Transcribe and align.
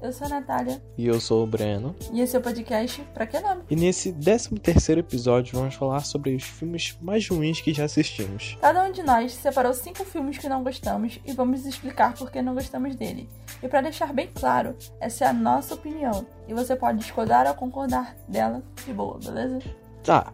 Eu 0.00 0.12
sou 0.12 0.26
a 0.28 0.30
Natália 0.30 0.80
E 0.96 1.06
eu 1.08 1.20
sou 1.20 1.42
o 1.42 1.46
Breno. 1.46 1.94
e 2.12 2.20
esse 2.20 2.36
é 2.36 2.38
o 2.38 2.42
podcast 2.42 3.02
Pra 3.12 3.26
Que 3.26 3.40
Nome? 3.40 3.62
E 3.68 3.74
nesse 3.74 4.12
13 4.12 4.50
terceiro 4.60 5.00
episódio 5.00 5.58
vamos 5.58 5.74
falar 5.74 6.04
sobre 6.04 6.36
os 6.36 6.44
filmes 6.44 6.96
mais 7.02 7.28
ruins 7.28 7.60
que 7.60 7.72
já 7.74 7.84
assistimos. 7.84 8.56
Cada 8.60 8.84
um 8.84 8.92
de 8.92 9.02
nós 9.02 9.34
separou 9.34 9.74
cinco 9.74 10.04
filmes 10.04 10.38
que 10.38 10.48
não 10.48 10.62
gostamos 10.62 11.18
e 11.24 11.32
vamos 11.32 11.66
explicar 11.66 12.14
por 12.14 12.30
que 12.30 12.40
não 12.40 12.54
gostamos 12.54 12.94
dele. 12.94 13.28
E 13.62 13.66
pra 13.68 13.80
deixar 13.80 14.12
bem 14.12 14.30
claro, 14.32 14.76
essa 15.00 15.24
é 15.24 15.28
a 15.28 15.32
nossa 15.32 15.74
opinião 15.74 16.24
e 16.46 16.54
você 16.54 16.76
pode 16.76 16.98
discordar 16.98 17.46
ou 17.48 17.54
concordar 17.54 18.14
dela 18.28 18.62
de 18.86 18.92
boa, 18.92 19.18
beleza? 19.18 19.58
Tá, 20.04 20.32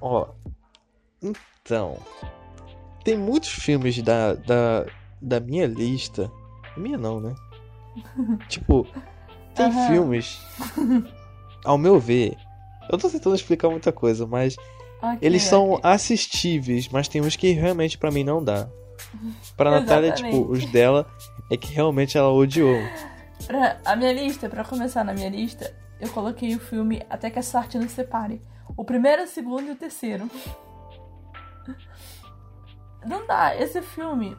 ó. 0.00 0.28
Então. 1.20 1.96
Tem 3.04 3.16
muitos 3.16 3.50
filmes 3.50 4.00
da, 4.00 4.34
da, 4.34 4.86
da 5.20 5.40
minha 5.40 5.66
lista. 5.66 6.30
Minha 6.76 6.96
não, 6.96 7.20
né? 7.20 7.34
Tipo, 8.48 8.86
tem 9.54 9.66
Aham. 9.66 9.86
filmes. 9.86 10.40
Ao 11.64 11.78
meu 11.78 11.98
ver. 11.98 12.36
Eu 12.90 12.98
tô 12.98 13.08
tentando 13.08 13.34
explicar 13.36 13.68
muita 13.70 13.92
coisa, 13.92 14.26
mas 14.26 14.56
Ok, 15.00 15.18
eles 15.22 15.42
são 15.42 15.72
ok. 15.72 15.80
assistíveis, 15.90 16.88
mas 16.88 17.08
tem 17.08 17.20
uns 17.20 17.36
que 17.36 17.50
realmente 17.52 17.96
pra 17.98 18.10
mim 18.10 18.24
não 18.24 18.42
dá. 18.42 18.68
Pra 19.56 19.70
Natália, 19.80 20.12
tipo, 20.12 20.50
os 20.50 20.64
dela 20.66 21.06
é 21.50 21.56
que 21.56 21.72
realmente 21.72 22.16
ela 22.18 22.32
odiou. 22.32 22.80
Pra 23.46 23.78
a 23.84 23.96
minha 23.96 24.12
lista, 24.12 24.48
pra 24.48 24.64
começar 24.64 25.04
na 25.04 25.12
minha 25.12 25.28
lista, 25.28 25.72
eu 26.00 26.08
coloquei 26.10 26.54
o 26.54 26.60
filme 26.60 27.02
Até 27.10 27.30
que 27.30 27.38
a 27.38 27.42
Sorte 27.42 27.78
nos 27.78 27.90
Separe. 27.92 28.40
O 28.76 28.84
primeiro, 28.84 29.22
o 29.24 29.26
segundo 29.26 29.68
e 29.68 29.70
o 29.72 29.76
terceiro. 29.76 30.28
Não 33.04 33.26
dá, 33.26 33.56
esse 33.56 33.82
filme. 33.82 34.36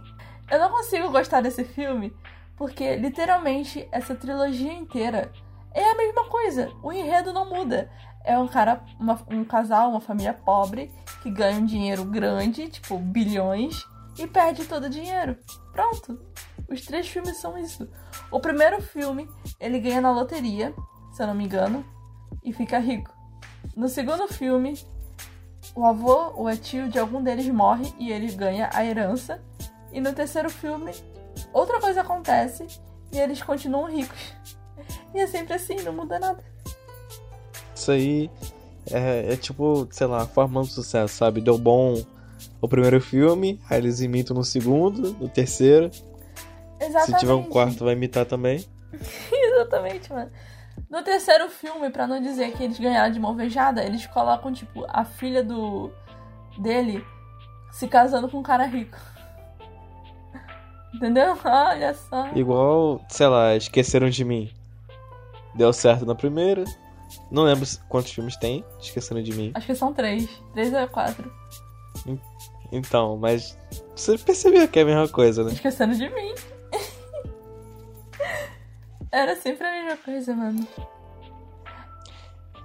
Eu 0.49 0.59
não 0.59 0.69
consigo 0.69 1.09
gostar 1.11 1.41
desse 1.41 1.63
filme 1.63 2.13
porque, 2.55 2.95
literalmente, 2.95 3.87
essa 3.91 4.15
trilogia 4.15 4.73
inteira 4.73 5.31
é 5.73 5.91
a 5.91 5.95
mesma 5.95 6.25
coisa. 6.25 6.71
O 6.83 6.91
enredo 6.91 7.33
não 7.33 7.49
muda. 7.49 7.89
É 8.23 8.37
um 8.37 8.47
cara, 8.47 8.81
uma- 8.99 9.19
um 9.29 9.43
casal, 9.43 9.89
uma 9.89 9.99
família 9.99 10.33
pobre 10.33 10.91
que 11.21 11.29
ganha 11.29 11.59
um 11.59 11.65
dinheiro 11.65 12.05
grande, 12.05 12.69
tipo 12.69 12.97
bilhões, 12.97 13.83
e 14.17 14.27
perde 14.27 14.65
todo 14.65 14.85
o 14.85 14.89
dinheiro. 14.89 15.37
Pronto. 15.73 16.19
Os 16.69 16.81
três 16.85 17.07
filmes 17.07 17.37
são 17.37 17.57
isso. 17.57 17.89
O 18.31 18.39
primeiro 18.39 18.81
filme, 18.81 19.27
ele 19.59 19.79
ganha 19.79 19.99
na 19.99 20.11
loteria, 20.11 20.73
se 21.11 21.21
eu 21.21 21.27
não 21.27 21.35
me 21.35 21.43
engano, 21.45 21.83
e 22.43 22.53
fica 22.53 22.77
rico. 22.79 23.11
No 23.75 23.87
segundo 23.89 24.27
filme, 24.27 24.79
o 25.75 25.85
avô 25.85 26.31
ou 26.35 26.55
tio 26.55 26.87
de 26.87 26.99
algum 26.99 27.21
deles 27.23 27.47
morre 27.49 27.91
e 27.97 28.11
ele 28.11 28.31
ganha 28.33 28.69
a 28.73 28.85
herança. 28.85 29.43
E 29.91 29.99
no 29.99 30.13
terceiro 30.13 30.49
filme, 30.49 30.91
outra 31.53 31.79
coisa 31.79 32.01
acontece 32.01 32.65
e 33.11 33.19
eles 33.19 33.41
continuam 33.41 33.89
ricos. 33.89 34.33
E 35.13 35.19
é 35.19 35.27
sempre 35.27 35.53
assim, 35.53 35.75
não 35.83 35.93
muda 35.93 36.19
nada. 36.19 36.43
Isso 37.75 37.91
aí 37.91 38.29
é, 38.91 39.33
é 39.33 39.35
tipo, 39.35 39.87
sei 39.91 40.07
lá, 40.07 40.25
formando 40.25 40.67
sucesso, 40.67 41.15
sabe? 41.15 41.41
Deu 41.41 41.57
bom 41.57 42.03
o 42.59 42.67
primeiro 42.67 42.99
filme, 42.99 43.61
aí 43.69 43.77
eles 43.77 44.01
imitam 44.01 44.35
no 44.35 44.43
segundo, 44.43 45.13
no 45.13 45.29
terceiro. 45.29 45.91
Exatamente. 46.79 47.11
Se 47.11 47.17
tiver 47.19 47.33
um 47.33 47.43
quarto, 47.43 47.85
vai 47.85 47.93
imitar 47.93 48.25
também. 48.25 48.65
Exatamente, 49.31 50.11
mano. 50.11 50.31
No 50.89 51.03
terceiro 51.03 51.49
filme, 51.49 51.89
pra 51.89 52.07
não 52.07 52.21
dizer 52.21 52.51
que 52.53 52.63
eles 52.63 52.79
ganharam 52.79 53.11
de 53.11 53.19
mão 53.19 53.35
beijada, 53.35 53.83
eles 53.83 54.05
colocam, 54.07 54.51
tipo, 54.51 54.85
a 54.87 55.05
filha 55.05 55.43
do 55.43 55.91
dele 56.57 57.03
se 57.71 57.87
casando 57.87 58.29
com 58.29 58.39
um 58.39 58.43
cara 58.43 58.65
rico. 58.65 58.97
Entendeu? 60.93 61.37
Olha 61.43 61.93
só. 61.93 62.29
Igual, 62.35 63.03
sei 63.09 63.27
lá, 63.27 63.55
Esqueceram 63.55 64.09
de 64.09 64.23
Mim. 64.23 64.49
Deu 65.55 65.73
certo 65.73 66.05
na 66.05 66.15
primeira. 66.15 66.63
Não 67.29 67.43
lembro 67.43 67.67
quantos 67.89 68.11
filmes 68.11 68.35
tem, 68.37 68.63
Esqueceram 68.79 69.21
de 69.21 69.33
Mim. 69.33 69.51
Acho 69.53 69.67
que 69.67 69.75
são 69.75 69.93
três. 69.93 70.27
Três 70.53 70.73
ou 70.73 70.87
quatro. 70.87 71.31
Então, 72.71 73.17
mas 73.17 73.57
você 73.95 74.17
percebeu 74.17 74.67
que 74.67 74.79
é 74.79 74.81
a 74.81 74.85
mesma 74.85 75.07
coisa, 75.07 75.43
né? 75.43 75.51
Esquecendo 75.51 75.95
de 75.95 76.09
mim. 76.09 76.33
Era 79.11 79.35
sempre 79.35 79.67
a 79.67 79.71
mesma 79.71 79.97
coisa, 79.97 80.35
mano. 80.35 80.67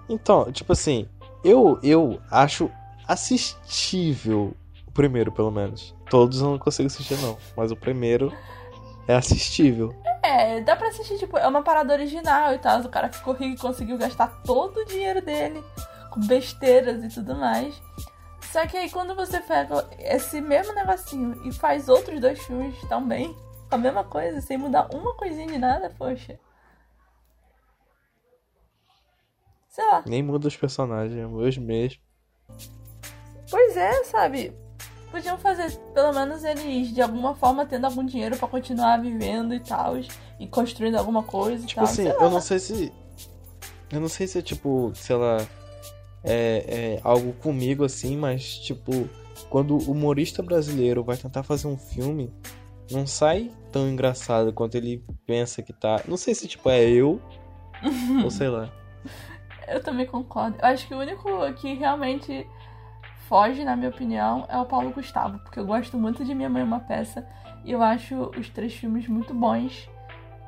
Então, 0.09 0.51
tipo 0.51 0.73
assim, 0.73 1.07
eu, 1.45 1.79
eu 1.83 2.19
acho 2.31 2.71
assistível 3.07 4.55
primeiro, 4.99 5.31
pelo 5.31 5.53
menos. 5.53 5.95
Todos 6.11 6.41
eu 6.41 6.51
não 6.51 6.59
consigo 6.59 6.89
assistir, 6.89 7.17
não. 7.19 7.39
Mas 7.57 7.71
o 7.71 7.77
primeiro 7.77 8.37
é 9.07 9.15
assistível. 9.15 9.95
É, 10.25 10.61
dá 10.61 10.75
pra 10.75 10.89
assistir, 10.89 11.19
tipo, 11.19 11.39
é 11.39 11.47
uma 11.47 11.63
parada 11.63 11.93
original 11.93 12.53
e 12.53 12.59
tal. 12.59 12.81
O 12.81 12.89
cara 12.89 13.09
ficou 13.09 13.33
rico 13.33 13.55
e 13.55 13.57
conseguiu 13.57 13.97
gastar 13.97 14.43
todo 14.43 14.79
o 14.79 14.85
dinheiro 14.85 15.23
dele 15.23 15.63
com 16.11 16.19
besteiras 16.27 17.05
e 17.05 17.09
tudo 17.15 17.37
mais. 17.37 17.81
Só 18.51 18.67
que 18.67 18.77
aí 18.77 18.91
quando 18.91 19.15
você 19.15 19.41
pega 19.41 19.89
esse 20.01 20.41
mesmo 20.41 20.75
negocinho 20.75 21.47
e 21.47 21.53
faz 21.53 21.89
outros 21.89 22.21
dois 22.21 22.41
filmes 22.45 22.77
também, 22.89 23.33
com 23.69 23.77
a 23.77 23.79
mesma 23.79 24.03
coisa, 24.03 24.41
sem 24.41 24.59
mudar 24.59 24.89
uma 24.93 25.15
coisinha 25.15 25.47
de 25.47 25.59
nada, 25.59 25.95
poxa. 25.97 26.41
Sei 29.69 29.87
lá. 29.87 30.03
Nem 30.05 30.25
muda 30.25 30.49
os 30.49 30.57
personagens, 30.57 31.17
é 31.17 31.25
os 31.25 31.57
mesmos. 31.57 32.01
Pois 33.49 33.77
é, 33.77 34.03
sabe? 34.03 34.53
Podiam 35.11 35.39
fazer, 35.39 35.71
pelo 35.95 36.13
menos 36.13 36.45
eles, 36.45 36.93
de 36.95 37.01
alguma 37.01 37.35
forma, 37.35 37.65
tendo 37.65 37.87
algum 37.87 38.05
dinheiro 38.05 38.37
pra 38.37 38.47
continuar 38.47 39.01
vivendo 39.01 39.55
e 39.55 39.61
tal. 39.61 39.95
E 40.39 40.47
construindo 40.47 40.97
alguma 40.97 41.23
coisa 41.23 41.65
e 41.65 41.67
Tipo 41.67 41.81
tal. 41.81 41.85
assim, 41.85 42.03
sei 42.03 42.13
eu 42.13 42.21
lá. 42.21 42.31
não 42.31 42.41
sei 42.41 42.59
se. 42.59 42.93
Eu 43.91 44.01
não 44.01 44.09
sei 44.09 44.27
se 44.27 44.39
é 44.39 44.43
tipo, 44.43 44.93
sei 44.95 45.17
lá. 45.17 45.39
É, 46.23 46.99
é 46.99 47.01
algo 47.03 47.33
comigo 47.35 47.85
assim, 47.85 48.17
mas 48.17 48.59
tipo. 48.59 49.09
Quando 49.49 49.77
o 49.79 49.93
humorista 49.93 50.43
brasileiro 50.43 51.03
vai 51.03 51.17
tentar 51.17 51.43
fazer 51.43 51.69
um 51.69 51.79
filme, 51.79 52.31
não 52.91 53.07
sai 53.07 53.51
tão 53.73 53.89
engraçado 53.89 54.53
quanto 54.53 54.75
ele 54.75 55.03
pensa 55.27 55.63
que 55.63 55.73
tá. 55.73 56.03
Não 56.07 56.17
sei 56.19 56.35
se 56.35 56.47
tipo 56.47 56.69
é 56.69 56.85
eu, 56.85 57.19
ou 58.23 58.31
sei 58.31 58.49
lá. 58.49 58.71
Eu 59.67 59.83
também 59.83 60.05
concordo. 60.07 60.57
Eu 60.61 60.67
acho 60.67 60.87
que 60.87 60.95
o 60.95 60.99
único 60.99 61.29
que 61.55 61.73
realmente 61.75 62.47
foge, 63.29 63.65
na 63.65 63.77
minha 63.77 63.91
opinião, 63.91 64.47
é 64.49 64.57
o 64.59 64.65
Paulo 64.65 64.91
Gustavo, 64.91 65.39
porque 65.41 65.61
eu 65.61 65.67
gosto 65.67 65.99
muito 65.99 66.25
de 66.25 66.35
Minha 66.35 66.49
Mãe 66.49 66.63
é 66.63 66.65
uma 66.65 66.81
Peça 66.81 67.27
e 67.65 67.71
eu 67.73 67.83
acho 67.83 68.31
os 68.39 68.49
três 68.49 68.73
filmes 68.75 69.07
muito 69.07 69.35
bons. 69.35 69.89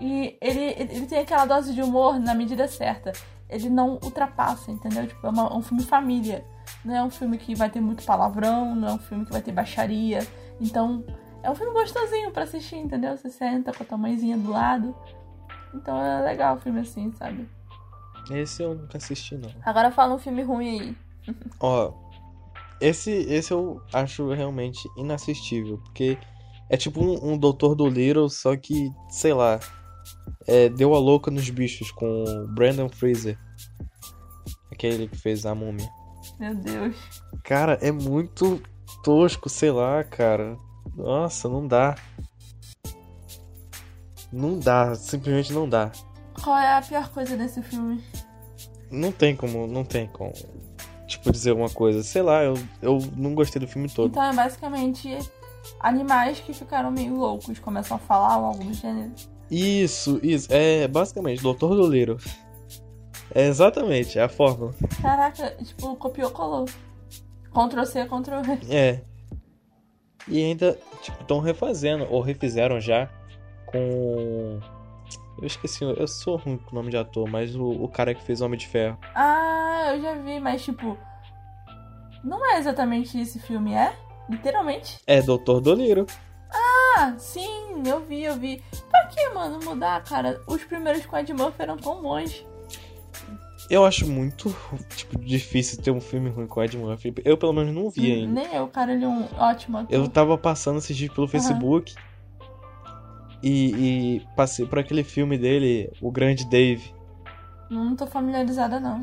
E 0.00 0.36
ele, 0.40 0.60
ele 0.78 1.06
tem 1.06 1.18
aquela 1.18 1.44
dose 1.44 1.74
de 1.74 1.82
humor 1.82 2.18
na 2.18 2.34
medida 2.34 2.66
certa. 2.66 3.12
Ele 3.48 3.68
não 3.68 3.98
ultrapassa, 4.02 4.70
entendeu? 4.70 5.06
Tipo, 5.06 5.26
é 5.26 5.30
uma- 5.30 5.54
um 5.54 5.60
filme 5.60 5.82
família. 5.82 6.44
Não 6.84 6.94
é 6.94 7.02
um 7.02 7.10
filme 7.10 7.36
que 7.36 7.54
vai 7.54 7.68
ter 7.68 7.80
muito 7.80 8.02
palavrão, 8.04 8.74
não 8.74 8.88
é 8.88 8.92
um 8.92 8.98
filme 8.98 9.26
que 9.26 9.32
vai 9.32 9.42
ter 9.42 9.52
baixaria. 9.52 10.26
Então, 10.58 11.04
é 11.42 11.50
um 11.50 11.54
filme 11.54 11.72
gostosinho 11.74 12.30
pra 12.30 12.44
assistir, 12.44 12.76
entendeu? 12.76 13.16
Você 13.16 13.28
senta 13.28 13.72
com 13.72 13.82
a 13.82 13.86
tua 13.86 13.98
mãezinha 13.98 14.38
do 14.38 14.50
lado. 14.50 14.94
Então 15.74 16.00
é 16.00 16.22
legal 16.22 16.56
o 16.56 16.60
filme 16.60 16.80
assim, 16.80 17.12
sabe? 17.12 17.46
Esse 18.30 18.62
eu 18.62 18.74
nunca 18.74 18.96
assisti, 18.96 19.36
não. 19.36 19.50
Agora 19.64 19.90
fala 19.90 20.14
um 20.14 20.18
filme 20.18 20.42
ruim 20.42 20.80
aí. 20.80 20.96
Ó, 21.60 21.92
esse, 22.80 23.10
esse 23.10 23.52
eu 23.52 23.80
acho 23.92 24.32
realmente 24.32 24.88
inassistível, 24.96 25.78
porque 25.78 26.18
é 26.68 26.76
tipo 26.76 27.02
um, 27.02 27.32
um 27.32 27.38
Doutor 27.38 27.74
do 27.74 27.88
Little, 27.88 28.28
só 28.28 28.56
que, 28.56 28.90
sei 29.08 29.34
lá, 29.34 29.60
é, 30.46 30.68
deu 30.68 30.94
a 30.94 30.98
louca 30.98 31.30
nos 31.30 31.48
bichos 31.50 31.90
com 31.90 32.24
o 32.24 32.48
Brandon 32.48 32.88
Fraser, 32.88 33.38
aquele 34.72 35.08
que 35.08 35.16
fez 35.16 35.44
a 35.44 35.54
múmia. 35.54 35.88
Meu 36.38 36.54
Deus. 36.54 36.96
Cara, 37.44 37.78
é 37.82 37.90
muito 37.90 38.62
tosco, 39.02 39.48
sei 39.48 39.70
lá, 39.70 40.02
cara. 40.04 40.56
Nossa, 40.96 41.48
não 41.48 41.66
dá. 41.66 41.96
Não 44.32 44.58
dá, 44.58 44.94
simplesmente 44.94 45.52
não 45.52 45.68
dá. 45.68 45.90
Qual 46.42 46.56
é 46.56 46.78
a 46.78 46.82
pior 46.82 47.08
coisa 47.10 47.36
desse 47.36 47.60
filme? 47.62 48.02
Não 48.90 49.12
tem 49.12 49.36
como, 49.36 49.66
não 49.66 49.84
tem 49.84 50.06
como, 50.08 50.32
tipo, 51.10 51.30
dizer 51.30 51.50
alguma 51.50 51.68
coisa. 51.68 52.02
Sei 52.02 52.22
lá, 52.22 52.42
eu, 52.42 52.54
eu 52.80 52.98
não 53.16 53.34
gostei 53.34 53.60
do 53.60 53.68
filme 53.68 53.88
todo. 53.88 54.10
Então 54.10 54.22
é 54.22 54.32
basicamente 54.32 55.18
animais 55.80 56.40
que 56.40 56.52
ficaram 56.52 56.90
meio 56.90 57.16
loucos, 57.16 57.58
começam 57.58 57.96
a 57.96 58.00
falar 58.00 58.38
ou 58.38 58.46
algo 58.46 58.64
do 58.64 58.72
gênero. 58.72 59.12
Isso, 59.50 60.20
isso. 60.22 60.48
É 60.50 60.86
basicamente 60.86 61.42
Doutor 61.42 61.74
do 61.74 61.86
Little. 61.86 62.18
É 63.34 63.46
exatamente, 63.46 64.18
é 64.18 64.22
a 64.22 64.28
fórmula. 64.28 64.74
Caraca, 65.00 65.56
tipo, 65.62 65.94
copiou, 65.96 66.30
colou. 66.30 66.66
Ctrl 67.52 67.84
C, 67.84 68.04
Ctrl 68.04 68.42
V. 68.42 68.74
É. 68.74 69.00
E 70.28 70.42
ainda, 70.42 70.78
tipo, 71.02 71.20
estão 71.20 71.40
refazendo, 71.40 72.06
ou 72.10 72.20
refizeram 72.20 72.80
já, 72.80 73.08
com. 73.66 74.60
Eu 75.40 75.46
esqueci, 75.46 75.82
eu 75.82 76.06
sou 76.06 76.36
ruim 76.36 76.58
com 76.58 76.72
o 76.72 76.74
nome 76.74 76.90
de 76.90 76.98
ator, 76.98 77.26
mas 77.28 77.56
o, 77.56 77.64
o 77.70 77.88
cara 77.88 78.14
que 78.14 78.22
fez 78.22 78.42
Homem 78.42 78.58
de 78.58 78.66
Ferro. 78.66 78.98
Ah, 79.14 79.92
eu 79.94 80.02
já 80.02 80.14
vi, 80.14 80.38
mas 80.38 80.62
tipo. 80.62 80.98
Não 82.22 82.44
é 82.44 82.58
exatamente 82.58 83.18
esse 83.18 83.38
filme, 83.38 83.72
é? 83.72 83.96
Literalmente. 84.28 84.98
É 85.06 85.22
Doutor 85.22 85.62
do 85.62 85.74
Little. 85.74 86.06
Ah, 86.52 87.14
sim, 87.16 87.82
eu 87.86 88.04
vi, 88.04 88.24
eu 88.24 88.36
vi. 88.36 88.62
Pra 88.90 89.06
que, 89.06 89.28
mano, 89.30 89.58
mudar, 89.64 90.02
cara? 90.04 90.42
Os 90.46 90.62
primeiros 90.64 91.06
com 91.06 91.16
Ed 91.16 91.32
Murphy 91.32 91.62
eram 91.62 91.78
tão 91.78 92.02
bons. 92.02 92.44
Eu 93.70 93.84
acho 93.84 94.06
muito, 94.06 94.54
tipo, 94.94 95.18
difícil 95.18 95.80
ter 95.80 95.90
um 95.90 96.00
filme 96.00 96.28
ruim 96.28 96.46
com 96.46 96.62
Ed 96.62 96.76
Murphy. 96.76 97.14
Eu, 97.24 97.38
pelo 97.38 97.54
menos, 97.54 97.74
não 97.74 97.88
vi 97.88 98.12
ainda. 98.12 98.42
Nem 98.42 98.54
eu, 98.54 98.68
cara, 98.68 98.92
ele 98.92 99.04
é 99.04 99.08
um 99.08 99.26
ótimo 99.38 99.78
ator. 99.78 99.88
Eu 99.90 100.06
tava 100.08 100.36
passando 100.36 100.78
esses 100.78 100.94
dias 100.94 101.12
pelo 101.14 101.26
Facebook 101.26 101.94
e, 103.42 104.16
e 104.16 104.26
passei 104.36 104.66
por 104.66 104.78
aquele 104.78 105.02
filme 105.04 105.38
dele, 105.38 105.92
O 106.00 106.10
Grande 106.10 106.48
Dave. 106.48 106.94
Não 107.70 107.94
tô 107.94 108.06
familiarizada, 108.06 108.80
não. 108.80 109.00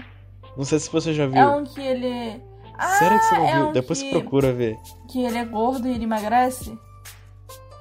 Não 0.55 0.65
sei 0.65 0.79
se 0.79 0.91
você 0.91 1.13
já 1.13 1.25
viu. 1.27 1.37
É 1.37 1.47
um 1.47 1.63
que 1.63 1.79
ele... 1.79 2.41
Ah, 2.77 2.99
Sério 2.99 3.17
que 3.19 3.25
você 3.25 3.35
não 3.35 3.47
é 3.47 3.53
viu? 3.55 3.67
um 3.69 3.71
Depois 3.71 4.01
que... 4.01 4.09
você 4.09 4.19
procura 4.19 4.53
ver. 4.53 4.77
Que 5.09 5.23
ele 5.23 5.37
é 5.37 5.45
gordo 5.45 5.87
e 5.87 5.91
ele 5.91 6.03
emagrece? 6.03 6.77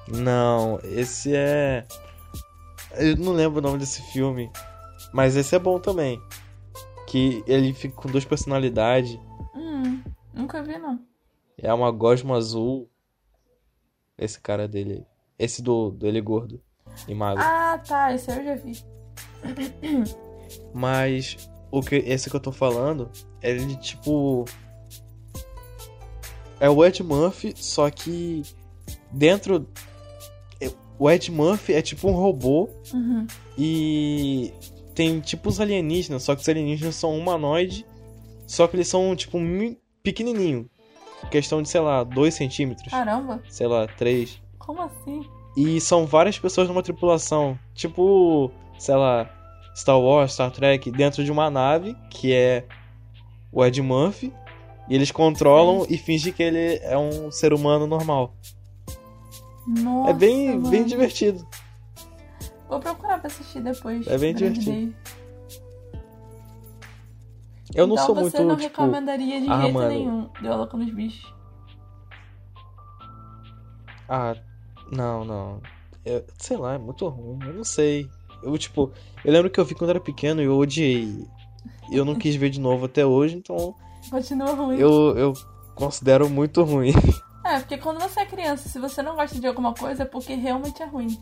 Não, 0.07 0.79
esse 0.83 1.35
é. 1.35 1.85
Eu 2.95 3.17
não 3.17 3.33
lembro 3.33 3.59
o 3.59 3.61
nome 3.61 3.77
desse 3.77 4.01
filme. 4.11 4.49
Mas 5.13 5.35
esse 5.35 5.55
é 5.55 5.59
bom 5.59 5.79
também. 5.79 6.21
Que 7.07 7.43
ele 7.45 7.73
fica 7.73 7.95
com 7.95 8.09
duas 8.09 8.25
personalidades. 8.25 9.19
Hum, 9.55 10.01
nunca 10.33 10.63
vi, 10.63 10.77
não. 10.77 10.99
É 11.57 11.73
uma 11.73 11.91
gosma 11.91 12.37
azul. 12.37 12.89
Esse 14.17 14.39
cara 14.39 14.67
dele 14.67 14.93
aí. 14.93 15.05
Esse 15.37 15.61
do, 15.61 15.91
do 15.91 16.07
ele 16.07 16.21
gordo 16.21 16.61
e 17.07 17.13
magro. 17.13 17.43
Ah, 17.43 17.79
tá, 17.87 18.13
esse 18.13 18.29
eu 18.31 18.43
já 18.43 18.55
vi. 18.55 18.77
Mas 20.73 21.49
o 21.71 21.81
que 21.81 21.95
esse 21.95 22.29
que 22.29 22.35
eu 22.35 22.39
tô 22.39 22.51
falando, 22.51 23.09
ele 23.41 23.75
tipo 23.77 24.45
é 26.59 26.69
o 26.69 26.83
Ed 26.83 27.03
Murphy, 27.03 27.53
só 27.55 27.89
que 27.89 28.41
dentro 29.11 29.67
o 30.97 31.09
Ed 31.11 31.31
Murphy 31.31 31.73
é 31.73 31.81
tipo 31.81 32.09
um 32.09 32.13
robô 32.13 32.69
Uhum. 32.93 33.27
e 33.57 34.51
tem 34.95 35.19
tipo 35.19 35.49
os 35.49 35.59
alienígenas, 35.59 36.23
só 36.23 36.35
que 36.35 36.41
os 36.41 36.49
alienígenas 36.49 36.95
são 36.95 37.15
humanoide, 37.15 37.85
só 38.47 38.67
que 38.67 38.75
eles 38.75 38.87
são 38.87 39.15
tipo 39.15 39.37
pequenininho. 40.01 40.67
Questão 41.29 41.61
de, 41.61 41.69
sei 41.69 41.81
lá, 41.81 42.03
2 42.03 42.33
centímetros, 42.33 42.89
Caramba, 42.89 43.41
sei 43.49 43.67
lá, 43.67 43.87
3. 43.87 44.41
Como 44.67 44.81
assim? 44.81 45.25
E 45.55 45.79
são 45.79 46.05
várias 46.05 46.37
pessoas 46.37 46.67
numa 46.67 46.83
tripulação. 46.83 47.57
Tipo, 47.73 48.51
sei 48.77 48.95
lá, 48.95 49.29
Star 49.73 49.97
Wars, 49.97 50.33
Star 50.33 50.51
Trek, 50.51 50.91
dentro 50.91 51.23
de 51.23 51.31
uma 51.31 51.49
nave, 51.49 51.95
que 52.11 52.33
é 52.33 52.65
o 53.51 53.65
Ed 53.65 53.81
Murphy. 53.81 54.33
E 54.89 54.93
eles 54.93 55.09
controlam 55.09 55.85
e 55.89 55.97
fingem 55.97 56.33
que 56.33 56.43
ele 56.43 56.79
é 56.83 56.97
um 56.97 57.31
ser 57.31 57.53
humano 57.53 57.87
normal. 57.87 58.35
Nossa, 59.65 60.11
é 60.11 60.13
bem, 60.13 60.49
mano. 60.49 60.69
bem 60.69 60.85
divertido. 60.85 61.47
Vou 62.69 62.79
procurar 62.79 63.19
pra 63.19 63.27
assistir 63.27 63.61
depois. 63.61 64.05
É 64.07 64.17
bem 64.17 64.33
divertido. 64.33 64.93
Eu 67.73 67.85
não 67.85 67.95
então 67.95 68.05
sou 68.05 68.15
você 68.15 68.37
muito, 68.37 68.43
não 68.43 68.55
tipo. 68.55 68.81
recomendaria 68.81 69.41
de 69.41 69.49
ah, 69.49 69.61
jeito 69.61 69.73
mano. 69.73 69.89
nenhum 69.89 70.29
Deu 70.41 70.55
Louco 70.55 70.77
nos 70.77 70.93
Bichos. 70.93 71.33
Ah, 74.07 74.35
não, 74.91 75.23
não. 75.25 75.61
Eu- 76.05 76.23
sei 76.37 76.57
lá, 76.57 76.75
é 76.75 76.77
muito 76.77 77.07
ruim. 77.07 77.39
Eu 77.45 77.53
não 77.53 77.63
sei. 77.63 78.09
Eu, 78.43 78.57
tipo, 78.57 78.91
eu 79.25 79.31
lembro 79.33 79.49
que 79.49 79.59
eu 79.59 79.65
vi 79.65 79.75
quando 79.75 79.89
era 79.91 79.99
pequeno 79.99 80.41
e 80.41 80.45
eu 80.45 80.55
odiei. 80.57 81.25
E 81.89 81.95
eu 81.97 82.05
não 82.05 82.15
quis 82.15 82.35
ver 82.35 82.49
de 82.49 82.59
novo 82.59 82.85
até 82.85 83.05
hoje, 83.05 83.35
então 83.35 83.73
Continua 84.09 84.53
ruim. 84.53 84.77
eu, 84.77 85.17
eu 85.17 85.33
considero 85.75 86.29
muito 86.29 86.63
ruim. 86.63 86.91
É, 87.45 87.59
porque 87.59 87.77
quando 87.77 88.01
você 88.01 88.19
é 88.19 88.25
criança, 88.25 88.67
se 88.67 88.77
você 88.77 89.01
não 89.01 89.15
gosta 89.15 89.39
de 89.39 89.47
alguma 89.47 89.73
coisa, 89.73 90.03
é 90.03 90.05
porque 90.05 90.35
realmente 90.35 90.83
é 90.83 90.85
ruim. 90.85 91.17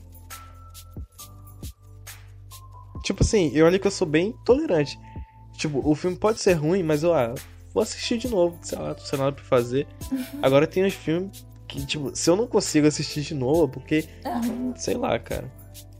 Tipo 3.03 3.23
assim, 3.23 3.51
eu 3.53 3.63
olho 3.67 3.79
que 3.79 3.85
eu 3.85 3.91
sou 3.91 4.07
bem 4.07 4.33
tolerante. 4.43 4.99
Tipo, 5.53 5.87
o 5.87 5.93
filme 5.93 6.17
pode 6.17 6.41
ser 6.41 6.53
ruim, 6.53 6.81
mas 6.81 7.03
eu 7.03 7.13
ah, 7.13 7.35
vou 7.75 7.83
assistir 7.83 8.17
de 8.17 8.27
novo, 8.27 8.57
sei 8.63 8.79
lá, 8.79 8.95
tô 8.95 9.03
sem 9.05 9.19
nada 9.19 9.33
pra 9.33 9.43
fazer. 9.43 9.87
Agora 10.41 10.65
tem 10.65 10.83
uns 10.83 10.95
filmes 10.95 11.44
que, 11.75 11.85
tipo, 11.85 12.15
se 12.15 12.29
eu 12.29 12.35
não 12.35 12.47
consigo 12.47 12.87
assistir 12.87 13.21
de 13.21 13.33
novo, 13.33 13.65
é 13.65 13.67
porque, 13.67 14.09
É 14.23 14.33
ruim. 14.33 14.73
sei 14.75 14.95
lá, 14.95 15.17
cara. 15.19 15.51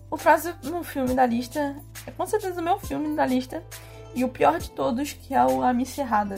O 0.10 0.18
próximo 0.18 0.83
filme 0.83 1.13
da 1.13 1.25
lista 1.25 1.75
é 2.07 2.12
com 2.12 2.25
certeza 2.25 2.62
o 2.62 2.63
meu 2.63 2.80
filme 2.80 3.16
da 3.16 3.25
lista. 3.25 3.63
E 4.13 4.24
o 4.24 4.30
pior 4.30 4.57
de 4.60 4.69
todos, 4.72 5.12
que 5.12 5.33
é 5.33 5.45
o 5.45 5.62
A 5.62 5.74
Missa 5.74 6.01
Errada. 6.01 6.36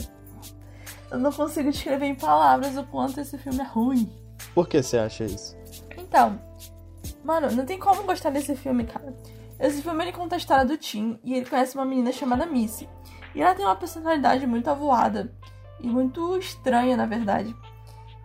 Eu 1.11 1.19
não 1.19 1.31
consigo 1.31 1.69
descrever 1.71 2.05
em 2.07 2.15
palavras 2.15 2.75
o 2.75 2.83
quanto 2.85 3.19
esse 3.19 3.37
filme 3.37 3.59
é 3.59 3.63
ruim. 3.63 4.11
Por 4.55 4.67
que 4.67 4.81
você 4.81 4.97
acha 4.97 5.23
isso? 5.25 5.55
Então, 5.95 6.39
mano, 7.23 7.51
não 7.51 7.65
tem 7.65 7.77
como 7.77 8.03
gostar 8.03 8.31
desse 8.31 8.55
filme, 8.55 8.83
cara. 8.85 9.15
Esse 9.59 9.81
filme 9.81 10.03
ele 10.03 10.11
conta 10.11 10.35
a 10.35 10.37
história 10.37 10.65
do 10.65 10.75
Tim 10.77 11.19
e 11.23 11.35
ele 11.35 11.45
conhece 11.45 11.75
uma 11.75 11.85
menina 11.85 12.11
chamada 12.11 12.45
Missy. 12.45 12.89
E 13.35 13.41
ela 13.41 13.53
tem 13.53 13.65
uma 13.65 13.75
personalidade 13.75 14.45
muito 14.47 14.69
avoada 14.69 15.31
e 15.79 15.87
muito 15.87 16.35
estranha, 16.37 16.97
na 16.97 17.05
verdade. 17.05 17.55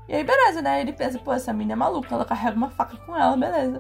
E 0.08 0.14
aí, 0.14 0.24
beleza, 0.24 0.60
né? 0.60 0.80
Ele 0.80 0.92
pensa, 0.92 1.18
pô, 1.18 1.32
essa 1.32 1.52
menina 1.52 1.74
é 1.74 1.76
maluca, 1.76 2.14
ela 2.14 2.24
carrega 2.24 2.56
uma 2.56 2.70
faca 2.70 2.96
com 2.96 3.16
ela, 3.16 3.36
beleza. 3.36 3.78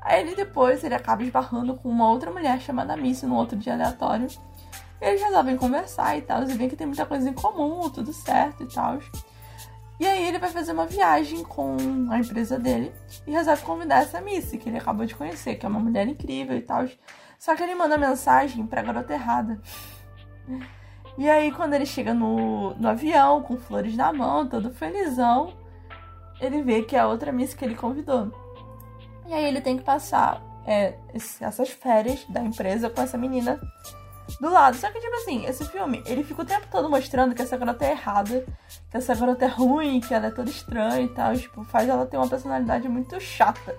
Aí 0.00 0.20
ele 0.20 0.36
depois 0.36 0.84
ele 0.84 0.94
acaba 0.94 1.22
esbarrando 1.22 1.74
com 1.74 1.88
uma 1.88 2.08
outra 2.08 2.30
mulher 2.30 2.60
chamada 2.60 2.96
Missy 2.96 3.26
num 3.26 3.34
outro 3.34 3.56
dia 3.56 3.74
aleatório. 3.74 4.28
E 5.00 5.04
eles 5.04 5.20
resolvem 5.20 5.56
conversar 5.56 6.16
e 6.16 6.22
tal, 6.22 6.42
e 6.44 6.46
veem 6.46 6.70
que 6.70 6.76
tem 6.76 6.86
muita 6.86 7.04
coisa 7.04 7.28
em 7.28 7.32
comum, 7.32 7.90
tudo 7.90 8.12
certo 8.12 8.62
e 8.62 8.66
tal. 8.66 8.98
E 9.98 10.06
aí 10.06 10.26
ele 10.26 10.38
vai 10.38 10.50
fazer 10.50 10.72
uma 10.72 10.86
viagem 10.86 11.42
com 11.42 11.76
a 12.10 12.18
empresa 12.18 12.58
dele 12.58 12.92
e 13.26 13.32
resolve 13.32 13.62
convidar 13.62 14.02
essa 14.02 14.20
Missy, 14.20 14.58
que 14.58 14.68
ele 14.68 14.78
acabou 14.78 15.06
de 15.06 15.14
conhecer, 15.14 15.56
que 15.56 15.66
é 15.66 15.68
uma 15.68 15.80
mulher 15.80 16.06
incrível 16.06 16.56
e 16.56 16.62
tal. 16.62 16.86
Só 17.38 17.56
que 17.56 17.62
ele 17.62 17.74
manda 17.74 17.98
mensagem 17.98 18.66
pra 18.66 18.82
garota 18.82 19.12
errada. 19.12 19.60
E 21.18 21.28
aí, 21.30 21.50
quando 21.50 21.74
ele 21.74 21.86
chega 21.86 22.12
no, 22.12 22.74
no 22.74 22.88
avião, 22.88 23.42
com 23.42 23.56
flores 23.56 23.96
na 23.96 24.12
mão, 24.12 24.46
todo 24.46 24.70
felizão, 24.70 25.54
ele 26.40 26.62
vê 26.62 26.82
que 26.82 26.94
é 26.94 27.00
a 27.00 27.08
outra 27.08 27.32
Missy 27.32 27.56
que 27.56 27.64
ele 27.64 27.74
convidou. 27.74 28.30
E 29.26 29.32
aí 29.32 29.44
ele 29.44 29.60
tem 29.60 29.78
que 29.78 29.84
passar 29.84 30.42
é, 30.66 30.94
essas 31.40 31.70
férias 31.70 32.24
da 32.28 32.40
empresa 32.40 32.90
com 32.90 33.00
essa 33.00 33.16
menina 33.16 33.58
do 34.40 34.50
lado. 34.50 34.76
Só 34.76 34.90
que, 34.90 35.00
tipo 35.00 35.14
assim, 35.16 35.46
esse 35.46 35.64
filme, 35.64 36.02
ele 36.06 36.22
fica 36.22 36.42
o 36.42 36.44
tempo 36.44 36.66
todo 36.70 36.90
mostrando 36.90 37.34
que 37.34 37.42
essa 37.42 37.56
garota 37.56 37.84
é 37.84 37.92
errada, 37.92 38.44
que 38.90 38.96
essa 38.96 39.14
garota 39.14 39.44
é 39.44 39.48
ruim, 39.48 40.00
que 40.00 40.12
ela 40.12 40.26
é 40.26 40.30
toda 40.30 40.50
estranha 40.50 41.00
e 41.00 41.08
tal. 41.08 41.34
Tipo, 41.34 41.64
faz 41.64 41.88
ela 41.88 42.06
ter 42.06 42.16
uma 42.16 42.28
personalidade 42.28 42.88
muito 42.88 43.18
chata. 43.20 43.74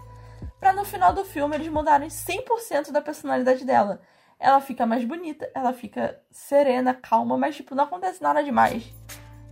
Pra 0.60 0.74
no 0.74 0.84
final 0.84 1.14
do 1.14 1.24
filme 1.24 1.56
eles 1.56 1.68
mudarem 1.68 2.08
100% 2.08 2.92
da 2.92 3.02
personalidade 3.02 3.64
dela. 3.64 4.02
Ela 4.40 4.62
fica 4.62 4.86
mais 4.86 5.04
bonita, 5.04 5.50
ela 5.54 5.74
fica 5.74 6.20
serena, 6.30 6.94
calma, 6.94 7.38
mas, 7.38 7.56
tipo, 7.56 7.74
não 7.74 7.86
acontece 7.86 8.22
nada 8.22 8.44
demais. 8.44 8.84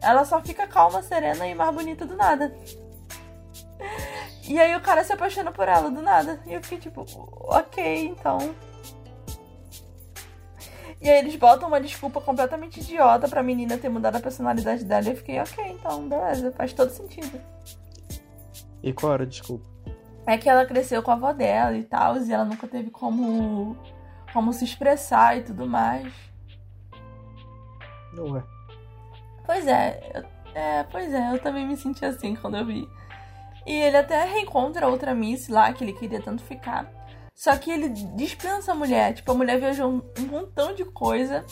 Ela 0.01 0.24
só 0.25 0.42
fica 0.42 0.68
calma, 0.68 1.01
serena 1.01 1.48
e 1.48 1.56
mais 1.56 1.74
bonita 1.74 2.06
do 2.06 2.15
nada. 2.15 2.56
E 4.48 4.60
aí 4.60 4.75
o 4.75 4.82
cara 4.82 5.04
se 5.04 5.12
apaixona 5.12 5.51
por 5.51 5.68
ela 5.68 5.89
do 5.89 6.01
nada. 6.01 6.39
E 6.46 6.54
eu 6.54 6.62
fiquei 6.62 6.77
tipo, 6.77 7.04
ok, 7.48 8.06
então. 8.06 8.38
E 11.01 11.10
aí 11.10 11.20
eles 11.20 11.36
botam 11.36 11.68
uma 11.68 11.82
desculpa 11.82 12.22
completamente 12.22 12.80
idiota 12.80 13.27
pra 13.27 13.42
menina 13.42 13.77
ter 13.77 13.89
mudado 13.89 14.18
a 14.18 14.20
personalidade 14.20 14.84
dela. 14.86 15.06
E 15.06 15.10
eu 15.10 15.15
fiquei, 15.15 15.39
ok, 15.39 15.72
então, 15.72 16.08
beleza, 16.08 16.51
faz 16.51 16.74
todo 16.74 16.92
sentido. 16.92 17.42
E 18.84 18.94
qual 18.94 19.13
era, 19.13 19.24
a 19.24 19.25
desculpa? 19.25 19.65
É 20.27 20.38
que 20.38 20.50
ela 20.50 20.65
cresceu 20.65 21.01
com 21.01 21.12
a 21.12 21.15
avó 21.15 21.34
dela 21.34 21.75
e 21.77 21.84
tal, 21.84 22.18
e 22.18 22.32
ela 22.32 22.46
nunca 22.46 22.68
teve 22.68 22.89
como, 22.89 23.75
como 24.36 24.51
se 24.54 24.65
expressar 24.65 25.38
e 25.38 25.44
tudo 25.44 25.65
mais. 25.65 26.13
Não 28.13 28.38
é. 28.38 28.44
Pois 29.46 29.65
é, 29.65 30.12
eu- 30.13 30.25
é, 30.54 30.84
pois 30.84 31.13
é, 31.13 31.32
eu 31.34 31.39
também 31.39 31.65
me 31.65 31.77
senti 31.77 32.04
assim 32.06 32.36
quando 32.36 32.58
eu 32.58 32.65
vi. 32.65 32.88
E 33.65 33.72
ele 33.72 33.98
até 33.98 34.25
reencontra 34.25 34.88
outra 34.88 35.15
Miss 35.15 35.48
lá, 35.48 35.72
que 35.74 35.84
ele 35.84 35.94
queria 35.94 36.22
tanto 36.22 36.44
ficar. 36.44 36.92
Só 37.34 37.56
que 37.58 37.72
ele 37.72 37.89
dispensa 37.89 38.74
a 38.74 38.75
mulher. 38.75 39.13
Tipo, 39.13 39.32
a 39.32 39.36
mulher 39.36 39.58
viajou 39.60 39.89
um, 39.89 40.01
um 40.20 40.27
montão 40.27 40.74
de 40.75 40.84
coisa. 40.86 41.46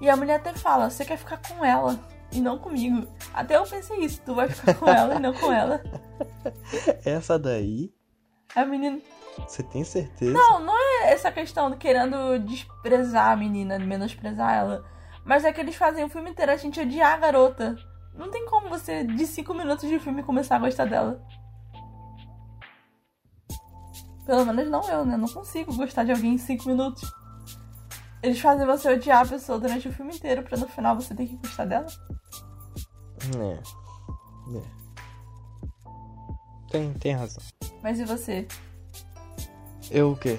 E 0.00 0.08
a 0.10 0.16
mulher 0.16 0.36
até 0.36 0.52
fala, 0.52 0.90
você 0.90 1.04
quer 1.04 1.16
ficar 1.16 1.38
com 1.38 1.64
ela 1.64 1.98
e 2.32 2.40
não 2.40 2.58
comigo. 2.58 3.06
Até 3.34 3.56
eu 3.56 3.62
pensei 3.64 3.98
isso, 4.00 4.20
tu 4.24 4.34
vai 4.34 4.48
ficar 4.48 4.74
com 4.74 4.88
ela 4.88 5.14
e 5.14 5.18
não 5.20 5.32
com 5.32 5.52
ela. 5.52 5.80
Essa 7.04 7.38
daí, 7.38 7.92
A 8.54 8.64
menina. 8.64 8.98
Você 9.46 9.62
tem 9.62 9.84
certeza? 9.84 10.32
Não, 10.32 10.60
não 10.60 10.76
é 10.76 11.12
essa 11.12 11.30
questão 11.30 11.70
de 11.70 11.76
querendo 11.76 12.38
desprezar 12.40 13.32
a 13.32 13.36
menina, 13.36 13.78
menosprezar 13.78 14.54
ela. 14.54 14.84
Mas 15.24 15.44
é 15.44 15.52
que 15.52 15.60
eles 15.60 15.76
fazem 15.76 16.04
o 16.04 16.08
filme 16.08 16.30
inteiro 16.30 16.52
a 16.52 16.56
gente 16.56 16.80
odiar 16.80 17.14
a 17.14 17.18
garota. 17.18 17.76
Não 18.14 18.30
tem 18.30 18.44
como 18.46 18.68
você, 18.68 19.04
de 19.04 19.26
cinco 19.26 19.54
minutos 19.54 19.88
de 19.88 19.98
filme, 19.98 20.22
começar 20.22 20.56
a 20.56 20.60
gostar 20.60 20.86
dela. 20.86 21.24
Pelo 24.26 24.46
menos 24.46 24.70
não 24.70 24.88
eu, 24.88 25.04
né? 25.04 25.16
Não 25.16 25.28
consigo 25.28 25.74
gostar 25.74 26.04
de 26.04 26.12
alguém 26.12 26.34
em 26.34 26.38
cinco 26.38 26.68
minutos. 26.68 27.02
Eles 28.22 28.40
fazem 28.40 28.66
você 28.66 28.92
odiar 28.92 29.24
a 29.24 29.28
pessoa 29.28 29.58
durante 29.58 29.88
o 29.88 29.92
filme 29.92 30.14
inteiro 30.14 30.42
pra 30.42 30.58
no 30.58 30.68
final 30.68 30.94
você 30.94 31.14
ter 31.14 31.26
que 31.26 31.36
gostar 31.36 31.64
dela. 31.64 31.86
É. 33.38 33.58
É. 34.56 34.62
Tem, 36.70 36.92
tem 36.94 37.14
razão. 37.14 37.42
Mas 37.82 37.98
e 37.98 38.04
você? 38.04 38.46
Eu 39.90 40.12
o 40.12 40.16
quê? 40.16 40.38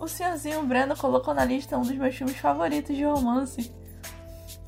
O 0.00 0.06
senhorzinho 0.06 0.62
Breno 0.62 0.96
colocou 0.96 1.34
na 1.34 1.44
lista 1.44 1.76
um 1.76 1.82
dos 1.82 1.92
meus 1.96 2.14
filmes 2.14 2.36
favoritos 2.36 2.96
de 2.96 3.04
romance. 3.04 3.70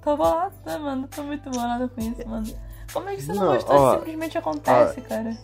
Tô 0.03 0.17
bolada, 0.17 0.79
mano. 0.79 1.09
Tô 1.09 1.23
muito 1.23 1.49
bolada 1.50 1.89
com 1.89 2.00
isso, 2.00 2.29
mano. 2.29 2.47
Como 2.93 3.09
é 3.09 3.15
que 3.17 3.23
você 3.23 3.33
não, 3.33 3.45
Não, 3.47 3.53
gostou? 3.55 3.77
ó, 3.77 3.95
Simplesmente 3.99 4.37
acontece, 4.39 5.00
cara. 5.03 5.39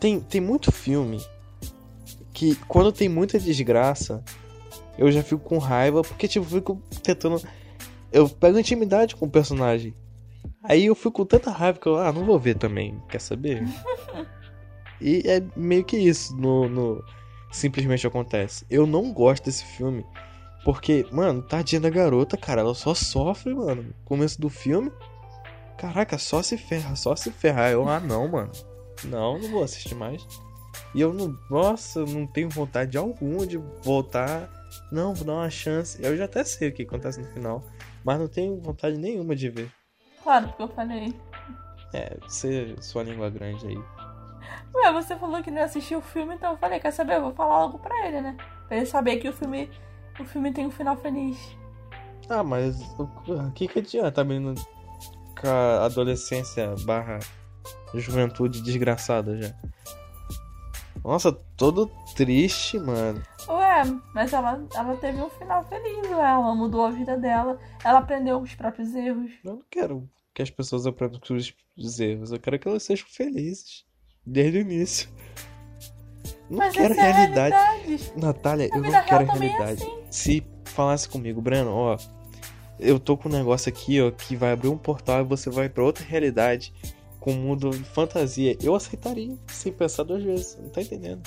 Tem, 0.00 0.20
tem 0.20 0.40
muito 0.40 0.72
filme 0.72 1.24
que 2.32 2.56
quando 2.66 2.92
tem 2.92 3.08
muita 3.08 3.38
desgraça, 3.38 4.22
eu 4.98 5.10
já 5.10 5.22
fico 5.22 5.42
com 5.42 5.58
raiva, 5.58 6.02
porque 6.02 6.26
tipo, 6.28 6.44
fico 6.44 6.82
tentando. 7.02 7.40
Eu 8.12 8.28
pego 8.28 8.58
intimidade 8.58 9.14
com 9.16 9.26
o 9.26 9.30
personagem. 9.30 9.94
Aí 10.62 10.86
eu 10.86 10.94
fico 10.94 11.12
com 11.12 11.24
tanta 11.24 11.50
raiva 11.50 11.78
que 11.78 11.86
eu, 11.86 11.96
ah, 11.96 12.12
não 12.12 12.24
vou 12.24 12.38
ver 12.38 12.56
também, 12.58 13.00
quer 13.08 13.20
saber? 13.20 13.62
e 15.00 15.22
é 15.26 15.42
meio 15.56 15.84
que 15.84 15.96
isso 15.96 16.36
no, 16.36 16.68
no 16.68 17.04
Simplesmente 17.50 18.06
Acontece. 18.06 18.66
Eu 18.70 18.86
não 18.86 19.12
gosto 19.12 19.44
desse 19.44 19.64
filme, 19.64 20.04
porque, 20.64 21.06
mano, 21.12 21.42
tadinha 21.42 21.80
da 21.80 21.88
garota, 21.88 22.36
cara, 22.36 22.60
ela 22.60 22.74
só 22.74 22.94
sofre, 22.94 23.54
mano. 23.54 23.82
No 23.82 23.94
começo 24.04 24.40
do 24.40 24.48
filme, 24.48 24.90
caraca, 25.78 26.18
só 26.18 26.42
se 26.42 26.58
ferra, 26.58 26.96
só 26.96 27.14
se 27.14 27.30
ferra. 27.30 27.66
Aí 27.66 27.72
Eu, 27.72 27.88
ah, 27.88 28.00
não, 28.00 28.28
mano. 28.28 28.52
Não, 29.04 29.38
não 29.38 29.48
vou 29.48 29.62
assistir 29.62 29.94
mais. 29.94 30.26
E 30.94 31.00
eu 31.00 31.12
não. 31.12 31.38
Nossa, 31.50 32.00
eu 32.00 32.06
não 32.06 32.26
tenho 32.26 32.48
vontade 32.48 32.96
alguma 32.98 33.46
de 33.46 33.58
voltar. 33.82 34.50
Não, 34.90 35.14
vou 35.14 35.24
dar 35.24 35.34
uma 35.34 35.50
chance. 35.50 36.02
Eu 36.02 36.16
já 36.16 36.24
até 36.24 36.42
sei 36.44 36.68
o 36.68 36.72
que 36.72 36.82
acontece 36.82 37.20
no 37.20 37.32
final. 37.32 37.64
Mas 38.04 38.18
não 38.18 38.28
tenho 38.28 38.60
vontade 38.60 38.96
nenhuma 38.96 39.36
de 39.36 39.48
ver. 39.48 39.70
Claro, 40.22 40.48
porque 40.48 40.62
eu 40.62 40.68
falei. 40.68 41.14
É, 41.92 42.16
você, 42.22 42.74
sua 42.80 43.02
língua 43.02 43.30
grande 43.30 43.66
aí. 43.66 43.78
Ué, 44.76 44.92
você 44.92 45.16
falou 45.16 45.42
que 45.42 45.50
não 45.50 45.62
assistiu 45.62 45.98
o 45.98 46.02
filme, 46.02 46.34
então 46.34 46.52
eu 46.52 46.58
falei, 46.58 46.78
quer 46.78 46.90
saber? 46.90 47.16
Eu 47.16 47.22
vou 47.22 47.32
falar 47.32 47.60
logo 47.60 47.78
pra 47.78 48.06
ele, 48.06 48.20
né? 48.20 48.36
Pra 48.68 48.76
ele 48.76 48.86
saber 48.86 49.16
que 49.16 49.28
o 49.28 49.32
filme. 49.32 49.70
O 50.20 50.24
filme 50.24 50.52
tem 50.52 50.66
um 50.66 50.70
final 50.70 50.96
feliz. 50.96 51.56
Ah, 52.28 52.42
mas 52.42 52.80
o 52.98 53.52
que, 53.54 53.68
que 53.68 53.78
adianta, 53.78 54.24
menino? 54.24 54.54
Com 55.40 55.48
a 55.48 55.84
adolescência 55.84 56.74
barra 56.84 57.18
juventude 57.94 58.62
desgraçada 58.62 59.40
já. 59.40 59.54
Nossa, 61.04 61.32
todo 61.32 61.90
triste, 62.14 62.78
mano. 62.78 63.22
Ué, 63.48 63.82
mas 64.14 64.32
ela, 64.32 64.62
ela 64.74 64.96
teve 64.96 65.20
um 65.20 65.30
final 65.30 65.64
feliz, 65.64 66.10
ué. 66.10 66.30
Ela 66.30 66.54
mudou 66.54 66.84
a 66.84 66.90
vida 66.90 67.16
dela. 67.16 67.58
Ela 67.84 68.00
aprendeu 68.00 68.40
os 68.40 68.54
próprios 68.54 68.94
erros. 68.94 69.30
Eu 69.44 69.54
não 69.54 69.62
quero 69.70 70.08
que 70.34 70.42
as 70.42 70.50
pessoas 70.50 70.86
aprendam 70.86 71.20
com 71.20 71.34
os 71.34 72.00
erros. 72.00 72.32
Eu 72.32 72.40
quero 72.40 72.58
que 72.58 72.68
elas 72.68 72.82
sejam 72.82 73.06
felizes. 73.08 73.86
Desde 74.26 74.58
o 74.58 74.60
início. 74.60 75.08
Não 76.50 76.58
Mas 76.58 76.74
quero 76.74 76.94
é 76.94 76.96
realidade. 77.12 77.54
realidade. 77.54 78.12
Natália, 78.16 78.68
A 78.72 78.76
eu 78.76 78.82
não 78.82 78.90
quero 78.90 79.24
real 79.24 79.26
também 79.34 79.48
é 79.48 79.56
realidade. 79.56 79.82
assim. 79.82 80.02
Se 80.10 80.46
falasse 80.64 81.08
comigo, 81.08 81.40
Breno, 81.40 81.70
ó, 81.72 81.96
eu 82.78 82.98
tô 83.00 83.16
com 83.16 83.28
um 83.28 83.32
negócio 83.32 83.68
aqui, 83.68 84.00
ó, 84.00 84.10
que 84.10 84.36
vai 84.36 84.52
abrir 84.52 84.68
um 84.68 84.76
portal 84.78 85.20
e 85.22 85.24
você 85.24 85.50
vai 85.50 85.68
pra 85.68 85.82
outra 85.84 86.04
realidade 86.04 86.72
com 87.20 87.32
um 87.32 87.36
mundo 87.40 87.70
de 87.70 87.82
fantasia, 87.82 88.56
eu 88.62 88.74
aceitaria, 88.74 89.36
sem 89.48 89.72
pensar 89.72 90.04
duas 90.04 90.22
vezes. 90.22 90.56
Não 90.62 90.68
tá 90.68 90.80
entendendo? 90.82 91.22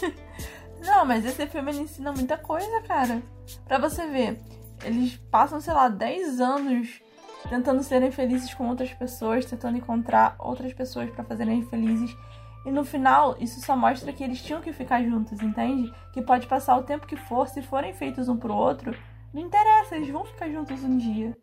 Não, 0.80 1.04
mas 1.04 1.24
esse 1.24 1.46
filme 1.46 1.70
ensina 1.72 2.10
muita 2.12 2.36
coisa, 2.38 2.80
cara. 2.82 3.22
Pra 3.66 3.78
você 3.78 4.06
ver, 4.08 4.40
eles 4.84 5.16
passam, 5.30 5.60
sei 5.60 5.72
lá, 5.74 5.88
10 5.88 6.40
anos 6.40 7.00
tentando 7.48 7.82
serem 7.82 8.10
felizes 8.10 8.54
com 8.54 8.68
outras 8.68 8.92
pessoas, 8.94 9.44
tentando 9.44 9.76
encontrar 9.76 10.34
outras 10.38 10.72
pessoas 10.72 11.10
pra 11.10 11.22
fazerem 11.24 11.62
felizes. 11.66 12.16
E 12.64 12.70
no 12.70 12.84
final, 12.84 13.36
isso 13.40 13.60
só 13.60 13.76
mostra 13.76 14.12
que 14.12 14.22
eles 14.22 14.40
tinham 14.42 14.60
que 14.60 14.72
ficar 14.72 15.02
juntos, 15.02 15.40
entende? 15.40 15.92
Que 16.12 16.22
pode 16.22 16.46
passar 16.46 16.76
o 16.76 16.82
tempo 16.82 17.06
que 17.06 17.16
for, 17.16 17.48
se 17.48 17.60
forem 17.62 17.92
feitos 17.92 18.28
um 18.28 18.36
pro 18.36 18.54
outro, 18.54 18.96
não 19.32 19.42
interessa, 19.42 19.96
eles 19.96 20.10
vão 20.10 20.24
ficar 20.24 20.48
juntos 20.48 20.82
um 20.84 20.96
dia. 20.96 21.36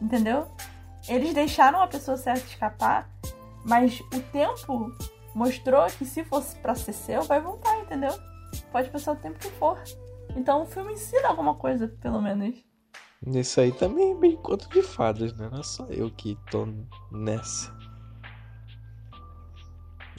Entendeu? 0.00 0.46
Eles 1.08 1.32
deixaram 1.32 1.80
a 1.80 1.86
pessoa 1.86 2.16
certa 2.16 2.44
escapar, 2.44 3.08
mas 3.64 4.00
o 4.00 4.20
tempo 4.32 4.92
mostrou 5.34 5.86
que 5.86 6.04
se 6.04 6.24
fosse 6.24 6.56
pra 6.56 6.74
ser 6.74 6.92
seu, 6.92 7.22
vai 7.22 7.40
voltar, 7.40 7.78
entendeu? 7.78 8.12
Pode 8.72 8.90
passar 8.90 9.12
o 9.12 9.16
tempo 9.16 9.38
que 9.38 9.50
for. 9.50 9.78
Então 10.36 10.62
o 10.62 10.66
filme 10.66 10.92
ensina 10.92 11.28
alguma 11.28 11.54
coisa, 11.54 11.88
pelo 11.88 12.20
menos. 12.20 12.54
Nisso 13.24 13.60
aí 13.60 13.72
também 13.72 14.12
é 14.12 14.14
bem 14.14 14.36
conto 14.36 14.68
de 14.68 14.82
fadas, 14.82 15.36
né? 15.36 15.48
Não 15.50 15.60
é 15.60 15.62
só 15.62 15.86
eu 15.86 16.10
que 16.10 16.36
tô 16.50 16.66
nessa. 17.10 17.74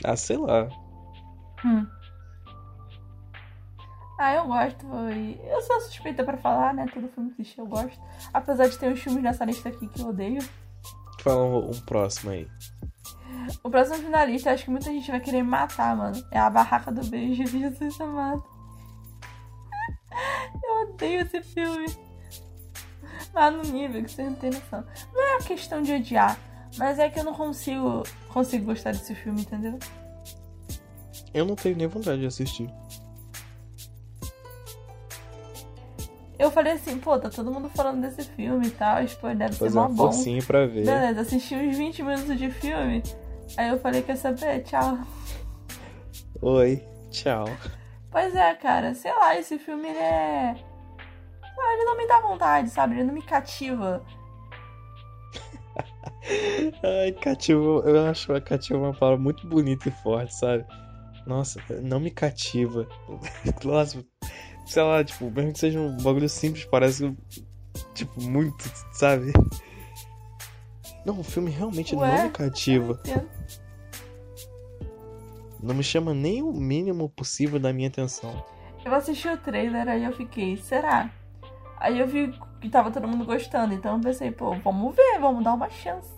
Ah, 0.04 0.16
sei 0.16 0.38
lá. 0.38 0.68
Hum. 1.66 1.88
Ah, 4.20 4.34
eu 4.34 4.48
gosto. 4.48 4.86
E 5.13 5.39
eu 5.48 5.62
sou 5.62 5.80
suspeita 5.82 6.24
pra 6.24 6.38
falar, 6.38 6.74
né? 6.74 6.88
Todo 6.92 7.08
filme 7.10 7.32
clichê 7.32 7.62
eu 7.62 7.68
gosto. 7.68 8.00
Apesar 8.34 8.68
de 8.68 8.77
ter 8.77 8.92
uns 8.92 9.00
filmes 9.00 9.22
nessa 9.22 9.46
lista 9.46 9.70
aqui 9.70 9.88
que 9.88 10.01
eu 10.01 10.08
odeio. 10.08 10.42
Fala 11.22 11.44
um, 11.44 11.70
um 11.70 11.80
próximo 11.82 12.32
aí. 12.32 12.48
O 13.63 13.70
próximo 13.70 13.98
finalista, 13.98 14.51
acho 14.51 14.66
que 14.66 14.72
muita 14.72 14.92
gente 14.92 15.12
vai 15.12 15.20
querer 15.20 15.44
matar, 15.44 15.96
mano. 15.96 16.24
É 16.32 16.39
a 16.39 16.50
Barraca 16.50 16.92
do 16.92 17.06
Beijo 17.06 17.44
de 17.44 17.60
Jesus 17.60 18.00
Amado. 18.01 18.44
Eu 20.63 20.89
odeio 20.89 21.22
esse 21.22 21.42
filme. 21.44 21.86
Mas 23.34 23.54
no 23.54 23.62
nível 23.72 24.04
que 24.04 24.12
você 24.12 24.24
não 24.24 24.36
tem 24.36 24.50
noção. 24.50 24.84
Não 25.13 25.22
é 25.22 25.36
uma 25.36 25.44
questão 25.46 25.82
de 25.82 25.94
odiar, 25.94 26.39
mas 26.77 27.00
é 27.00 27.10
que 27.10 27.19
eu 27.19 27.24
não 27.24 27.34
consigo, 27.34 28.03
consigo 28.29 28.65
gostar 28.65 28.91
desse 28.91 29.15
filme, 29.15 29.41
entendeu? 29.41 29.77
Eu 31.34 31.46
não 31.46 31.55
tenho 31.55 31.75
nem 31.75 31.88
vontade 31.88 32.19
de 32.22 32.27
assistir. 32.27 32.69
Eu 36.39 36.51
falei 36.51 36.74
assim, 36.74 37.00
pô, 37.00 37.17
tá 37.17 37.29
todo 37.29 37.51
mundo 37.51 37.67
falando 37.69 38.01
desse 38.01 38.24
filme 38.24 38.67
e 38.67 38.72
tal, 38.72 38.98
pô, 39.19 39.34
deve 39.34 39.53
ser 39.53 39.60
Fazer 39.65 39.79
mó 39.79 39.88
um 39.88 39.93
bom. 39.93 40.12
focinho 40.12 40.46
pra 40.46 40.67
ver. 40.67 40.86
Beleza, 40.86 41.22
assisti 41.22 41.55
uns 41.55 41.75
20 41.75 42.03
minutos 42.03 42.38
de 42.38 42.51
filme. 42.51 43.01
Aí 43.57 43.69
eu 43.69 43.79
falei, 43.79 44.03
quer 44.03 44.17
saber? 44.17 44.62
Tchau. 44.63 45.00
Oi, 46.41 46.84
tchau. 47.10 47.46
Pois 48.12 48.36
é, 48.36 48.53
cara, 48.53 48.93
sei 48.93 49.12
lá, 49.13 49.36
esse 49.38 49.57
filme 49.57 49.88
ele 49.89 49.98
é. 49.98 50.55
Ah, 51.60 51.74
ele 51.74 51.86
não 51.86 51.98
me 51.98 52.07
dá 52.07 52.19
vontade, 52.19 52.69
sabe? 52.69 52.93
Ele 52.96 53.05
não 53.05 53.13
me 53.15 53.24
cativa. 53.24 54.05
Ai, 56.84 57.12
cativo, 57.13 57.81
eu 57.86 58.05
acho 58.07 58.34
a 58.34 58.41
cativo 58.41 58.79
uma 58.79 58.93
palavra 58.93 59.22
muito 59.22 59.48
bonita 59.48 59.89
e 59.89 59.91
forte, 59.91 60.36
sabe? 60.36 60.65
Nossa, 61.25 61.62
não 61.81 62.00
me 62.00 62.12
cativa. 62.12 62.88
Nossa, 63.63 64.03
sei 64.65 64.84
lá, 64.84 65.03
tipo, 65.03 65.29
mesmo 65.31 65.53
que 65.53 65.60
seja 65.60 65.79
um 65.79 65.98
bagulho 65.98 66.29
simples, 66.29 66.65
parece, 66.65 67.15
tipo, 67.93 68.22
muito, 68.22 68.69
sabe? 68.93 69.31
Não, 71.05 71.19
o 71.19 71.24
filme 71.24 71.50
realmente 71.50 71.96
Ué, 71.96 72.17
não 72.17 72.24
me 72.24 72.29
cativa. 72.31 73.00
Não 75.62 75.74
me 75.74 75.84
chama 75.84 76.13
nem 76.13 76.43
o 76.43 76.51
mínimo 76.51 77.10
possível 77.10 77.60
da 77.60 77.74
minha 77.74 77.88
atenção. 77.88 78.43
Eu 78.86 78.93
assisti 78.93 79.27
o 79.27 79.38
trailer, 79.38 79.88
aí 79.88 80.03
eu 80.03 80.13
fiquei, 80.13 80.55
será? 80.57 81.10
Aí 81.77 82.00
eu 82.00 82.07
vi 82.07 82.34
que 82.60 82.69
tava 82.69 82.91
todo 82.91 83.07
mundo 83.07 83.25
gostando, 83.25 83.74
então 83.74 83.96
eu 83.96 84.01
pensei, 84.01 84.31
pô, 84.31 84.53
vamos 84.55 84.96
ver, 84.96 85.19
vamos 85.19 85.43
dar 85.43 85.53
uma 85.53 85.69
chance. 85.69 86.16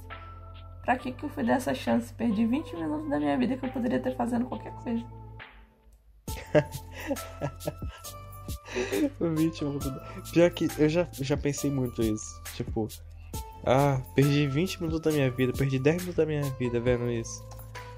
Pra 0.90 0.98
que 0.98 1.12
que 1.12 1.24
eu 1.24 1.30
fui 1.30 1.44
dar 1.44 1.58
essa 1.58 1.76
chance? 1.76 2.12
Perdi 2.12 2.48
20 2.48 2.76
minutos 2.76 3.08
da 3.08 3.20
minha 3.20 3.38
vida 3.38 3.56
que 3.56 3.64
eu 3.64 3.72
poderia 3.72 4.00
estar 4.00 4.12
fazendo 4.14 4.46
qualquer 4.46 4.74
coisa. 4.74 5.06
O 9.20 9.36
vítima. 9.36 9.78
Pior 10.34 10.50
que 10.50 10.68
eu 10.80 10.90
já, 10.90 11.08
já 11.14 11.38
pensei 11.38 11.70
muito 11.70 12.02
isso. 12.02 12.42
Tipo, 12.56 12.88
ah, 13.64 14.02
perdi 14.16 14.48
20 14.48 14.82
minutos 14.82 15.02
da 15.02 15.12
minha 15.12 15.30
vida, 15.30 15.54
perdi 15.54 15.78
10 15.78 15.98
minutos 15.98 16.16
da 16.16 16.26
minha 16.26 16.42
vida 16.42 16.80
vendo 16.80 17.10
isso. 17.12 17.48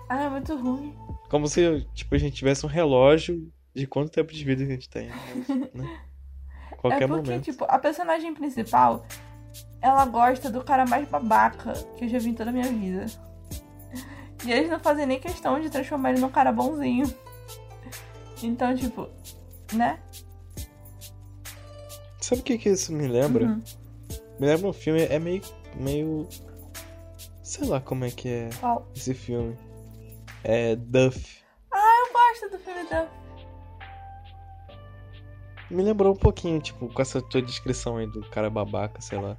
Ah, 0.10 0.24
é 0.24 0.30
muito 0.30 0.54
ruim. 0.58 0.94
Como 1.30 1.48
se, 1.48 1.88
tipo, 1.94 2.14
a 2.14 2.18
gente 2.18 2.36
tivesse 2.36 2.66
um 2.66 2.70
relógio 2.70 3.50
de 3.74 3.88
quanto 3.88 4.12
tempo 4.12 4.34
de 4.34 4.44
vida 4.44 4.64
a 4.64 4.68
gente 4.68 4.90
tem. 4.90 5.08
Né? 5.74 6.02
Qualquer 6.78 7.04
é 7.04 7.08
porque, 7.08 7.30
momento. 7.30 7.46
tipo, 7.46 7.64
a 7.66 7.80
personagem 7.80 8.34
principal, 8.34 9.06
ela 9.82 10.06
gosta 10.06 10.50
do 10.50 10.64
cara 10.64 10.86
mais 10.86 11.08
babaca 11.08 11.74
que 11.98 12.06
eu 12.06 12.10
já 12.10 12.20
vi 12.20 12.30
em 12.30 12.34
toda 12.36 12.52
a 12.52 12.54
minha 12.54 12.68
vida. 12.68 13.06
E 14.46 14.52
eles 14.52 14.70
não 14.70 14.80
fazem 14.80 15.06
nem 15.06 15.20
questão 15.20 15.60
de 15.60 15.70
transformar 15.70 16.12
ele 16.12 16.20
num 16.20 16.30
cara 16.30 16.52
bonzinho. 16.52 17.14
Então, 18.42 18.76
tipo, 18.76 19.08
né? 19.74 20.00
Sabe 22.20 22.42
o 22.42 22.44
que, 22.44 22.58
que 22.58 22.70
isso 22.70 22.92
me 22.94 23.08
lembra? 23.08 23.46
Uhum. 23.46 23.62
Me 24.40 24.48
lembra 24.48 24.68
um 24.68 24.74
filme, 24.74 25.02
é 25.02 25.20
meio. 25.20 25.42
meio. 25.76 26.28
Sei 27.44 27.68
lá 27.68 27.80
como 27.80 28.06
é 28.06 28.10
que 28.10 28.30
é 28.30 28.50
Qual? 28.60 28.88
esse 28.96 29.14
filme. 29.14 29.58
É 30.44 30.76
Duff. 30.76 31.42
Eu 31.72 32.14
gosto 32.14 32.50
do 32.50 32.58
filme 32.64 32.90
da. 32.90 33.08
Me 35.70 35.84
lembrou 35.84 36.14
um 36.14 36.18
pouquinho, 36.18 36.60
tipo, 36.60 36.88
com 36.92 37.02
essa 37.02 37.22
tua 37.22 37.42
descrição 37.42 37.98
aí 37.98 38.08
do 38.08 38.22
cara 38.30 38.50
babaca, 38.50 39.00
sei 39.02 39.20
lá. 39.20 39.38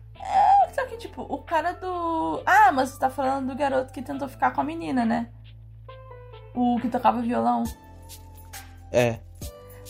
Tipo, 1.02 1.22
o 1.22 1.38
cara 1.38 1.72
do. 1.72 2.40
Ah, 2.46 2.70
mas 2.70 2.90
você 2.90 3.00
tá 3.00 3.10
falando 3.10 3.48
do 3.48 3.56
garoto 3.56 3.92
que 3.92 4.00
tentou 4.00 4.28
ficar 4.28 4.52
com 4.52 4.60
a 4.60 4.64
menina, 4.64 5.04
né? 5.04 5.28
O 6.54 6.78
que 6.80 6.88
tocava 6.88 7.20
violão. 7.20 7.64
É. 8.92 9.18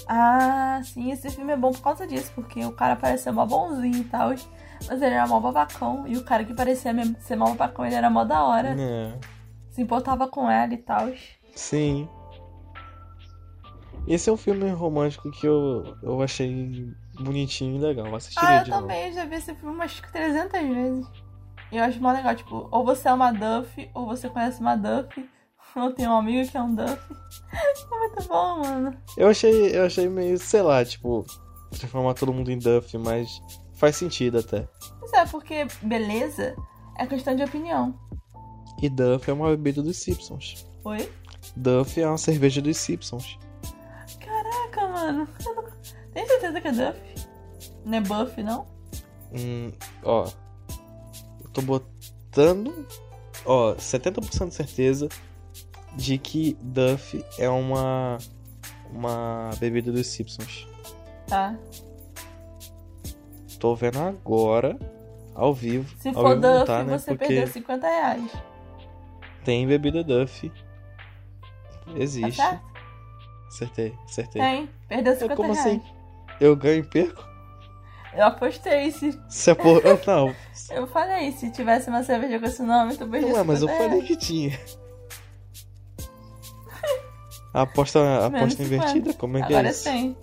Ah, 0.08 0.80
sim, 0.82 1.10
esse 1.12 1.28
filme 1.28 1.52
é 1.52 1.56
bom 1.56 1.70
por 1.70 1.82
causa 1.82 2.06
disso, 2.06 2.32
porque 2.34 2.64
o 2.64 2.72
cara 2.72 2.96
parece 2.96 3.24
ser 3.24 3.30
mó 3.32 3.44
bonzinho 3.44 3.98
e 3.98 4.04
tal, 4.04 4.30
mas 4.30 5.02
ele 5.02 5.14
era 5.14 5.26
mó 5.26 5.38
babacão, 5.38 6.08
e 6.08 6.16
o 6.16 6.24
cara 6.24 6.44
que 6.44 6.54
parecia 6.54 6.94
mesmo 6.94 7.14
ser 7.20 7.36
mó 7.36 7.44
babacão, 7.50 7.84
ele 7.84 7.94
era 7.94 8.08
mó 8.08 8.24
da 8.24 8.42
hora, 8.42 8.74
É. 8.78 9.18
se 9.70 9.82
importava 9.82 10.26
com 10.26 10.50
ela 10.50 10.72
e 10.72 10.78
tal. 10.78 11.10
Sim. 11.54 12.08
Esse 14.08 14.30
é 14.30 14.32
um 14.32 14.36
filme 14.38 14.70
romântico 14.70 15.30
que 15.30 15.46
eu, 15.46 15.94
eu 16.02 16.22
achei 16.22 16.90
bonitinho 17.22 17.76
e 17.76 17.80
legal. 17.80 18.14
Assistiria 18.14 18.48
Ah, 18.48 18.56
eu 18.58 18.64
de 18.64 18.70
novo. 18.70 18.82
também, 18.82 19.06
eu 19.08 19.12
já 19.14 19.24
vi 19.24 19.34
esse 19.36 19.54
filme 19.54 19.74
umas 19.74 20.00
300 20.00 20.60
vezes. 20.60 21.06
E 21.70 21.76
eu 21.76 21.84
acho 21.84 22.00
mó 22.00 22.12
legal, 22.12 22.34
tipo, 22.34 22.68
ou 22.70 22.84
você 22.84 23.08
é 23.08 23.12
uma 23.14 23.32
Duff, 23.32 23.90
ou 23.94 24.06
você 24.06 24.28
conhece 24.28 24.60
uma 24.60 24.76
Duff, 24.76 25.28
ou 25.74 25.90
tem 25.92 26.06
um 26.06 26.16
amigo 26.16 26.50
que 26.50 26.56
é 26.56 26.62
um 26.62 26.74
Duff. 26.74 26.98
É 27.52 27.98
muito 27.98 28.28
bom, 28.28 28.58
mano. 28.60 28.96
Eu 29.16 29.28
achei, 29.28 29.74
eu 29.76 29.84
achei 29.86 30.08
meio, 30.08 30.36
sei 30.38 30.60
lá, 30.62 30.84
tipo, 30.84 31.24
transformar 31.70 32.14
todo 32.14 32.32
mundo 32.32 32.50
em 32.50 32.58
Duff, 32.58 32.96
mas 32.98 33.40
faz 33.74 33.96
sentido 33.96 34.38
até. 34.38 34.66
Mas 35.00 35.12
é, 35.12 35.24
porque 35.26 35.66
beleza 35.82 36.54
é 36.98 37.06
questão 37.06 37.34
de 37.36 37.42
opinião. 37.44 37.94
E 38.82 38.88
Duff 38.88 39.30
é 39.30 39.32
uma 39.32 39.50
bebida 39.50 39.82
dos 39.82 39.96
Simpsons. 39.98 40.66
Oi? 40.84 41.10
Duff 41.56 42.00
é 42.00 42.06
uma 42.06 42.18
cerveja 42.18 42.60
dos 42.60 42.76
Simpsons. 42.76 43.38
Caraca, 44.20 44.88
mano. 44.88 45.28
Tem 46.12 46.26
certeza 46.26 46.60
que 46.60 46.68
é 46.68 46.72
Duff? 46.72 47.00
Não 47.84 47.98
é 47.98 48.00
Buff, 48.00 48.42
não? 48.42 48.66
Hum, 49.32 49.72
ó. 50.02 50.28
Eu 51.42 51.48
tô 51.50 51.62
botando, 51.62 52.86
ó, 53.44 53.74
70% 53.74 54.48
de 54.48 54.54
certeza 54.54 55.08
de 55.96 56.16
que 56.18 56.56
Duff 56.60 57.24
é 57.38 57.48
uma 57.48 58.18
uma 58.92 59.50
bebida 59.58 59.90
dos 59.90 60.06
Simpsons. 60.06 60.66
Tá. 61.26 61.56
Tô 63.58 63.74
vendo 63.74 63.98
agora, 64.00 64.78
ao 65.34 65.54
vivo. 65.54 65.94
Se 65.98 66.08
ao 66.08 66.14
for 66.14 66.28
vivo 66.34 66.40
não 66.40 66.52
Duff, 66.54 66.66
tá, 66.66 66.84
né? 66.84 66.98
você 66.98 67.10
Porque 67.12 67.26
perdeu 67.26 67.46
50 67.46 67.86
reais. 67.86 68.30
tem 69.44 69.66
bebida 69.66 70.04
Duff. 70.04 70.50
Tá 70.50 71.92
Existe. 71.96 72.36
certo? 72.36 72.62
Acertei, 73.48 73.94
acertei. 74.04 74.42
Tem. 74.42 74.70
Perdeu 74.88 75.14
50 75.14 75.36
como 75.36 75.52
reais. 75.52 75.66
assim? 75.66 75.82
Eu 76.40 76.56
ganho 76.56 76.80
e 76.80 76.86
perco? 76.88 77.31
Eu 78.14 78.24
apostei. 78.26 78.90
Se... 78.90 79.18
Se 79.28 79.50
a 79.50 79.56
por... 79.56 79.82
Ah, 79.86 79.98
Não, 80.06 80.34
Eu 80.70 80.86
falei, 80.86 81.32
se 81.32 81.50
tivesse 81.50 81.88
uma 81.88 82.02
cerveja 82.02 82.38
com 82.38 82.46
esse 82.46 82.62
nome, 82.62 82.96
tu 82.96 83.06
perdia 83.06 83.30
não 83.30 83.38
é, 83.38 83.42
mas 83.42 83.62
eu 83.62 83.68
50 83.68 83.88
falei 83.88 84.02
que 84.06 84.16
tinha. 84.16 84.58
A 87.54 87.62
aposta, 87.62 88.00
a 88.00 88.26
aposta 88.26 88.62
50. 88.62 88.62
invertida? 88.62 89.12
Como 89.14 89.36
é 89.36 89.42
que 89.42 89.52
Agora 89.52 89.68
é 89.68 89.70
isso? 89.70 89.84
tem. 89.84 90.16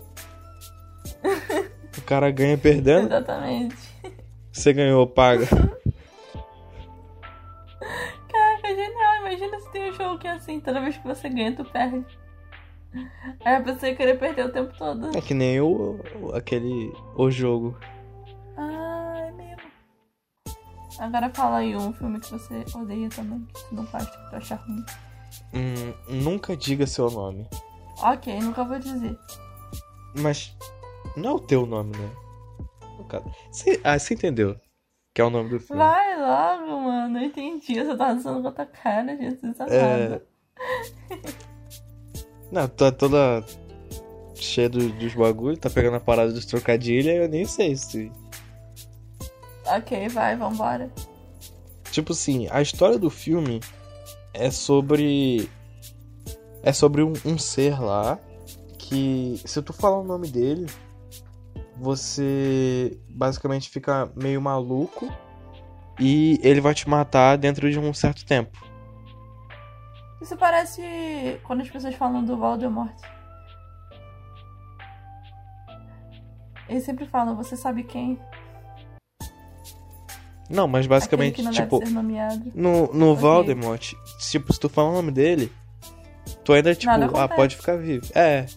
O 1.97 2.01
cara 2.01 2.31
ganha 2.31 2.57
perdendo, 2.57 3.07
Exatamente. 3.07 3.75
você 4.51 4.73
ganhou, 4.73 5.05
paga. 5.05 5.45
Caraca, 8.31 8.67
genial. 8.67 9.17
Imagina 9.21 9.59
se 9.59 9.71
tem 9.71 9.91
um 9.91 9.93
jogo 9.93 10.17
que 10.17 10.27
é 10.27 10.31
assim, 10.31 10.59
toda 10.59 10.81
vez 10.81 10.97
que 10.97 11.07
você 11.07 11.29
ganha, 11.29 11.55
tu 11.55 11.63
perde. 11.65 12.05
Aí 13.45 13.55
a 13.55 13.61
pessoa 13.61 13.89
ia 13.89 13.95
querer 13.95 14.17
perder 14.19 14.45
o 14.45 14.51
tempo 14.51 14.73
todo. 14.77 15.15
É 15.17 15.21
que 15.21 15.33
nem 15.33 15.59
o, 15.61 15.99
o- 16.21 16.35
aquele 16.35 16.91
o 17.15 17.29
jogo. 17.29 17.77
Ah, 18.57 19.15
é 19.27 19.31
mesmo. 19.31 19.61
Agora 20.99 21.29
fala 21.29 21.57
aí 21.57 21.75
um 21.75 21.93
filme 21.93 22.19
que 22.19 22.31
você 22.31 22.65
odeia 22.75 23.09
também, 23.09 23.45
que 23.53 23.69
tu 23.69 23.75
não 23.75 23.85
gosta, 23.85 24.05
que 24.05 24.29
tu 24.29 24.35
acha 24.35 24.55
ruim. 24.55 24.85
Hum, 25.53 25.93
nunca 26.23 26.57
diga 26.57 26.85
seu 26.87 27.09
nome. 27.09 27.47
Ok, 28.01 28.39
nunca 28.41 28.63
vou 28.63 28.79
dizer. 28.79 29.17
Mas 30.19 30.55
não 31.15 31.29
é 31.31 31.33
o 31.33 31.39
teu 31.39 31.65
nome, 31.65 31.95
né? 31.95 32.09
Você- 33.51 33.79
ah, 33.83 33.97
você 33.97 34.13
entendeu? 34.13 34.55
Que 35.13 35.21
é 35.21 35.25
o 35.25 35.29
nome 35.29 35.49
do 35.49 35.59
filme. 35.59 35.81
Vai 35.81 36.17
logo, 36.19 36.81
mano. 36.81 37.17
Eu 37.19 37.23
entendi. 37.25 37.77
Eu 37.77 37.85
só 37.87 37.97
tava 37.97 38.13
dançando 38.15 38.41
com 38.41 38.47
a 38.47 38.51
tua 38.51 38.65
cara, 38.65 39.15
Jesus 39.17 39.59
É. 39.69 40.21
Não, 42.51 42.67
tá 42.67 42.91
toda 42.91 43.43
cheia 44.35 44.69
do- 44.69 44.89
dos 44.93 45.13
bagulho, 45.13 45.57
tá 45.57 45.69
pegando 45.69 45.97
a 45.97 45.99
parada 45.99 46.31
dos 46.31 46.45
trocadilhos, 46.45 47.13
eu 47.13 47.27
nem 47.29 47.45
sei 47.45 47.75
se. 47.75 48.11
Ok, 49.65 50.07
vai, 50.09 50.35
vambora. 50.35 50.89
Tipo 51.91 52.13
assim, 52.13 52.47
a 52.49 52.61
história 52.61 52.97
do 52.97 53.09
filme 53.09 53.59
é 54.33 54.49
sobre. 54.49 55.49
É 56.63 56.73
sobre 56.73 57.03
um, 57.03 57.13
um 57.25 57.37
ser 57.37 57.79
lá 57.79 58.19
que, 58.77 59.39
se 59.45 59.61
tu 59.61 59.71
falar 59.71 59.99
o 59.99 60.03
nome 60.03 60.27
dele, 60.27 60.65
você 61.77 62.97
basicamente 63.09 63.69
fica 63.69 64.11
meio 64.15 64.41
maluco 64.41 65.09
e 65.99 66.39
ele 66.43 66.59
vai 66.59 66.73
te 66.73 66.89
matar 66.89 67.37
dentro 67.37 67.71
de 67.71 67.79
um 67.79 67.93
certo 67.93 68.25
tempo. 68.25 68.57
Isso 70.21 70.35
parece 70.35 71.39
quando 71.43 71.61
as 71.61 71.69
pessoas 71.69 71.95
falam 71.95 72.23
do 72.23 72.37
Voldemort. 72.37 72.95
Eles 76.67 76.83
sempre 76.83 77.05
falam, 77.07 77.35
você 77.35 77.55
sabe 77.55 77.83
quem? 77.83 78.19
Não, 80.49 80.67
mas 80.67 80.87
basicamente, 80.87 81.41
não 81.43 81.51
tipo, 81.51 81.79
no, 82.55 82.91
no 82.93 83.11
Ok. 83.11 83.21
Voldemort, 83.21 83.93
tipo, 84.29 84.51
se 84.51 84.59
tu 84.59 84.67
falar 84.67 84.89
o 84.89 84.93
nome 84.93 85.11
dele, 85.11 85.51
tu 86.43 86.53
ainda, 86.53 86.73
tipo, 86.73 86.91
ah, 86.91 87.27
pode 87.27 87.55
ficar 87.55 87.77
vivo. 87.77 88.05
É, 88.15 88.47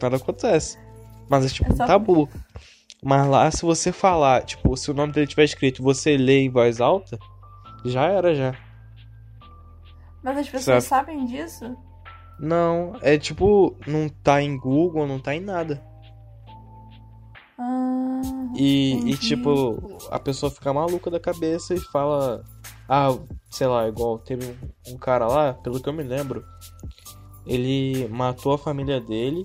nada 0.00 0.16
acontece. 0.16 0.78
Mas 1.28 1.44
é 1.44 1.48
tipo 1.48 1.70
É 1.70 1.74
um 1.74 1.76
tabu. 1.76 2.28
Mas 3.02 3.26
lá, 3.26 3.50
se 3.50 3.62
você 3.62 3.92
falar, 3.92 4.42
tipo, 4.44 4.76
se 4.76 4.90
o 4.90 4.94
nome 4.94 5.12
dele 5.12 5.26
tiver 5.26 5.44
escrito 5.44 5.80
e 5.80 5.84
você 5.84 6.16
lê 6.16 6.40
em 6.40 6.50
voz 6.50 6.80
alta, 6.80 7.18
já 7.84 8.06
era, 8.06 8.34
já. 8.34 8.54
Mas 10.22 10.38
as 10.38 10.46
pessoas 10.48 10.84
Certo. 10.84 10.88
sabem 10.88 11.24
disso? 11.26 11.76
Não, 12.40 12.92
é 13.02 13.18
tipo, 13.18 13.76
não 13.86 14.08
tá 14.08 14.40
em 14.42 14.56
Google, 14.56 15.06
não 15.06 15.18
tá 15.18 15.34
em 15.34 15.40
nada. 15.40 15.82
Ah, 17.58 18.20
E, 18.54 19.10
e 19.10 19.16
tipo, 19.16 19.98
a 20.10 20.18
pessoa 20.18 20.50
fica 20.50 20.72
maluca 20.72 21.10
da 21.10 21.18
cabeça 21.20 21.74
e 21.74 21.80
fala. 21.80 22.44
Ah, 22.88 23.08
sei 23.50 23.66
lá, 23.66 23.86
igual 23.88 24.18
teve 24.18 24.56
um, 24.88 24.96
cara 24.96 25.26
lá, 25.26 25.52
pelo 25.54 25.80
que 25.80 25.88
eu 25.88 25.92
me 25.92 26.02
lembro, 26.02 26.44
ele 27.46 28.08
matou 28.08 28.52
a 28.54 28.58
família 28.58 29.00
dele 29.00 29.44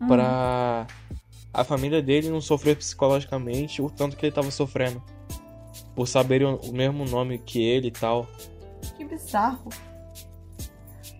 Hum. 0.00 0.06
pra 0.06 0.86
a 1.52 1.64
família 1.64 2.00
dele 2.00 2.30
não 2.30 2.40
sofrer 2.40 2.76
psicologicamente 2.76 3.82
o 3.82 3.90
tanto 3.90 4.16
que 4.16 4.24
ele 4.26 4.34
tava 4.34 4.50
sofrendo. 4.50 5.02
Por 5.96 6.06
saberem 6.06 6.46
o, 6.46 6.56
o 6.56 6.72
mesmo 6.72 7.04
nome 7.04 7.38
que 7.38 7.60
ele 7.62 7.88
e 7.88 7.90
tal. 7.90 8.26
Que 8.96 9.04
bizarro. 9.04 9.70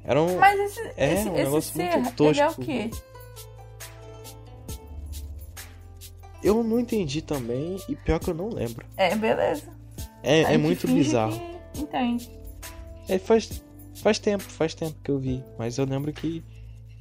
Era 0.04 0.20
um. 0.22 0.38
Mas 0.38 0.58
esse, 0.58 0.92
É, 0.96 1.12
esse, 1.14 1.28
um 1.28 1.34
esse 1.34 1.44
negócio 1.44 1.72
ser, 1.74 1.96
muito 1.98 2.24
ele 2.24 2.40
é 2.40 2.48
o 2.48 2.54
quê? 2.54 2.90
Eu 6.42 6.64
não 6.64 6.80
entendi 6.80 7.20
também, 7.20 7.76
e 7.88 7.94
pior 7.94 8.18
que 8.18 8.30
eu 8.30 8.34
não 8.34 8.48
lembro. 8.48 8.86
É, 8.96 9.14
beleza. 9.14 9.68
É, 10.22 10.54
é 10.54 10.58
muito 10.58 10.86
bizarro. 10.86 11.38
que 11.72 11.82
Entende. 11.82 12.30
É, 13.08 13.18
faz, 13.18 13.62
faz 14.02 14.18
tempo, 14.18 14.42
faz 14.44 14.74
tempo 14.74 14.96
que 15.02 15.10
eu 15.10 15.18
vi. 15.18 15.44
Mas 15.58 15.76
eu 15.78 15.84
lembro 15.84 16.12
que. 16.12 16.42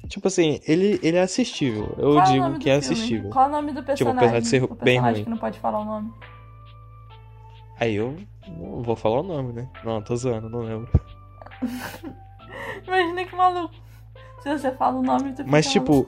Tipo 0.08 0.28
assim, 0.28 0.60
ele, 0.66 0.98
ele 1.02 1.16
é 1.16 1.20
assistível. 1.22 1.94
Eu 1.98 2.14
Qual 2.14 2.24
digo 2.26 2.58
que 2.58 2.70
é 2.70 2.80
filme? 2.80 2.94
assistível. 2.94 3.30
Qual 3.30 3.44
é 3.44 3.48
o 3.48 3.50
nome 3.50 3.72
do 3.72 3.82
personagem? 3.82 4.18
apesar 4.18 4.40
de 4.40 4.46
ser 4.46 4.64
o 4.64 4.74
bem 4.74 4.98
ruim. 4.98 5.24
que 5.24 5.30
não 5.30 5.38
pode 5.38 5.58
falar 5.58 5.80
o 5.80 5.84
nome. 5.84 6.12
Aí 7.78 7.94
eu 7.94 8.16
não 8.58 8.82
vou 8.82 8.96
falar 8.96 9.20
o 9.20 9.22
nome, 9.22 9.52
né? 9.52 9.68
Não, 9.84 10.00
tô 10.02 10.14
zoando, 10.16 10.48
não 10.48 10.60
lembro. 10.60 10.88
Imagina 12.86 13.24
que 13.24 13.34
maluco. 13.36 13.74
Se 14.42 14.50
você 14.58 14.72
fala 14.72 14.98
o 14.98 15.02
nome, 15.02 15.32
tu 15.34 15.44
Mas 15.46 15.66
maluco. 15.66 16.06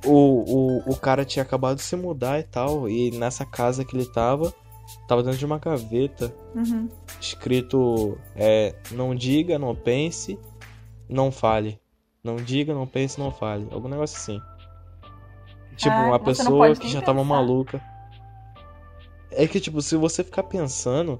tipo, 0.00 0.08
o, 0.08 0.80
o, 0.88 0.92
o 0.92 0.96
cara 0.96 1.24
tinha 1.24 1.42
acabado 1.42 1.76
de 1.76 1.82
se 1.82 1.94
mudar 1.96 2.38
e 2.40 2.42
tal. 2.42 2.88
E 2.88 3.10
nessa 3.12 3.44
casa 3.46 3.84
que 3.84 3.96
ele 3.96 4.06
tava, 4.06 4.52
tava 5.06 5.22
dentro 5.22 5.38
de 5.38 5.46
uma 5.46 5.58
gaveta. 5.58 6.34
Uhum. 6.54 6.88
Escrito: 7.20 8.18
é, 8.34 8.74
Não 8.90 9.14
diga, 9.14 9.58
não 9.58 9.74
pense, 9.74 10.38
não 11.08 11.30
fale. 11.30 11.80
Não 12.22 12.36
diga, 12.36 12.74
não 12.74 12.86
pense, 12.86 13.18
não 13.18 13.30
fale. 13.30 13.66
Algum 13.70 13.88
negócio 13.88 14.16
assim. 14.16 14.40
Tipo, 15.76 15.94
Ah, 15.94 16.06
uma 16.06 16.18
pessoa 16.20 16.74
que 16.76 16.88
já 16.88 17.00
tava 17.00 17.20
pensar. 17.20 17.34
maluca. 17.34 17.82
É 19.30 19.48
que, 19.48 19.58
tipo, 19.58 19.80
se 19.80 19.96
você 19.96 20.22
ficar 20.22 20.42
pensando, 20.42 21.18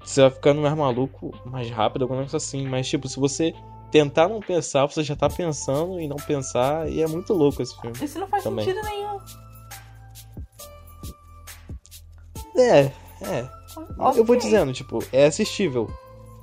você 0.00 0.22
vai 0.22 0.30
ficando 0.30 0.60
mais 0.60 0.76
maluco 0.76 1.32
mais 1.44 1.70
rápido, 1.70 2.02
algum 2.02 2.16
negócio 2.16 2.36
assim. 2.36 2.66
Mas, 2.66 2.88
tipo, 2.88 3.08
se 3.08 3.18
você 3.18 3.54
tentar 3.90 4.28
não 4.28 4.40
pensar, 4.40 4.86
você 4.86 5.02
já 5.02 5.14
tá 5.14 5.28
pensando 5.28 5.98
em 6.00 6.08
não 6.08 6.16
pensar. 6.16 6.88
E 6.88 7.02
é 7.02 7.06
muito 7.06 7.32
louco 7.32 7.62
esse 7.62 7.78
filme. 7.80 7.96
Isso 8.02 8.18
não 8.18 8.26
faz 8.26 8.42
Também. 8.44 8.64
sentido 8.64 8.84
nenhum. 8.84 9.20
É, 12.56 12.80
é. 13.22 13.48
Eu 14.16 14.24
vou 14.24 14.36
dizendo, 14.36 14.72
tipo, 14.72 14.98
é 15.12 15.26
assistível. 15.26 15.90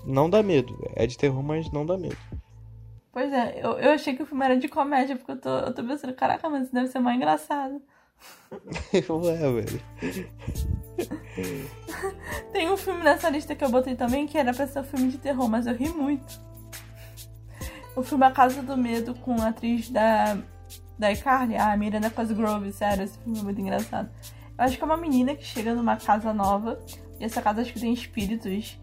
Não 0.06 0.30
dá 0.30 0.42
medo. 0.44 0.78
É 0.96 1.08
de 1.08 1.18
terror, 1.18 1.42
mas 1.44 1.72
não 1.72 1.86
dá 1.86 1.98
medo. 1.98 2.18
Pois 3.12 3.32
é, 3.32 3.60
eu, 3.62 3.72
eu 3.74 3.92
achei 3.92 4.16
que 4.16 4.24
o 4.24 4.26
filme 4.26 4.46
era 4.46 4.56
de 4.56 4.70
comédia, 4.70 5.18
porque 5.18 5.32
eu 5.34 5.38
tô, 5.38 5.50
eu 5.50 5.74
tô 5.74 5.84
pensando, 5.84 6.14
caraca, 6.14 6.50
mas 6.50 6.64
isso 6.64 6.74
deve 6.74 6.88
ser 6.88 7.00
mais 7.00 7.18
engraçado. 7.18 7.82
Ué, 9.10 9.36
velho. 9.38 9.82
Tem 12.52 12.70
um 12.70 12.78
filme 12.78 13.04
nessa 13.04 13.30
lista 13.30 13.56
que 13.56 13.64
eu 13.64 13.70
botei 13.70 13.96
também 13.96 14.28
que 14.28 14.38
era 14.38 14.54
pra 14.54 14.68
ser 14.68 14.80
um 14.80 14.84
filme 14.84 15.10
de 15.10 15.18
terror, 15.18 15.50
mas 15.50 15.68
eu 15.68 15.76
ri 15.76 15.90
muito. 15.90 16.40
O 17.96 18.04
filme 18.04 18.26
A 18.26 18.32
Casa 18.32 18.62
do 18.62 18.78
Medo 18.78 19.16
com 19.16 19.42
a 19.42 19.50
atriz 19.50 19.90
da, 19.90 20.38
da 20.98 21.12
iCarly, 21.12 21.56
a 21.56 21.76
Miranda 21.76 22.10
Cosgrove, 22.10 22.72
sério, 22.72 23.04
esse 23.04 23.18
filme 23.20 23.40
é 23.40 23.44
muito 23.44 23.60
engraçado. 23.60 24.10
Eu 24.58 24.64
acho 24.66 24.78
que 24.78 24.84
é 24.84 24.86
uma 24.86 24.98
menina 24.98 25.36
que 25.36 25.44
chega 25.44 25.74
numa 25.74 25.98
casa 25.98 26.34
nova, 26.34 26.80
e 27.20 27.26
essa 27.26 27.42
casa 27.42 27.62
acho 27.62 27.74
que 27.74 27.80
tem 27.80 27.94
espíritos, 27.94 28.80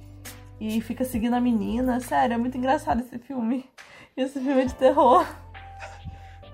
e 0.61 0.81
fica 0.81 1.05
seguindo 1.05 1.35
a 1.35 1.41
menina, 1.41 2.01
sério, 2.01 2.35
é 2.35 2.37
muito 2.37 2.59
engraçado 2.59 3.01
esse 3.01 3.19
filme. 3.19 3.65
Esse 4.17 4.41
filme 4.41 4.63
é 4.63 4.65
de 4.65 4.75
terror. 4.75 5.25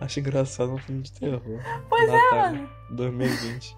Acho 0.05 0.21
engraçado 0.21 0.71
um 0.71 0.79
filme 0.79 1.01
de 1.01 1.13
terror. 1.13 1.41
Pois 1.89 2.09
é, 2.09 2.13
Natal, 2.13 2.39
mano. 2.53 2.71
2020. 2.91 3.77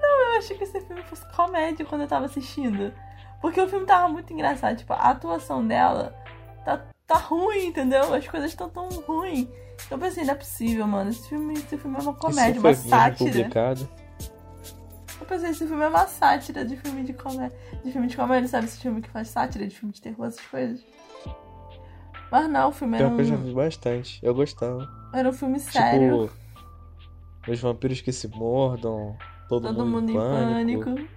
Eu 0.00 0.38
achei 0.38 0.56
que 0.56 0.62
esse 0.62 0.80
filme 0.82 1.02
fosse 1.02 1.26
comédia 1.32 1.84
quando 1.84 2.02
eu 2.02 2.08
tava 2.08 2.26
assistindo. 2.26 2.92
Porque 3.40 3.60
o 3.60 3.68
filme 3.68 3.86
tava 3.86 4.08
muito 4.08 4.32
engraçado. 4.32 4.76
Tipo, 4.76 4.92
a 4.92 5.10
atuação 5.10 5.66
dela 5.66 6.14
tá, 6.64 6.86
tá 7.06 7.16
ruim, 7.16 7.66
entendeu? 7.66 8.14
As 8.14 8.28
coisas 8.28 8.50
estão 8.50 8.68
tão 8.68 8.88
ruins. 8.88 9.48
Eu 9.90 9.98
pensei, 9.98 10.24
não 10.24 10.32
é 10.32 10.36
possível, 10.36 10.86
mano. 10.86 11.10
Esse 11.10 11.28
filme, 11.28 11.54
esse 11.54 11.76
filme 11.76 11.96
é 11.96 12.00
uma 12.00 12.14
comédia, 12.14 12.60
uma 12.60 12.74
sátira. 12.74 13.30
publicado. 13.30 13.88
Eu 15.20 15.26
pensei, 15.26 15.50
esse 15.50 15.66
filme 15.66 15.82
é 15.82 15.88
uma 15.88 16.06
sátira 16.06 16.64
de 16.64 16.76
filme 16.76 17.02
de 17.02 17.14
comédia. 17.14 17.58
De 17.84 17.90
filme 17.90 18.06
de 18.06 18.16
comédia, 18.16 18.48
sabe? 18.48 18.66
Esse 18.66 18.78
filme 18.78 19.02
que 19.02 19.10
faz 19.10 19.28
sátira 19.28 19.66
de 19.66 19.74
filme 19.74 19.92
de 19.92 20.00
terror, 20.00 20.26
essas 20.26 20.46
coisas. 20.46 20.84
Mas 22.34 22.50
não, 22.50 22.70
o 22.70 22.72
filme 22.72 22.98
era 22.98 23.06
Pior 23.06 23.14
que 23.14 23.22
eu 23.22 23.26
já 23.26 23.34
um, 23.36 23.44
vi 23.44 23.54
bastante. 23.54 24.18
Eu 24.20 24.34
gostava. 24.34 24.88
era 25.14 25.28
um 25.28 25.32
filme 25.32 25.60
sério. 25.60 26.28
Tipo, 27.38 27.52
os 27.52 27.60
vampiros 27.60 28.00
que 28.00 28.10
se 28.10 28.26
mordam, 28.26 29.16
todo, 29.48 29.68
Todo 29.68 29.86
mundo 29.86 30.10
em 30.10 30.14
pânico. 30.14 30.84
pânico. 30.84 31.08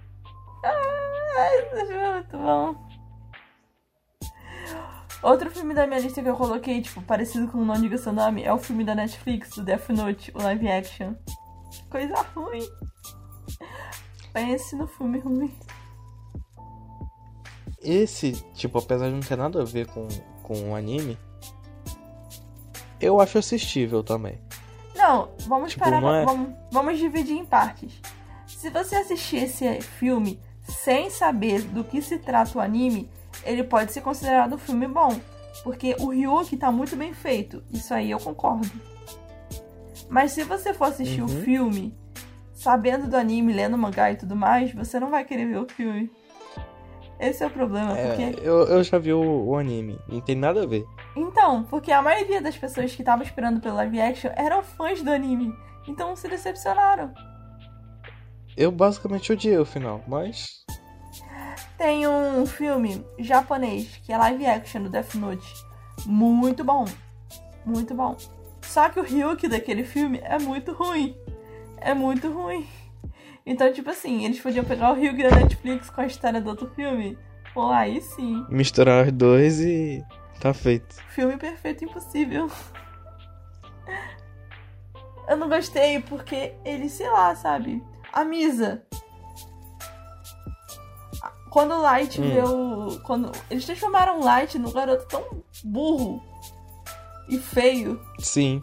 Ah, 0.64 1.54
esse 1.54 1.86
filme 1.86 1.94
é 1.94 2.12
muito 2.12 2.38
bom. 2.38 2.88
Outro 5.20 5.50
filme 5.50 5.74
da 5.74 5.88
minha 5.88 5.98
lista 5.98 6.22
que 6.22 6.28
eu 6.28 6.36
coloquei, 6.36 6.80
tipo, 6.80 7.02
parecido 7.02 7.48
com 7.48 7.58
o 7.58 7.64
Não 7.64 7.74
Diga 7.74 7.98
Seu 7.98 8.12
Nome, 8.12 8.44
é 8.44 8.52
o 8.52 8.58
filme 8.58 8.84
da 8.84 8.94
Netflix, 8.94 9.56
do 9.56 9.64
Death 9.64 9.88
Note, 9.88 10.30
o 10.36 10.40
live 10.40 10.68
action. 10.68 11.14
Coisa 11.90 12.14
ruim. 12.32 12.64
Pense 14.32 14.76
no 14.76 14.86
filme 14.86 15.18
ruim. 15.18 15.52
Esse, 17.82 18.30
tipo, 18.54 18.78
apesar 18.78 19.08
de 19.08 19.14
não 19.14 19.20
ter 19.20 19.36
nada 19.36 19.62
a 19.62 19.64
ver 19.64 19.88
com, 19.88 20.06
com 20.48 20.70
o 20.70 20.74
anime, 20.74 21.16
eu 23.00 23.20
acho 23.20 23.38
assistível 23.38 24.02
também. 24.02 24.40
Não, 24.96 25.28
vamos 25.46 25.72
Tipo, 25.72 25.84
parar. 25.84 26.02
é- 26.02 26.24
Vamos, 26.24 26.54
vamos 26.72 26.98
dividir 26.98 27.36
em 27.36 27.44
partes. 27.44 27.92
Se 28.46 28.70
você 28.70 28.96
assistir 28.96 29.44
esse 29.44 29.80
filme 29.82 30.40
sem 30.62 31.08
saber 31.10 31.62
do 31.62 31.84
que 31.84 32.02
se 32.02 32.18
trata 32.18 32.58
o 32.58 32.60
anime, 32.60 33.08
ele 33.44 33.62
pode 33.62 33.92
ser 33.92 34.00
considerado 34.00 34.54
um 34.54 34.58
filme 34.58 34.88
bom. 34.88 35.16
Porque 35.62 35.94
o 36.00 36.08
Ryuki 36.10 36.56
tá 36.56 36.72
muito 36.72 36.96
bem 36.96 37.12
feito. 37.12 37.62
Isso 37.72 37.92
aí 37.94 38.10
eu 38.10 38.18
concordo. 38.18 38.68
Mas 40.08 40.32
se 40.32 40.42
você 40.44 40.72
for 40.74 40.86
assistir 40.86 41.20
o 41.20 41.24
Uhum. 41.30 41.42
filme 41.42 41.96
sabendo 42.54 43.06
do 43.08 43.16
anime, 43.16 43.52
lendo 43.52 43.74
o 43.74 43.78
mangá 43.78 44.10
e 44.10 44.16
tudo 44.16 44.34
mais, 44.34 44.72
você 44.72 44.98
não 44.98 45.10
vai 45.10 45.24
querer 45.24 45.46
ver 45.46 45.58
o 45.58 45.68
filme. 45.68 46.10
Esse 47.20 47.42
é 47.42 47.46
o 47.46 47.50
problema, 47.50 47.98
É, 47.98 48.06
porque 48.08 48.40
eu, 48.46 48.64
eu 48.66 48.82
já 48.82 48.98
vi 48.98 49.12
o, 49.12 49.48
o 49.48 49.56
anime, 49.56 49.98
não 50.08 50.20
tem 50.20 50.36
nada 50.36 50.62
a 50.62 50.66
ver. 50.66 50.84
Então, 51.16 51.64
porque 51.64 51.90
a 51.90 52.00
maioria 52.00 52.40
das 52.40 52.56
pessoas 52.56 52.94
que 52.94 53.02
estavam 53.02 53.24
esperando 53.24 53.60
pelo 53.60 53.74
live 53.76 54.00
action 54.00 54.30
eram 54.36 54.62
fãs 54.62 55.02
do 55.02 55.10
anime. 55.10 55.52
Então 55.88 56.14
se 56.14 56.28
decepcionaram. 56.28 57.12
Eu 58.56 58.70
basicamente 58.70 59.32
odiei 59.32 59.58
o 59.58 59.64
final, 59.64 60.02
mas. 60.06 60.64
Tem 61.76 62.06
um 62.06 62.44
filme 62.44 63.04
japonês 63.18 64.00
que 64.04 64.12
é 64.12 64.18
live 64.18 64.46
action 64.46 64.82
do 64.82 64.90
Death 64.90 65.14
Note. 65.14 65.48
Muito 66.04 66.64
bom. 66.64 66.84
Muito 67.64 67.94
bom. 67.94 68.16
Só 68.62 68.88
que 68.88 69.00
o 69.00 69.02
Ryuki 69.02 69.48
daquele 69.48 69.84
filme 69.84 70.20
é 70.22 70.38
muito 70.38 70.72
ruim. 70.72 71.16
É 71.80 71.94
muito 71.94 72.30
ruim. 72.30 72.66
Então, 73.48 73.72
tipo 73.72 73.88
assim, 73.88 74.26
eles 74.26 74.38
podiam 74.38 74.62
pegar 74.62 74.90
o 74.92 74.94
Ryuki 74.94 75.22
da 75.22 75.30
Netflix 75.30 75.88
com 75.88 76.02
a 76.02 76.06
história 76.06 76.38
do 76.38 76.50
outro 76.50 76.70
filme. 76.76 77.16
Pô, 77.54 77.70
aí 77.70 78.02
sim. 78.02 78.44
Misturar 78.50 79.06
os 79.06 79.12
dois 79.12 79.58
e. 79.58 80.04
tá 80.38 80.52
feito. 80.52 80.94
Filme 81.08 81.38
perfeito 81.38 81.82
impossível. 81.82 82.50
Eu 85.26 85.36
não 85.38 85.48
gostei 85.48 86.00
porque 86.02 86.52
ele, 86.62 86.90
sei 86.90 87.08
lá, 87.08 87.34
sabe? 87.34 87.82
A 88.12 88.22
Misa. 88.22 88.82
Quando 91.50 91.72
o 91.72 91.80
Light 91.80 92.20
Hum. 92.20 93.00
Quando. 93.02 93.32
Eles 93.50 93.64
transformaram 93.64 94.20
o 94.20 94.24
Light 94.24 94.58
num 94.58 94.70
garoto 94.70 95.06
tão 95.06 95.24
burro 95.64 96.22
e 97.30 97.38
feio. 97.38 97.98
Sim. 98.18 98.60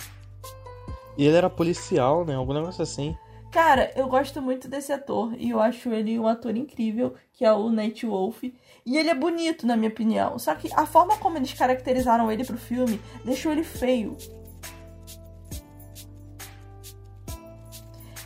E 1.17 1.25
ele 1.25 1.37
era 1.37 1.49
policial, 1.49 2.23
né? 2.23 2.35
Algum 2.35 2.53
negócio 2.53 2.83
assim. 2.83 3.17
Cara, 3.55 3.89
eu 3.95 4.09
gosto 4.09 4.41
muito 4.41 4.67
desse 4.67 4.91
ator 4.91 5.33
e 5.37 5.51
eu 5.51 5.61
acho 5.61 5.87
ele 5.93 6.19
um 6.19 6.27
ator 6.27 6.57
incrível, 6.57 7.15
que 7.31 7.45
é 7.45 7.53
o 7.53 7.69
Nate 7.69 8.05
Wolf. 8.05 8.43
E 8.43 8.97
ele 8.97 9.09
é 9.09 9.15
bonito, 9.15 9.65
na 9.65 9.77
minha 9.77 9.89
opinião. 9.89 10.37
Só 10.37 10.53
que 10.55 10.69
a 10.75 10.85
forma 10.85 11.17
como 11.19 11.37
eles 11.37 11.53
caracterizaram 11.53 12.29
ele 12.29 12.43
pro 12.43 12.57
filme 12.57 12.99
deixou 13.23 13.53
ele 13.53 13.63
feio. 13.63 14.17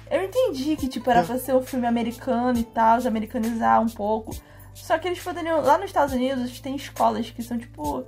Eu 0.10 0.24
entendi 0.24 0.76
que, 0.76 0.88
tipo, 0.88 1.08
era 1.12 1.22
pra 1.22 1.38
ser 1.38 1.54
um 1.54 1.62
filme 1.62 1.86
americano 1.86 2.58
e 2.58 2.63
tal, 2.63 3.00
americanizar 3.06 3.80
um 3.84 3.89
pouco. 3.89 4.36
Só 4.74 4.98
que 4.98 5.08
eles 5.08 5.20
poderiam. 5.20 5.62
Lá 5.62 5.78
nos 5.78 5.92
Estados 5.92 6.15
Unidos 6.15 6.60
tem 6.60 6.76
escolas 6.76 7.30
que 7.30 7.44
são, 7.44 7.60
tipo, 7.60 8.04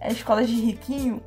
é, 0.00 0.10
escolas 0.10 0.48
de 0.48 0.56
riquinho, 0.56 1.22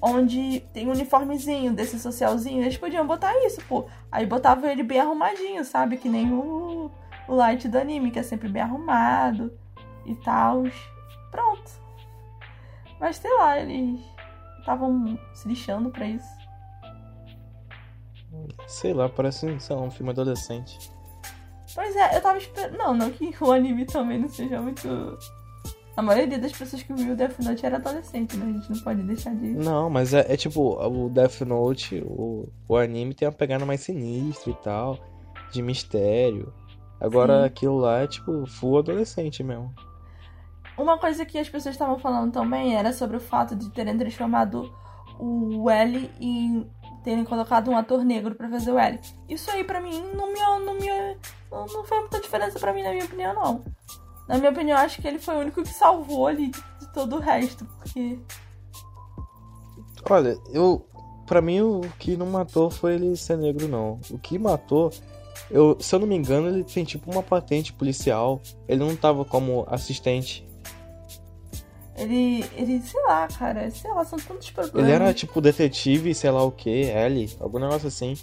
onde 0.00 0.60
tem 0.72 0.86
um 0.86 0.92
uniformezinho 0.92 1.72
desse 1.72 1.98
socialzinho. 1.98 2.62
Eles 2.62 2.76
podiam 2.76 3.06
botar 3.06 3.34
isso, 3.44 3.60
pô. 3.66 3.86
Aí 4.10 4.26
botavam 4.26 4.68
ele 4.70 4.82
bem 4.82 5.00
arrumadinho, 5.00 5.64
sabe? 5.64 5.96
Que 5.96 6.08
nem 6.08 6.32
o, 6.32 6.90
o 7.28 7.34
Light 7.34 7.68
do 7.68 7.78
anime, 7.78 8.10
que 8.10 8.18
é 8.18 8.22
sempre 8.22 8.48
bem 8.48 8.62
arrumado 8.62 9.52
e 10.04 10.14
tal. 10.16 10.64
Pronto. 11.30 11.70
Mas 13.00 13.16
sei 13.16 13.32
lá, 13.36 13.58
eles 13.58 14.00
estavam 14.60 15.18
se 15.34 15.46
lixando 15.48 15.90
pra 15.90 16.06
isso. 16.06 16.46
Sei 18.66 18.92
lá, 18.92 19.08
parece 19.08 19.58
sei 19.60 19.76
lá, 19.76 19.82
um 19.82 19.90
filme 19.90 20.10
adolescente. 20.10 20.90
Pois 21.74 21.94
é, 21.94 22.16
eu 22.16 22.22
tava 22.22 22.38
esperando. 22.38 22.76
Não, 22.76 22.94
não 22.94 23.10
que 23.10 23.32
o 23.42 23.52
anime 23.52 23.84
também 23.84 24.18
não 24.18 24.28
seja 24.28 24.60
muito. 24.60 25.18
A 25.96 26.02
maioria 26.02 26.38
das 26.38 26.52
pessoas 26.52 26.82
que 26.82 26.92
viu 26.92 27.14
o 27.14 27.16
Death 27.16 27.38
Note 27.38 27.64
era 27.64 27.76
adolescente, 27.76 28.36
né? 28.36 28.46
A 28.46 28.52
gente 28.52 28.70
não 28.70 28.80
pode 28.80 29.02
deixar 29.02 29.34
de. 29.34 29.48
Não, 29.48 29.88
mas 29.88 30.12
é, 30.12 30.26
é 30.32 30.36
tipo, 30.36 30.76
o 30.78 31.08
Death 31.08 31.40
Note, 31.40 32.04
o, 32.06 32.46
o 32.68 32.76
anime 32.76 33.14
tem 33.14 33.26
uma 33.26 33.32
pegada 33.32 33.64
mais 33.64 33.80
sinistra 33.80 34.50
e 34.50 34.54
tal, 34.56 34.98
de 35.50 35.62
mistério. 35.62 36.52
Agora 37.00 37.40
Sim. 37.40 37.46
aquilo 37.46 37.78
lá 37.78 38.00
é 38.00 38.06
tipo 38.06 38.46
full 38.46 38.78
adolescente 38.78 39.42
mesmo. 39.42 39.74
Uma 40.76 40.98
coisa 40.98 41.24
que 41.24 41.38
as 41.38 41.48
pessoas 41.48 41.74
estavam 41.74 41.98
falando 41.98 42.32
também 42.32 42.76
era 42.76 42.92
sobre 42.92 43.16
o 43.16 43.20
fato 43.20 43.56
de 43.56 43.70
terem 43.70 43.96
transformado 43.96 44.70
o 45.18 45.70
L 45.70 46.10
em 46.20 46.70
terem 47.02 47.24
colocado 47.24 47.70
um 47.70 47.76
ator 47.76 48.04
negro 48.04 48.34
pra 48.34 48.50
fazer 48.50 48.72
o 48.72 48.78
L. 48.78 49.00
Isso 49.28 49.50
aí 49.50 49.64
pra 49.64 49.80
mim 49.80 50.02
não 50.14 50.32
me 50.32 50.40
não 50.40 50.74
me 50.74 50.86
não, 51.50 51.66
não 51.66 52.00
muita 52.00 52.20
diferença 52.20 52.58
pra 52.58 52.74
mim 52.74 52.82
na 52.82 52.90
minha 52.90 53.04
opinião 53.04 53.34
não. 53.34 53.64
Na 54.28 54.38
minha 54.38 54.50
opinião 54.50 54.76
acho 54.76 55.00
que 55.00 55.06
ele 55.06 55.18
foi 55.18 55.36
o 55.36 55.40
único 55.40 55.62
que 55.62 55.72
salvou 55.72 56.26
ali 56.26 56.50
de, 56.50 56.62
todo 56.92 57.16
o 57.16 57.20
resto, 57.20 57.64
porque 57.64 58.18
Olha, 60.08 60.38
eu. 60.52 60.86
Pra 61.26 61.40
mim, 61.40 61.60
o 61.60 61.80
que 61.98 62.16
não 62.16 62.26
matou 62.26 62.70
foi 62.70 62.94
ele 62.94 63.16
ser 63.16 63.36
negro, 63.36 63.66
não. 63.66 64.00
O 64.10 64.18
que 64.18 64.38
matou. 64.38 64.92
Eu, 65.50 65.76
se 65.80 65.92
eu 65.92 65.98
não 65.98 66.06
me 66.06 66.14
engano, 66.14 66.48
ele 66.48 66.62
tem 66.62 66.84
tipo 66.84 67.10
uma 67.10 67.22
patente 67.22 67.72
policial. 67.72 68.40
Ele 68.68 68.84
não 68.84 68.94
tava 68.94 69.24
como 69.24 69.66
assistente. 69.68 70.46
ele 71.96 72.44
ele 72.54 72.80
sei 72.80 73.02
lá, 73.02 73.26
cara, 73.26 73.68
sei 73.72 73.90
lá, 73.90 74.04
são 74.04 74.18
tantos 74.20 74.50
problemas. 74.50 74.88
Ele 74.88 74.92
era 74.92 75.12
tipo 75.12 75.40
detetive, 75.40 76.14
sei 76.14 76.30
lá 76.30 76.44
o 76.44 76.52
que, 76.52 76.84
L, 76.84 77.28
algum 77.40 77.58
negócio 77.58 77.88
assim. 77.88 78.16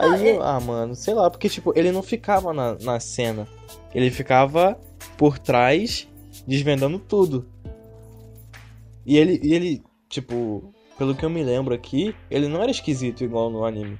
Ah, 0.00 0.14
Aí, 0.14 0.28
eu- 0.30 0.42
ah, 0.42 0.58
mano, 0.60 0.94
sei 0.94 1.14
lá, 1.14 1.30
porque 1.30 1.48
tipo, 1.48 1.72
ele 1.76 1.92
não 1.92 2.02
ficava 2.02 2.52
na, 2.52 2.74
na 2.80 2.98
cena. 3.00 3.46
Ele 3.94 4.10
ficava 4.10 4.78
por 5.18 5.38
trás, 5.38 6.08
desvendando 6.46 6.98
tudo. 6.98 7.46
E 9.04 9.16
ele, 9.16 9.40
e 9.42 9.52
ele, 9.54 9.82
tipo, 10.08 10.72
pelo 10.96 11.14
que 11.14 11.24
eu 11.24 11.30
me 11.30 11.42
lembro 11.42 11.74
aqui, 11.74 12.14
ele 12.30 12.48
não 12.48 12.62
era 12.62 12.70
esquisito 12.70 13.24
igual 13.24 13.50
no 13.50 13.64
anime. 13.64 13.98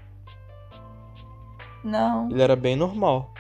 Não. 1.83 2.31
Ele 2.31 2.43
era 2.43 2.55
bem 2.57 2.77
normal. 2.77 3.33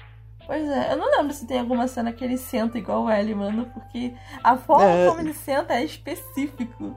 Pois 0.46 0.66
é, 0.68 0.92
eu 0.92 0.96
não 0.96 1.10
lembro 1.10 1.32
se 1.32 1.46
tem 1.46 1.60
alguma 1.60 1.86
cena 1.86 2.12
que 2.12 2.24
ele 2.24 2.36
senta 2.36 2.76
igual 2.78 3.04
o 3.04 3.10
L, 3.10 3.34
mano, 3.34 3.66
porque 3.72 4.12
a 4.42 4.56
forma 4.56 4.84
É. 4.90 5.06
como 5.08 5.20
ele 5.20 5.34
senta 5.34 5.74
é 5.74 5.84
específico. 5.84 6.96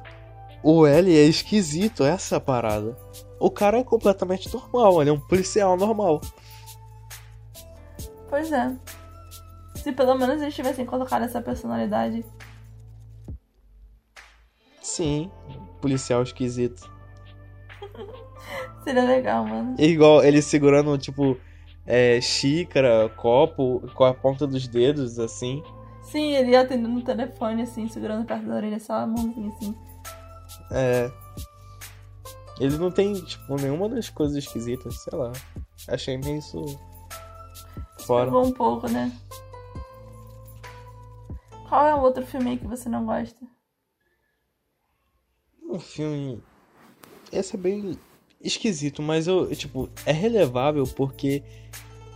O 0.64 0.88
L 0.88 1.12
é 1.16 1.24
esquisito, 1.26 2.04
essa 2.04 2.36
é 2.36 2.38
a 2.38 2.42
parada. 2.42 2.98
O 3.44 3.52
cara 3.52 3.80
é 3.80 3.84
completamente 3.84 4.52
normal, 4.54 5.02
ele 5.02 5.10
é 5.10 5.14
um 5.14 5.20
policial 5.20 5.76
normal. 5.76 6.22
Pois 8.30 8.50
é. 8.54 8.74
Se 9.76 9.92
pelo 9.92 10.18
menos 10.18 10.42
eles 10.42 10.56
tivessem 10.56 10.86
colocado 10.86 11.24
essa 11.24 11.42
personalidade. 11.42 12.24
Sim, 14.82 15.30
policial 15.82 16.24
esquisito. 16.24 16.90
Seria 18.86 19.04
legal, 19.04 19.46
mano. 19.46 19.76
Igual 19.78 20.24
ele 20.24 20.42
segurando, 20.42 20.98
tipo, 20.98 21.38
é, 21.86 22.22
xícara, 22.22 23.10
copo, 23.10 23.84
com 23.94 24.06
a 24.06 24.14
ponta 24.14 24.48
dos 24.48 24.70
dedos, 24.70 25.20
assim. 25.20 25.62
Sim, 26.02 26.34
ele 26.34 26.56
atendendo 26.56 26.88
no 26.88 27.02
telefone, 27.02 27.64
assim, 27.64 27.90
segurando 27.90 28.26
perto 28.26 28.48
da 28.48 28.56
orelha, 28.56 28.80
só 28.80 28.94
a 28.94 29.06
mãozinha 29.06 29.50
assim. 29.50 29.76
É. 30.72 31.12
Ele 32.60 32.78
não 32.78 32.92
tem, 32.92 33.14
tipo, 33.14 33.56
nenhuma 33.56 33.90
das 33.90 34.10
coisas 34.10 34.38
esquisitas, 34.38 35.02
sei 35.02 35.18
lá. 35.18 35.32
Achei 35.88 36.18
meio 36.18 36.38
isso. 36.38 36.64
Fora. 38.06 38.26
Pegou 38.26 38.46
um 38.46 38.52
pouco, 38.52 38.88
né? 38.88 39.12
Qual 41.68 41.86
é 41.86 41.96
o 41.96 42.02
outro 42.02 42.26
filme 42.26 42.52
aí 42.52 42.58
que 42.58 42.68
você 42.68 42.88
não 42.88 43.06
gosta? 43.06 43.40
Um 45.68 45.80
filme. 45.80 46.44
Esse 47.32 47.56
é 47.56 47.60
bem 47.60 47.98
esquisito, 48.40 49.02
mas 49.02 49.26
eu, 49.28 49.54
tipo, 49.56 49.90
é 50.06 50.12
relevável 50.12 50.86
porque 50.86 51.42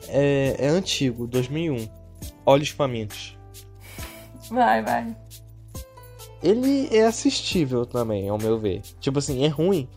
é, 0.08 0.56
é 0.60 0.68
antigo, 0.68 1.26
2001. 1.26 1.90
Olhos 2.46 2.70
Famintos. 2.70 3.38
Vai, 4.50 4.84
vai. 4.84 5.16
Ele 6.42 6.88
é 6.96 7.06
assistível 7.06 7.86
também, 7.86 8.30
ao 8.30 8.38
meu 8.38 8.60
ver. 8.60 8.82
Tipo 9.00 9.20
assim, 9.20 9.44
é 9.44 9.48
ruim, 9.48 9.90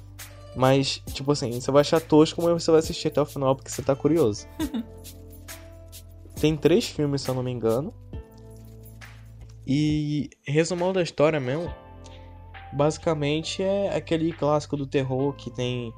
mas, 0.54 1.02
tipo 1.12 1.30
assim, 1.32 1.60
você 1.60 1.70
vai 1.70 1.80
achar 1.80 2.00
tosco, 2.00 2.42
mas 2.42 2.62
você 2.62 2.70
vai 2.70 2.80
assistir 2.80 3.08
até 3.08 3.20
o 3.20 3.26
final 3.26 3.54
porque 3.54 3.70
você 3.70 3.82
tá 3.82 3.94
curioso. 3.94 4.46
Tem 6.40 6.56
três 6.56 6.88
filmes, 6.88 7.22
se 7.22 7.28
eu 7.28 7.34
não 7.34 7.42
me 7.42 7.50
engano. 7.50 7.94
E 9.66 10.30
resumão 10.44 10.92
da 10.92 11.02
história 11.02 11.38
mesmo, 11.38 11.72
basicamente 12.72 13.62
é 13.62 13.94
aquele 13.94 14.32
clássico 14.32 14.76
do 14.76 14.86
terror 14.86 15.32
que 15.34 15.50
tem 15.50 15.92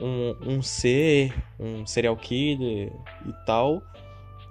um, 0.00 0.56
um 0.56 0.62
ser, 0.62 1.32
um 1.58 1.86
serial 1.86 2.16
killer 2.16 2.92
e 3.24 3.32
tal, 3.46 3.80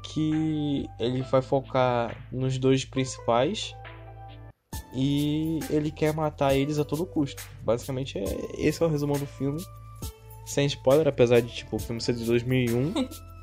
que 0.01 0.87
ele 0.99 1.21
vai 1.23 1.41
focar 1.41 2.15
nos 2.31 2.57
dois 2.57 2.85
principais 2.85 3.75
e 4.95 5.59
ele 5.69 5.91
quer 5.91 6.13
matar 6.13 6.55
eles 6.55 6.79
a 6.79 6.85
todo 6.85 7.05
custo. 7.05 7.43
Basicamente, 7.61 8.17
é, 8.17 8.23
esse 8.57 8.81
é 8.81 8.85
o 8.85 8.89
resumão 8.89 9.19
do 9.19 9.25
filme. 9.25 9.61
Sem 10.45 10.65
spoiler, 10.67 11.07
apesar 11.07 11.41
de 11.41 11.53
tipo, 11.53 11.75
o 11.75 11.79
filme 11.79 11.99
ser 11.99 12.13
de 12.13 12.23
2001. 12.25 12.93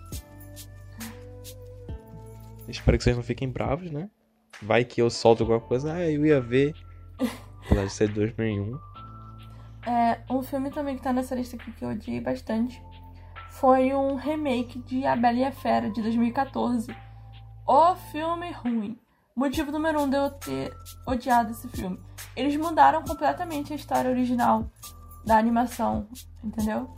Espero 2.69 2.97
que 2.97 3.05
vocês 3.05 3.17
não 3.17 3.23
fiquem 3.23 3.51
bravos, 3.51 3.91
né? 3.91 4.09
Vai 4.63 4.85
que 4.85 5.03
eu 5.03 5.11
solto 5.11 5.43
alguma 5.43 5.61
coisa. 5.61 5.93
Ah, 5.93 6.11
eu 6.11 6.25
ia 6.25 6.41
ver. 6.41 6.75
Apesar 7.67 7.85
de 7.85 7.93
ser 7.93 8.09
de 8.09 8.15
2001. 8.15 8.79
É, 9.87 10.21
um 10.31 10.43
filme 10.43 10.71
também 10.71 10.97
que 10.97 11.03
tá 11.03 11.13
nessa 11.13 11.35
lista 11.35 11.57
aqui 11.57 11.73
que 11.73 11.85
eu 11.85 11.91
odiei 11.91 12.21
bastante 12.21 12.81
foi 13.53 13.93
um 13.95 14.17
remake 14.17 14.79
de 14.81 15.05
A 15.05 15.15
Bela 15.15 15.39
e 15.39 15.45
a 15.45 15.53
Fera, 15.53 15.91
de 15.91 16.01
2014. 16.01 16.95
O 17.67 17.95
filme 17.95 18.51
ruim. 18.51 18.99
Motivo 19.35 19.73
número 19.73 20.03
um 20.03 20.11
de 20.11 20.17
eu 20.17 20.31
ter 20.31 20.77
odiado 21.07 21.53
esse 21.53 21.67
filme. 21.69 21.99
Eles 22.37 22.55
mudaram 22.57 23.03
completamente 23.03 23.73
a 23.73 23.77
história 23.77 24.11
original 24.11 24.71
da 25.25 25.39
animação, 25.39 26.07
entendeu? 26.45 26.91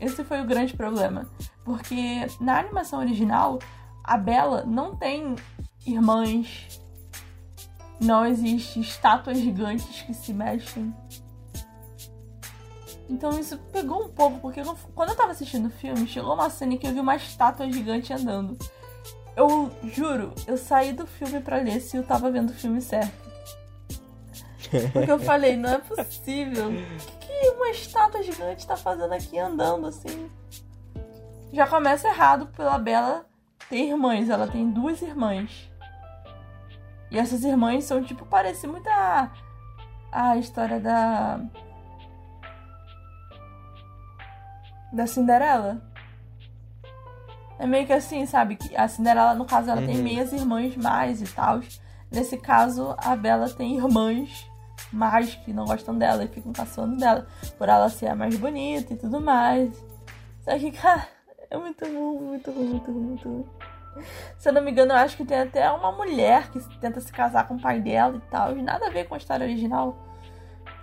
Esse 0.00 0.24
foi 0.24 0.40
o 0.40 0.46
grande 0.46 0.74
problema. 0.74 1.28
Porque 1.64 2.26
na 2.40 2.58
animação 2.58 2.98
original, 2.98 3.58
a 4.02 4.16
Bela 4.16 4.64
não 4.64 4.96
tem 4.96 5.36
irmãs, 5.86 6.80
não 8.00 8.24
existe 8.24 8.80
estátuas 8.80 9.38
gigantes 9.38 10.02
que 10.02 10.14
se 10.14 10.32
mexem. 10.32 10.94
Então 13.08 13.38
isso 13.38 13.58
pegou 13.70 14.06
um 14.06 14.08
pouco, 14.08 14.40
porque 14.40 14.62
quando 14.94 15.10
eu 15.10 15.16
tava 15.16 15.32
assistindo 15.32 15.66
o 15.66 15.70
filme, 15.70 16.06
chegou 16.06 16.32
uma 16.32 16.48
cena 16.48 16.72
em 16.72 16.78
que 16.78 16.86
eu 16.86 16.92
vi 16.92 17.00
uma 17.00 17.16
estátua 17.16 17.70
gigante 17.70 18.12
andando. 18.12 18.56
Eu 19.34 19.70
juro, 19.84 20.32
eu 20.46 20.56
saí 20.56 20.92
do 20.92 21.06
filme 21.06 21.40
pra 21.40 21.56
ler 21.56 21.80
se 21.80 21.96
eu 21.96 22.02
tava 22.02 22.30
vendo 22.30 22.50
o 22.50 22.54
filme 22.54 22.80
certo. 22.80 23.22
Porque 24.92 25.10
eu 25.10 25.18
falei, 25.18 25.56
não 25.56 25.70
é 25.70 25.78
possível. 25.78 26.68
O 26.68 27.18
que, 27.18 27.26
que 27.26 27.50
uma 27.50 27.70
estátua 27.70 28.22
gigante 28.22 28.66
tá 28.66 28.76
fazendo 28.76 29.12
aqui 29.12 29.38
andando 29.38 29.86
assim? 29.86 30.30
Já 31.52 31.66
começa 31.66 32.08
errado 32.08 32.46
pela 32.46 32.78
Bela 32.78 33.26
ter 33.68 33.88
irmãs. 33.88 34.30
Ela 34.30 34.46
tem 34.46 34.70
duas 34.70 35.02
irmãs. 35.02 35.70
E 37.10 37.18
essas 37.18 37.44
irmãs 37.44 37.84
são 37.84 38.02
tipo, 38.02 38.24
parece 38.24 38.66
muito 38.66 38.88
a, 38.88 39.30
a 40.10 40.36
história 40.38 40.80
da. 40.80 41.40
Da 44.92 45.06
Cinderela. 45.06 45.82
É 47.62 47.66
meio 47.66 47.86
que 47.86 47.92
assim, 47.92 48.26
sabe? 48.26 48.56
Que 48.56 48.76
a 48.76 48.88
Cinderela, 48.88 49.34
no 49.34 49.44
caso, 49.44 49.70
ela 49.70 49.80
tem 49.80 49.96
Uhum. 49.98 50.02
meias 50.02 50.32
irmãs 50.32 50.76
mais 50.76 51.22
e 51.22 51.26
tal. 51.32 51.60
Nesse 52.10 52.36
caso, 52.36 52.92
a 52.98 53.14
Bela 53.14 53.48
tem 53.48 53.76
irmãs 53.76 54.50
mais 54.92 55.36
que 55.36 55.52
não 55.52 55.64
gostam 55.64 55.96
dela 55.96 56.24
e 56.24 56.28
ficam 56.28 56.52
caçando 56.52 56.96
dela. 56.96 57.24
Por 57.56 57.68
ela 57.68 57.88
ser 57.88 58.08
a 58.08 58.16
mais 58.16 58.36
bonita 58.36 58.92
e 58.92 58.96
tudo 58.96 59.20
mais. 59.20 59.72
Só 60.40 60.58
que, 60.58 60.72
cara, 60.72 61.06
é 61.48 61.56
muito 61.56 61.84
ruim, 61.84 62.18
muito 62.20 62.50
ruim, 62.50 62.64
muito 62.68 62.90
ruim, 62.90 63.00
muito 63.04 63.28
ruim. 63.28 63.46
Se 64.38 64.48
eu 64.48 64.52
não 64.52 64.60
me 64.62 64.72
engano, 64.72 64.90
eu 64.92 64.96
acho 64.96 65.16
que 65.16 65.24
tem 65.24 65.38
até 65.38 65.70
uma 65.70 65.92
mulher 65.92 66.50
que 66.50 66.58
tenta 66.80 67.00
se 67.00 67.12
casar 67.12 67.46
com 67.46 67.54
o 67.54 67.60
pai 67.60 67.80
dela 67.80 68.16
e 68.16 68.30
tal. 68.30 68.56
E 68.58 68.60
nada 68.60 68.88
a 68.88 68.90
ver 68.90 69.04
com 69.06 69.14
a 69.14 69.18
história 69.18 69.46
original. 69.46 69.96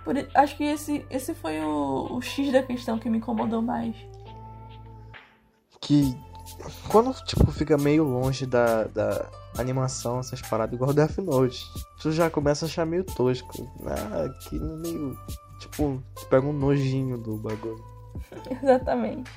Por, 0.02 0.14
acho 0.34 0.56
que 0.56 0.64
esse, 0.64 1.04
esse 1.10 1.34
foi 1.34 1.60
o, 1.60 2.06
o 2.16 2.22
X 2.22 2.50
da 2.50 2.62
questão 2.62 2.98
que 2.98 3.10
me 3.10 3.18
incomodou 3.18 3.60
mais. 3.60 3.94
Que 5.78 6.16
quando 6.88 7.12
tipo 7.24 7.50
fica 7.50 7.76
meio 7.76 8.04
longe 8.04 8.46
da, 8.46 8.84
da 8.84 9.26
animação, 9.58 10.20
essas 10.20 10.40
paradas 10.42 10.74
igual 10.74 10.92
Death 10.92 11.18
Note, 11.18 11.66
tu 12.00 12.12
já 12.12 12.30
começa 12.30 12.64
a 12.64 12.68
achar 12.68 12.86
meio 12.86 13.04
tosco. 13.04 13.68
Ah, 13.86 14.28
que 14.40 14.58
meio. 14.58 15.18
Tipo, 15.60 16.02
tu 16.14 16.26
pega 16.26 16.46
um 16.46 16.52
nojinho 16.52 17.18
do 17.18 17.36
bagulho. 17.36 17.84
Exatamente. 18.62 19.30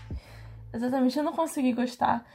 Exatamente, 0.73 1.17
eu 1.17 1.23
não 1.23 1.33
consegui 1.33 1.73
gostar. 1.73 2.25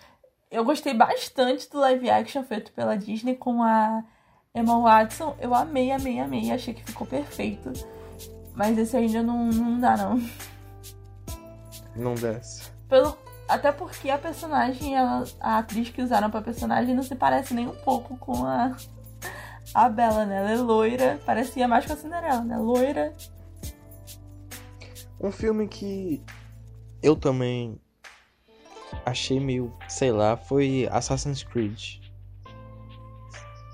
Eu 0.51 0.65
gostei 0.65 0.95
bastante 0.95 1.69
do 1.71 1.79
live 1.81 2.09
action 2.09 2.43
feito 2.43 2.73
pela 2.73 2.97
Disney 2.97 3.35
com 3.35 3.63
a 3.63 4.03
Emma 4.55 4.81
Watson. 4.81 5.37
Eu 5.41 5.55
amei, 5.55 5.91
amei, 5.91 6.21
amei. 6.21 6.51
Achei 6.51 6.73
que 6.73 6.85
ficou 6.85 7.07
perfeito. 7.07 7.73
Mas 8.55 8.77
esse 8.79 8.97
ainda 8.97 9.23
não, 9.23 9.47
não 9.47 9.79
dá, 9.79 9.97
não. 9.97 10.23
Não 11.95 12.15
desce. 12.15 12.71
Pelo, 12.89 13.17
até 13.49 13.73
porque 13.73 14.11
a 14.11 14.19
personagem, 14.19 14.95
ela, 14.97 15.25
a 15.41 15.59
atriz 15.59 15.89
que 15.91 16.03
usaram 16.03 16.31
pra 16.31 16.43
personagem 16.43 16.95
não 16.95 17.03
se 17.03 17.15
parece 17.17 17.55
nem 17.55 17.67
um 17.67 17.75
pouco 17.77 18.17
com 18.19 18.45
a, 18.45 18.77
a 19.75 19.89
Bella, 19.89 20.27
né? 20.27 20.37
Ela 20.39 20.51
é 20.53 20.57
loira, 20.57 21.19
parecia 21.25 21.67
mais 21.67 21.87
com 21.87 21.93
a 21.95 21.97
Cinderela, 21.97 22.43
né? 22.43 22.57
Loira. 22.59 23.13
Um 25.21 25.33
filme 25.33 25.67
que 25.67 26.23
eu 27.03 27.17
também 27.17 27.81
achei 29.05 29.41
meio, 29.41 29.75
sei 29.89 30.13
lá, 30.13 30.37
foi 30.37 30.89
Assassin's 30.93 31.43
Creed. 31.43 31.97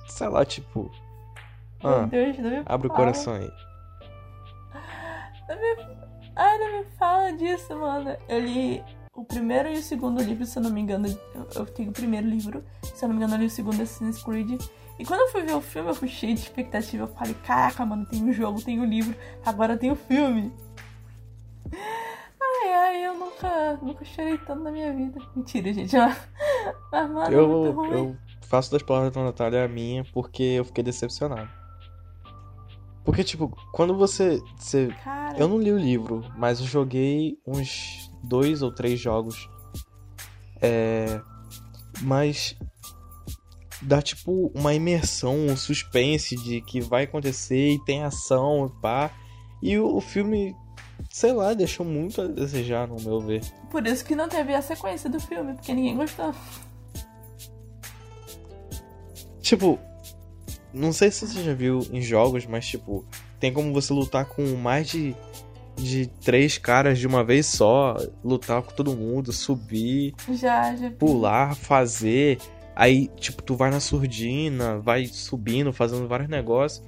Sei 0.08 0.28
lá, 0.28 0.44
tipo. 0.44 0.90
Meu 1.82 1.92
Ah, 1.94 2.06
Deus, 2.06 2.38
não 2.38 2.50
me 2.50 2.62
abre 2.64 2.86
o 2.86 2.90
fala. 2.90 3.00
coração 3.00 3.34
aí. 3.34 3.50
Não 5.48 5.56
me... 5.56 5.94
Ai, 6.36 6.58
não 6.58 6.78
me 6.78 6.84
fala 6.98 7.32
disso, 7.32 7.76
mano. 7.76 8.16
Eu 8.28 8.40
li 8.40 8.82
o 9.14 9.24
primeiro 9.24 9.68
e 9.68 9.78
o 9.78 9.82
segundo 9.82 10.22
livro, 10.22 10.44
se 10.44 10.58
eu 10.58 10.62
não 10.62 10.70
me 10.70 10.80
engano. 10.80 11.06
Eu, 11.34 11.46
eu 11.54 11.66
tenho 11.66 11.90
o 11.90 11.92
primeiro 11.92 12.26
livro, 12.28 12.64
se 12.82 13.04
eu 13.04 13.08
não 13.08 13.16
me 13.16 13.22
engano, 13.22 13.34
eu 13.36 13.40
li 13.40 13.46
o 13.46 13.50
segundo 13.50 13.80
Assassin's 13.80 14.22
Creed. 14.22 14.60
E 14.98 15.04
quando 15.04 15.20
eu 15.20 15.28
fui 15.28 15.42
ver 15.42 15.54
o 15.54 15.60
filme, 15.60 15.90
eu 15.90 15.94
fui 15.94 16.08
cheio 16.08 16.34
de 16.34 16.40
expectativa. 16.40 17.04
Eu 17.04 17.08
falei, 17.08 17.34
caraca, 17.44 17.84
mano, 17.84 18.06
tem 18.06 18.28
o 18.28 18.32
jogo, 18.32 18.62
tem 18.62 18.80
o 18.80 18.84
livro, 18.84 19.16
agora 19.44 19.76
tem 19.76 19.90
o 19.90 19.96
filme. 19.96 20.52
Ai, 22.66 22.72
ai, 22.72 23.06
eu 23.06 23.14
nunca, 23.14 23.78
nunca 23.82 24.04
chorei 24.04 24.38
tanto 24.38 24.62
na 24.62 24.70
minha 24.70 24.92
vida. 24.92 25.18
Mentira, 25.34 25.72
gente. 25.72 25.94
Mas, 25.96 27.10
mano, 27.10 27.20
é 27.20 27.28
muito 27.28 27.32
Eu, 27.32 27.72
ruim. 27.72 27.90
eu 27.90 28.16
faço 28.42 28.70
das 28.70 28.82
palavras 28.82 29.12
da 29.12 29.22
Natália 29.22 29.64
a 29.64 29.68
minha 29.68 30.04
porque 30.12 30.42
eu 30.42 30.64
fiquei 30.64 30.84
decepcionado. 30.84 31.50
Porque, 33.04 33.22
tipo, 33.24 33.48
quando 33.72 33.94
você. 33.96 34.40
você 34.56 34.88
Cara, 35.02 35.36
eu 35.36 35.48
não 35.48 35.58
li 35.58 35.72
o 35.72 35.78
livro, 35.78 36.24
mas 36.38 36.60
eu 36.60 36.66
joguei 36.66 37.38
uns 37.46 38.10
dois 38.24 38.62
ou 38.62 38.72
três 38.72 39.00
jogos. 39.00 39.48
É. 40.60 41.20
Mas. 42.00 42.56
dá 43.82 44.00
tipo 44.02 44.50
uma 44.54 44.74
imersão, 44.74 45.36
um 45.46 45.56
suspense 45.56 46.36
de 46.36 46.60
que 46.62 46.80
vai 46.80 47.04
acontecer 47.04 47.72
e 47.72 47.84
tem 47.84 48.02
ação 48.02 48.66
e 48.66 48.80
pá. 48.80 49.10
E 49.62 49.78
o, 49.78 49.96
o 49.96 50.00
filme, 50.00 50.54
sei 51.10 51.32
lá, 51.32 51.54
deixou 51.54 51.86
muito 51.86 52.20
a 52.20 52.26
desejar, 52.26 52.86
no 52.88 53.00
meu 53.00 53.20
ver. 53.20 53.42
Por 53.70 53.86
isso 53.86 54.04
que 54.04 54.14
não 54.14 54.28
teve 54.28 54.54
a 54.54 54.60
sequência 54.60 55.08
do 55.08 55.20
filme, 55.20 55.54
porque 55.54 55.72
ninguém 55.72 55.96
gostou. 55.96 56.34
Tipo, 59.40 59.78
não 60.72 60.92
sei 60.92 61.10
se 61.10 61.26
você 61.26 61.42
já 61.42 61.54
viu 61.54 61.86
em 61.92 62.00
jogos, 62.00 62.46
mas 62.46 62.66
tipo, 62.66 63.04
tem 63.38 63.52
como 63.52 63.72
você 63.72 63.92
lutar 63.92 64.24
com 64.24 64.42
mais 64.56 64.88
de, 64.88 65.14
de 65.76 66.06
três 66.06 66.56
caras 66.58 66.98
de 66.98 67.06
uma 67.06 67.24
vez 67.24 67.46
só, 67.46 67.96
lutar 68.24 68.62
com 68.62 68.72
todo 68.72 68.96
mundo, 68.96 69.32
subir, 69.32 70.14
Já, 70.30 70.74
já. 70.76 70.90
pular, 70.90 71.54
fazer. 71.54 72.38
Aí, 72.76 73.08
tipo, 73.16 73.42
tu 73.42 73.54
vai 73.54 73.70
na 73.70 73.80
surdina, 73.80 74.78
vai 74.78 75.06
subindo, 75.06 75.72
fazendo 75.72 76.08
vários 76.08 76.28
negócios. 76.28 76.84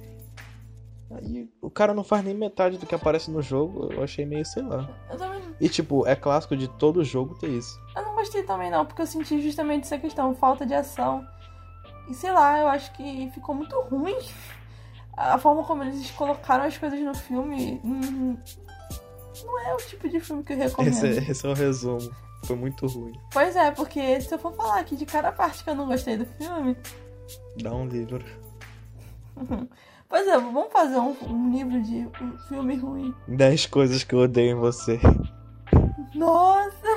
Aí 1.09 1.49
o 1.61 1.69
cara 1.69 1.93
não 1.93 2.03
faz 2.03 2.23
nem 2.23 2.33
metade 2.33 2.77
do 2.77 2.85
que 2.85 2.93
aparece 2.93 3.31
no 3.31 3.41
jogo, 3.41 3.93
eu 3.93 4.03
achei 4.03 4.25
meio, 4.25 4.45
sei 4.45 4.63
lá. 4.63 4.89
Eu 5.09 5.17
também 5.17 5.41
E 5.59 5.69
tipo, 5.69 6.05
é 6.05 6.15
clássico 6.15 6.55
de 6.55 6.67
todo 6.67 7.03
jogo 7.03 7.35
ter 7.35 7.49
isso. 7.49 7.79
Eu 7.95 8.03
não 8.03 8.15
gostei 8.15 8.43
também 8.43 8.69
não, 8.69 8.85
porque 8.85 9.01
eu 9.01 9.07
senti 9.07 9.41
justamente 9.41 9.83
essa 9.83 9.97
questão, 9.97 10.35
falta 10.35 10.65
de 10.65 10.73
ação. 10.73 11.25
E 12.09 12.13
sei 12.13 12.31
lá, 12.31 12.59
eu 12.59 12.67
acho 12.67 12.91
que 12.93 13.29
ficou 13.33 13.55
muito 13.55 13.79
ruim. 13.83 14.17
A 15.15 15.37
forma 15.37 15.63
como 15.63 15.83
eles 15.83 16.11
colocaram 16.11 16.65
as 16.65 16.77
coisas 16.77 16.99
no 16.99 17.15
filme 17.15 17.79
hum, 17.83 18.37
não 19.45 19.59
é 19.67 19.73
o 19.73 19.77
tipo 19.77 20.07
de 20.09 20.19
filme 20.19 20.43
que 20.43 20.53
eu 20.53 20.57
recomendo. 20.57 20.93
Esse 20.93 21.07
é, 21.07 21.31
esse 21.31 21.45
é 21.45 21.49
o 21.49 21.53
resumo. 21.53 22.09
Foi 22.45 22.55
muito 22.55 22.85
ruim. 22.87 23.19
Pois 23.31 23.55
é, 23.55 23.71
porque 23.71 24.21
se 24.21 24.33
eu 24.33 24.39
for 24.39 24.53
falar 24.53 24.79
aqui 24.79 24.95
de 24.95 25.05
cada 25.05 25.31
parte 25.31 25.63
que 25.63 25.69
eu 25.69 25.75
não 25.75 25.87
gostei 25.87 26.17
do 26.17 26.25
filme, 26.25 26.77
Dá 27.61 27.73
um 27.73 27.87
livro. 27.87 28.23
pois 30.07 30.27
é, 30.27 30.37
vamos 30.37 30.71
fazer 30.71 30.97
um, 30.97 31.15
um 31.27 31.51
livro 31.51 31.81
de 31.81 32.07
um 32.21 32.37
filme 32.47 32.75
ruim. 32.77 33.13
10 33.27 33.65
coisas 33.67 34.03
que 34.03 34.13
eu 34.13 34.19
odeio 34.19 34.51
em 34.51 34.59
você. 34.59 34.99
Nossa! 36.13 36.87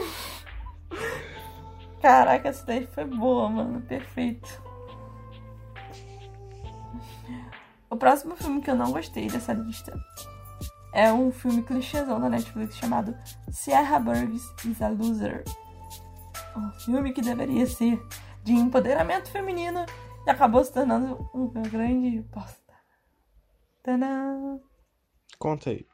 Caraca, 2.00 2.48
essa 2.48 2.64
daí 2.64 2.86
foi 2.86 3.04
boa, 3.04 3.48
mano. 3.48 3.80
Perfeito. 3.82 4.62
O 7.88 7.96
próximo 7.96 8.36
filme 8.36 8.60
que 8.60 8.70
eu 8.70 8.76
não 8.76 8.92
gostei 8.92 9.26
dessa 9.26 9.52
lista 9.52 9.92
é 10.92 11.12
um 11.12 11.30
filme 11.30 11.62
clichêzão 11.62 12.20
da 12.20 12.28
Netflix 12.28 12.76
chamado 12.76 13.16
Sierra 13.50 13.98
Burgess 13.98 14.44
is 14.64 14.82
a 14.82 14.88
Loser. 14.88 15.44
Um 16.56 16.70
filme 16.80 17.12
que 17.12 17.22
deveria 17.22 17.66
ser 17.66 18.00
de 18.42 18.52
empoderamento 18.52 19.30
feminino 19.30 19.84
e 20.26 20.30
acabou 20.30 20.64
se 20.64 20.72
tornando 20.72 21.28
uma 21.32 21.62
grande 21.62 22.20
bosta. 22.22 22.74
Tadã! 23.82 24.58
Conta 25.38 25.70
aí. 25.70 25.86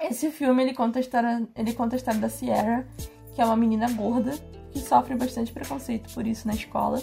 Esse 0.00 0.30
filme 0.30 0.62
ele 0.62 0.74
conta, 0.74 0.98
a 0.98 1.00
história, 1.00 1.46
ele 1.54 1.74
conta 1.74 1.96
a 1.96 1.98
história 1.98 2.20
da 2.20 2.28
Sierra, 2.28 2.86
que 3.34 3.40
é 3.40 3.44
uma 3.44 3.56
menina 3.56 3.90
gorda 3.92 4.32
que 4.72 4.78
sofre 4.78 5.14
bastante 5.14 5.52
preconceito 5.52 6.12
por 6.14 6.26
isso 6.26 6.46
na 6.46 6.54
escola. 6.54 7.02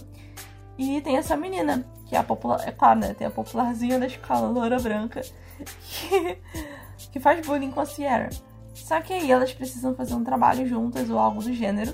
E 0.78 1.02
tem 1.02 1.18
essa 1.18 1.36
menina, 1.36 1.86
que 2.08 2.16
é 2.16 2.20
a 2.20 2.24
popular. 2.24 2.68
É 2.68 2.72
claro, 2.72 3.00
né? 3.00 3.14
Tem 3.14 3.28
a 3.28 3.32
popularzinha 3.32 4.00
da 4.00 4.06
escola, 4.06 4.48
loura 4.48 4.80
branca, 4.80 5.22
que, 5.66 6.38
que 7.12 7.20
faz 7.20 7.46
bullying 7.46 7.72
com 7.72 7.82
a 7.82 7.86
Sierra. 7.86 8.30
Só 8.74 9.02
que 9.02 9.14
aí 9.14 9.32
elas 9.32 9.54
precisam 9.54 9.96
fazer 9.96 10.14
um 10.14 10.24
trabalho 10.24 10.68
juntas 10.68 11.10
ou 11.10 11.18
algo 11.18 11.42
do 11.42 11.54
gênero. 11.54 11.94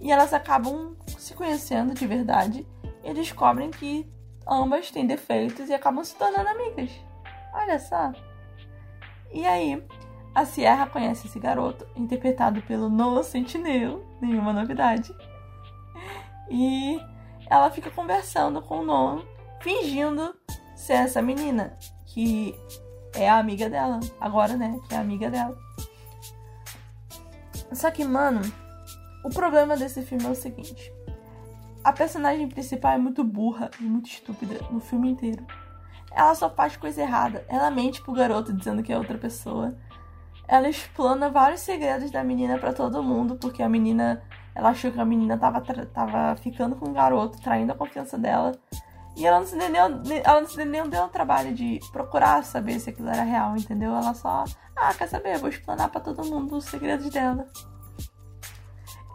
E 0.00 0.10
elas 0.10 0.32
acabam 0.32 0.96
se 1.18 1.34
conhecendo 1.34 1.94
de 1.94 2.06
verdade 2.06 2.66
e 3.02 3.12
descobrem 3.12 3.70
que 3.70 4.10
ambas 4.46 4.90
têm 4.90 5.06
defeitos 5.06 5.68
e 5.68 5.74
acabam 5.74 6.04
se 6.04 6.14
tornando 6.16 6.48
amigas. 6.48 6.90
Olha 7.52 7.78
só. 7.78 8.12
E 9.32 9.44
aí, 9.46 9.82
a 10.34 10.44
Sierra 10.44 10.86
conhece 10.86 11.26
esse 11.26 11.38
garoto, 11.38 11.86
interpretado 11.96 12.60
pelo 12.62 12.88
Noah 12.88 13.22
Centineo, 13.22 14.04
nenhuma 14.20 14.52
novidade. 14.52 15.14
E 16.50 17.00
ela 17.48 17.70
fica 17.70 17.90
conversando 17.90 18.60
com 18.60 18.80
o 18.80 18.84
Noah, 18.84 19.22
fingindo 19.60 20.34
ser 20.74 20.94
essa 20.94 21.22
menina, 21.22 21.76
que 22.06 22.54
é 23.14 23.28
a 23.28 23.38
amiga 23.38 23.68
dela, 23.70 24.00
agora, 24.20 24.56
né? 24.56 24.78
Que 24.88 24.94
é 24.94 24.98
a 24.98 25.00
amiga 25.00 25.30
dela. 25.30 25.56
Só 27.72 27.90
que, 27.90 28.04
mano, 28.04 28.40
o 29.24 29.30
problema 29.30 29.76
desse 29.76 30.02
filme 30.02 30.24
é 30.24 30.30
o 30.30 30.34
seguinte: 30.34 30.92
a 31.82 31.92
personagem 31.92 32.48
principal 32.48 32.92
é 32.92 32.98
muito 32.98 33.24
burra 33.24 33.70
e 33.80 33.84
muito 33.84 34.08
estúpida 34.08 34.60
no 34.70 34.80
filme 34.80 35.10
inteiro. 35.10 35.44
Ela 36.12 36.34
só 36.34 36.48
faz 36.48 36.76
coisa 36.76 37.02
errada. 37.02 37.44
Ela 37.48 37.70
mente 37.70 38.00
pro 38.00 38.12
garoto 38.12 38.52
dizendo 38.52 38.82
que 38.82 38.92
é 38.92 38.98
outra 38.98 39.18
pessoa. 39.18 39.74
Ela 40.46 40.68
explana 40.68 41.30
vários 41.30 41.60
segredos 41.60 42.10
da 42.10 42.22
menina 42.22 42.58
pra 42.58 42.72
todo 42.72 43.02
mundo, 43.02 43.36
porque 43.36 43.62
a 43.62 43.68
menina. 43.68 44.22
Ela 44.54 44.68
achou 44.68 44.92
que 44.92 45.00
a 45.00 45.04
menina 45.04 45.36
tava, 45.36 45.60
tava 45.92 46.36
ficando 46.36 46.76
com 46.76 46.88
o 46.88 46.92
garoto, 46.92 47.40
traindo 47.40 47.72
a 47.72 47.74
confiança 47.74 48.16
dela. 48.16 48.52
E 49.16 49.26
ela 49.26 49.38
não 49.38 49.46
se 49.46 49.56
deu, 49.56 49.68
nem- 49.68 50.22
ela 50.24 50.40
não 50.40 50.48
se 50.48 50.56
deu, 50.56 50.66
nem 50.66 50.88
deu 50.88 51.04
o 51.04 51.08
trabalho 51.08 51.54
de 51.54 51.78
procurar 51.92 52.42
saber 52.44 52.80
se 52.80 52.90
aquilo 52.90 53.08
era 53.08 53.22
real, 53.22 53.56
entendeu? 53.56 53.94
Ela 53.94 54.12
só. 54.14 54.44
Ah, 54.76 54.92
quer 54.92 55.08
saber? 55.08 55.38
Vou 55.38 55.48
explanar 55.48 55.88
pra 55.88 56.00
todo 56.00 56.24
mundo 56.24 56.56
os 56.56 56.64
segredos 56.64 57.08
dela. 57.10 57.46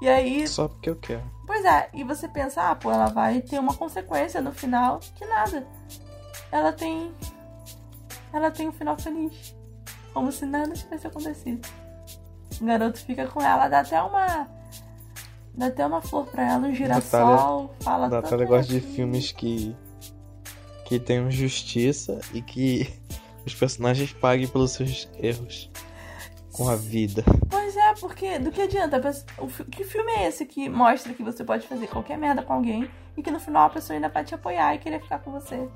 E 0.02 0.08
aí, 0.08 0.48
Só 0.48 0.70
porque 0.70 0.90
eu 0.90 0.96
quero. 0.96 1.30
Pois 1.46 1.66
é, 1.66 1.90
e 1.94 2.04
você 2.06 2.28
pensa, 2.30 2.70
ah, 2.72 2.76
pô, 2.76 2.90
ela 2.92 3.08
vai 3.08 3.42
ter 3.42 3.60
uma 3.60 3.74
consequência 3.74 4.40
no 4.42 4.54
final, 4.54 5.00
que 5.16 5.26
nada. 5.26 5.68
Ela 6.52 6.72
tem. 6.72 7.14
Ela 8.32 8.50
tem 8.52 8.70
um 8.70 8.72
final 8.72 8.98
feliz. 8.98 9.54
Como 10.14 10.32
se 10.32 10.46
nada 10.46 10.72
tivesse 10.74 11.08
acontecido. 11.08 11.68
O 12.62 12.66
garoto 12.66 13.00
fica 13.00 13.28
com 13.28 13.42
ela, 13.42 13.68
dá 13.68 13.82
até 13.82 14.02
uma. 14.02 14.48
Dá 15.54 15.66
até 15.68 15.86
uma 15.86 16.02
flor 16.02 16.26
pra 16.28 16.44
ela, 16.54 16.68
um 16.68 16.74
girassol, 16.74 17.74
fala 17.82 18.08
Natália 18.08 18.46
gosta 18.46 18.72
de 18.72 18.80
filmes 18.80 19.32
que. 19.34 19.76
Que 20.90 21.00
tenham 21.00 21.30
justiça 21.30 22.20
e 22.34 22.42
que 22.42 22.92
os 23.46 23.54
personagens 23.54 24.12
paguem 24.12 24.48
pelos 24.48 24.72
seus 24.72 25.08
erros 25.20 25.70
com 26.52 26.68
a 26.68 26.76
vida. 26.76 27.24
Pois 27.48 27.78
é, 27.78 27.94
porque 27.94 28.40
do 28.40 28.52
que 28.52 28.64
adianta? 28.64 29.00
O 29.38 29.48
que 29.66 29.84
filme 29.84 30.12
é 30.14 30.28
esse 30.28 30.46
que 30.48 30.68
mostra 30.68 31.14
que 31.14 31.22
você 31.22 31.44
pode 31.44 31.68
fazer 31.68 31.86
qualquer 31.86 32.18
merda 32.18 32.42
com 32.42 32.54
alguém 32.54 32.90
e 33.16 33.22
que 33.22 33.30
no 33.30 33.40
final 33.40 33.68
a 33.68 33.70
pessoa 33.70 33.96
ainda 33.96 34.10
vai 34.10 34.24
te 34.26 34.34
apoiar 34.34 34.74
e 34.74 34.80
querer 34.80 35.00
ficar 35.00 35.20
com 35.20 35.32
você? 35.32 35.70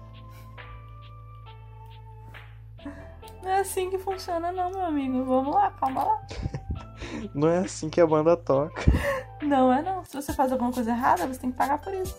Não 3.43 3.51
é 3.51 3.59
assim 3.59 3.91
que 3.91 3.99
funciona, 3.99 4.51
não, 4.51 4.71
meu 4.71 4.83
amigo. 4.83 5.23
Vamos 5.25 5.53
lá, 5.53 5.69
calma 5.71 6.05
lá. 6.05 6.21
Não 7.35 7.47
é 7.47 7.59
assim 7.59 7.89
que 7.89 8.01
a 8.01 8.07
banda 8.07 8.35
toca. 8.35 8.81
Não 9.41 9.71
é 9.71 9.81
não. 9.81 10.03
Se 10.05 10.15
você 10.15 10.33
faz 10.33 10.51
alguma 10.51 10.71
coisa 10.71 10.91
errada, 10.91 11.27
você 11.27 11.39
tem 11.39 11.51
que 11.51 11.57
pagar 11.57 11.77
por 11.79 11.93
isso. 11.93 12.15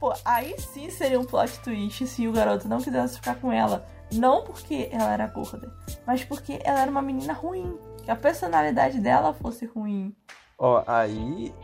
Pô, 0.00 0.14
aí 0.24 0.58
sim 0.58 0.88
seria 0.88 1.20
um 1.20 1.24
plot 1.26 1.60
twist 1.60 2.06
se 2.06 2.26
o 2.26 2.32
garoto 2.32 2.66
não 2.66 2.80
quisesse 2.80 3.16
ficar 3.16 3.34
com 3.34 3.52
ela. 3.52 3.86
Não 4.10 4.42
porque 4.42 4.88
ela 4.90 5.12
era 5.12 5.26
gorda, 5.26 5.70
mas 6.06 6.24
porque 6.24 6.58
ela 6.64 6.80
era 6.80 6.90
uma 6.90 7.02
menina 7.02 7.34
ruim. 7.34 7.78
Que 8.02 8.10
a 8.10 8.16
personalidade 8.16 8.98
dela 8.98 9.34
fosse 9.34 9.66
ruim. 9.66 10.16
Ó, 10.58 10.82
aí. 10.86 11.54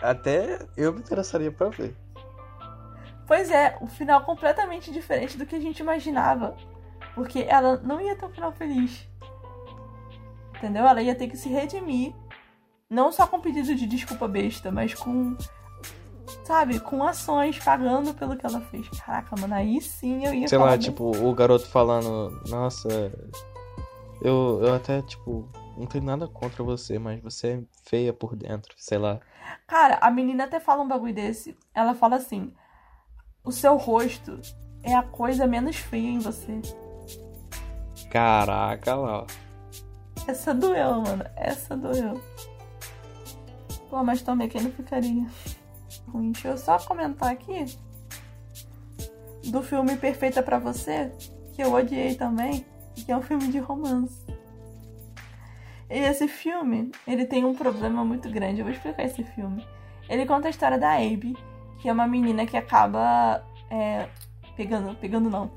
Até 0.00 0.66
eu 0.76 0.92
me 0.92 1.00
interessaria 1.00 1.50
pra 1.50 1.68
ver. 1.68 1.94
Pois 3.26 3.50
é, 3.50 3.76
o 3.80 3.86
final 3.86 4.22
completamente 4.22 4.90
diferente 4.90 5.36
do 5.36 5.44
que 5.44 5.56
a 5.56 5.60
gente 5.60 5.80
imaginava. 5.80 6.56
Porque 7.14 7.44
ela 7.48 7.76
não 7.78 8.00
ia 8.00 8.16
ter 8.16 8.24
um 8.24 8.30
final 8.30 8.52
feliz. 8.52 9.06
Entendeu? 10.56 10.86
Ela 10.86 11.02
ia 11.02 11.14
ter 11.14 11.28
que 11.28 11.36
se 11.36 11.48
redimir. 11.48 12.14
Não 12.88 13.10
só 13.10 13.26
com 13.26 13.40
pedido 13.40 13.74
de 13.74 13.86
desculpa 13.86 14.28
besta, 14.28 14.70
mas 14.70 14.94
com. 14.94 15.36
Sabe, 16.50 16.80
com 16.80 17.04
ações, 17.04 17.60
pagando 17.60 18.12
pelo 18.12 18.36
que 18.36 18.44
ela 18.44 18.60
fez. 18.60 18.88
Caraca, 18.88 19.36
mano, 19.40 19.54
aí 19.54 19.80
sim 19.80 20.26
eu 20.26 20.34
ia 20.34 20.48
Sei 20.48 20.58
lá, 20.58 20.70
bem. 20.70 20.80
tipo, 20.80 21.16
o 21.16 21.32
garoto 21.32 21.64
falando, 21.68 22.42
nossa, 22.48 22.88
eu, 24.20 24.58
eu 24.60 24.74
até, 24.74 25.00
tipo, 25.02 25.48
não 25.78 25.86
tenho 25.86 26.02
nada 26.02 26.26
contra 26.26 26.64
você, 26.64 26.98
mas 26.98 27.22
você 27.22 27.52
é 27.52 27.62
feia 27.84 28.12
por 28.12 28.34
dentro, 28.34 28.74
sei 28.76 28.98
lá. 28.98 29.20
Cara, 29.64 29.98
a 30.00 30.10
menina 30.10 30.42
até 30.42 30.58
fala 30.58 30.82
um 30.82 30.88
bagulho 30.88 31.14
desse. 31.14 31.56
Ela 31.72 31.94
fala 31.94 32.16
assim: 32.16 32.52
O 33.44 33.52
seu 33.52 33.76
rosto 33.76 34.40
é 34.82 34.92
a 34.92 35.04
coisa 35.04 35.46
menos 35.46 35.76
feia 35.76 36.08
em 36.08 36.18
você. 36.18 36.60
Caraca 38.10 38.96
lá, 38.96 39.20
ó. 39.20 39.26
Essa 40.26 40.52
doeu, 40.52 41.00
mano. 41.00 41.24
Essa 41.36 41.76
doeu. 41.76 42.20
Pô, 43.88 44.02
mas 44.02 44.20
também 44.20 44.48
quem 44.48 44.62
não 44.62 44.72
ficaria 44.72 45.28
Deixa 46.14 46.48
eu 46.48 46.58
só 46.58 46.78
comentar 46.78 47.30
aqui 47.30 47.64
do 49.50 49.62
filme 49.62 49.96
Perfeita 49.96 50.42
pra 50.42 50.58
Você, 50.58 51.12
que 51.54 51.62
eu 51.62 51.72
odiei 51.72 52.14
também, 52.14 52.64
que 52.94 53.10
é 53.10 53.16
um 53.16 53.22
filme 53.22 53.48
de 53.48 53.58
romance. 53.58 54.24
E 55.88 55.98
esse 55.98 56.28
filme, 56.28 56.92
ele 57.06 57.26
tem 57.26 57.44
um 57.44 57.54
problema 57.54 58.04
muito 58.04 58.30
grande. 58.30 58.60
Eu 58.60 58.64
vou 58.64 58.72
explicar 58.72 59.04
esse 59.04 59.24
filme. 59.24 59.66
Ele 60.08 60.24
conta 60.24 60.46
a 60.46 60.50
história 60.50 60.78
da 60.78 60.94
Abe, 60.94 61.36
que 61.80 61.88
é 61.88 61.92
uma 61.92 62.06
menina 62.06 62.46
que 62.46 62.56
acaba 62.56 63.44
é, 63.70 64.08
pegando, 64.56 64.94
pegando 64.96 65.28
não, 65.28 65.50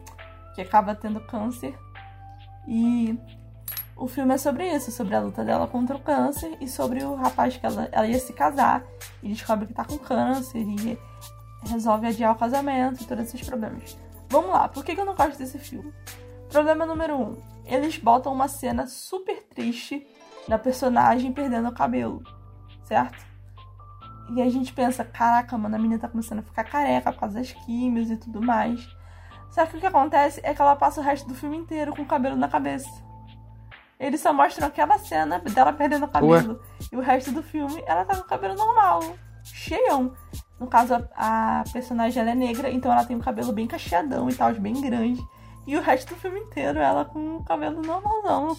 que 0.55 0.61
acaba 0.61 0.95
tendo 0.95 1.19
câncer 1.21 1.77
e 2.67 3.17
o 3.95 4.07
filme 4.07 4.33
é 4.33 4.37
sobre 4.37 4.67
isso, 4.75 4.91
sobre 4.91 5.15
a 5.15 5.19
luta 5.19 5.43
dela 5.43 5.67
contra 5.67 5.95
o 5.95 6.01
câncer 6.01 6.57
e 6.59 6.67
sobre 6.67 7.03
o 7.03 7.15
rapaz 7.15 7.57
que 7.57 7.65
ela, 7.65 7.87
ela 7.91 8.07
ia 8.07 8.19
se 8.19 8.33
casar 8.33 8.83
e 9.21 9.29
descobre 9.29 9.67
que 9.67 9.73
tá 9.73 9.85
com 9.85 9.97
câncer 9.97 10.59
e 10.59 10.97
resolve 11.65 12.07
adiar 12.07 12.33
o 12.33 12.37
casamento 12.37 13.01
e 13.01 13.05
todos 13.05 13.25
esses 13.25 13.47
problemas. 13.47 13.97
Vamos 14.29 14.49
lá, 14.49 14.67
por 14.67 14.83
que, 14.83 14.99
eu 14.99 15.05
não 15.05 15.15
gosto 15.15 15.37
desse 15.37 15.59
filme? 15.59 15.93
Problema 16.49 16.85
número 16.85 17.15
um: 17.15 17.37
eles 17.65 17.97
botam 17.97 18.33
uma 18.33 18.47
cena 18.47 18.87
super 18.87 19.43
triste 19.43 20.05
da 20.47 20.57
personagem 20.57 21.31
perdendo 21.31 21.69
o 21.69 21.73
cabelo, 21.73 22.23
certo? 22.83 23.23
E 24.35 24.41
a 24.41 24.49
gente 24.49 24.73
pensa, 24.73 25.03
caraca, 25.03 25.57
mano, 25.57 25.75
a 25.75 25.79
menina 25.79 25.99
tá 25.99 26.07
começando 26.07 26.39
a 26.39 26.43
ficar 26.43 26.63
careca 26.63 27.11
por 27.11 27.19
causa 27.19 27.35
das 27.35 27.51
químios 27.51 28.09
e 28.09 28.17
tudo 28.17 28.41
mais. 28.41 28.87
Só 29.51 29.65
que 29.65 29.77
o 29.77 29.79
que 29.79 29.85
acontece 29.85 30.41
é 30.43 30.53
que 30.53 30.61
ela 30.61 30.75
passa 30.75 30.99
o 30.99 31.03
resto 31.03 31.27
do 31.27 31.35
filme 31.35 31.57
inteiro 31.57 31.95
com 31.95 32.01
o 32.01 32.07
cabelo 32.07 32.35
na 32.35 32.47
cabeça. 32.47 32.89
Eles 34.03 34.19
só 34.19 34.33
mostram 34.33 34.67
aquela 34.67 34.97
cena 34.97 35.39
dela 35.39 35.71
perdendo 35.71 36.03
o 36.05 36.09
cabelo. 36.09 36.53
Ué? 36.53 36.87
E 36.91 36.97
o 36.97 36.99
resto 36.99 37.31
do 37.31 37.41
filme, 37.41 37.81
ela 37.87 38.03
tá 38.03 38.15
com 38.15 38.21
o 38.21 38.27
cabelo 38.27 38.53
normal, 38.53 39.01
cheião. 39.45 40.13
No 40.59 40.67
caso, 40.67 40.93
a, 41.15 41.61
a 41.61 41.63
personagem 41.71 42.21
ela 42.21 42.31
é 42.31 42.35
negra, 42.35 42.69
então 42.69 42.91
ela 42.91 43.05
tem 43.05 43.15
o 43.15 43.21
cabelo 43.21 43.53
bem 43.53 43.65
cacheadão 43.65 44.29
e 44.29 44.35
tal, 44.35 44.53
bem 44.55 44.81
grande. 44.81 45.25
E 45.65 45.77
o 45.77 45.81
resto 45.81 46.13
do 46.13 46.19
filme 46.19 46.41
inteiro, 46.41 46.79
ela 46.79 47.05
com 47.05 47.37
o 47.37 47.43
cabelo 47.45 47.81
normalzão. 47.81 48.57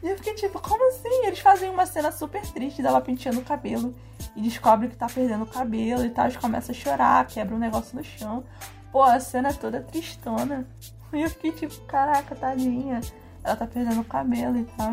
E 0.00 0.08
eu 0.08 0.16
fiquei 0.16 0.34
tipo, 0.34 0.60
como 0.60 0.88
assim? 0.88 1.26
Eles 1.26 1.40
fazem 1.40 1.68
uma 1.68 1.84
cena 1.84 2.12
super 2.12 2.42
triste 2.52 2.80
dela 2.80 3.00
penteando 3.00 3.40
o 3.40 3.44
cabelo 3.44 3.92
e 4.36 4.42
descobre 4.42 4.86
que 4.86 4.96
tá 4.96 5.08
perdendo 5.08 5.42
o 5.42 5.48
cabelo 5.48 6.04
e 6.04 6.10
tal, 6.10 6.28
e 6.28 6.38
começa 6.38 6.70
a 6.70 6.74
chorar, 6.74 7.26
quebra 7.26 7.56
um 7.56 7.58
negócio 7.58 7.96
no 7.96 8.04
chão. 8.04 8.44
Pô, 8.92 9.02
a 9.02 9.18
cena 9.18 9.48
é 9.48 9.52
toda 9.52 9.80
tristona. 9.80 10.64
E 11.14 11.20
eu 11.20 11.28
fiquei 11.28 11.52
tipo, 11.52 11.78
caraca, 11.82 12.34
tadinha 12.34 12.98
ela 13.44 13.56
tá 13.56 13.66
perdendo 13.66 14.00
o 14.00 14.04
cabelo 14.04 14.56
e 14.58 14.64
tal. 14.64 14.92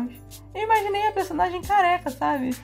Eu 0.54 0.62
imaginei 0.62 1.08
a 1.08 1.12
personagem 1.12 1.62
careca, 1.62 2.10
sabe? 2.10 2.56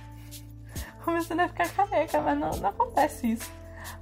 Começando 1.05 1.41
a 1.41 1.49
ficar 1.49 1.68
careca, 1.68 2.20
mas 2.20 2.39
não, 2.39 2.51
não 2.51 2.70
acontece 2.70 3.32
isso. 3.32 3.51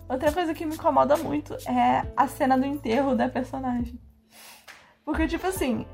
Outra 0.08 0.32
coisa 0.32 0.54
que 0.54 0.64
me 0.64 0.74
incomoda 0.74 1.16
muito 1.16 1.54
é 1.66 2.04
a 2.16 2.26
cena 2.26 2.56
do 2.56 2.64
enterro 2.64 3.14
da 3.14 3.28
personagem. 3.28 4.00
Porque, 5.04 5.26
tipo 5.26 5.46
assim, 5.46 5.86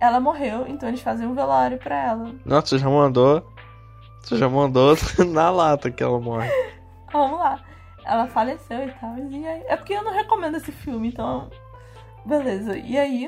ela 0.00 0.20
morreu, 0.20 0.66
então 0.66 0.88
eles 0.88 1.02
fazem 1.02 1.26
um 1.26 1.34
velório 1.34 1.78
pra 1.78 1.96
ela. 1.96 2.34
Nossa, 2.44 2.68
você 2.68 2.78
já 2.78 2.88
mandou. 2.88 3.46
Você 4.22 4.36
já 4.36 4.48
mandou 4.48 4.96
na 5.28 5.50
lata 5.50 5.90
que 5.90 6.02
ela 6.02 6.18
morre. 6.18 6.50
Vamos 7.12 7.38
lá. 7.38 7.62
Ela 8.04 8.26
faleceu 8.26 8.86
e 8.86 8.92
tal. 8.92 9.16
E 9.18 9.46
aí... 9.46 9.62
É 9.66 9.76
porque 9.76 9.92
eu 9.92 10.02
não 10.02 10.12
recomendo 10.12 10.56
esse 10.56 10.72
filme, 10.72 11.08
então. 11.08 11.50
Beleza. 12.24 12.76
E 12.76 12.98
aí, 12.98 13.26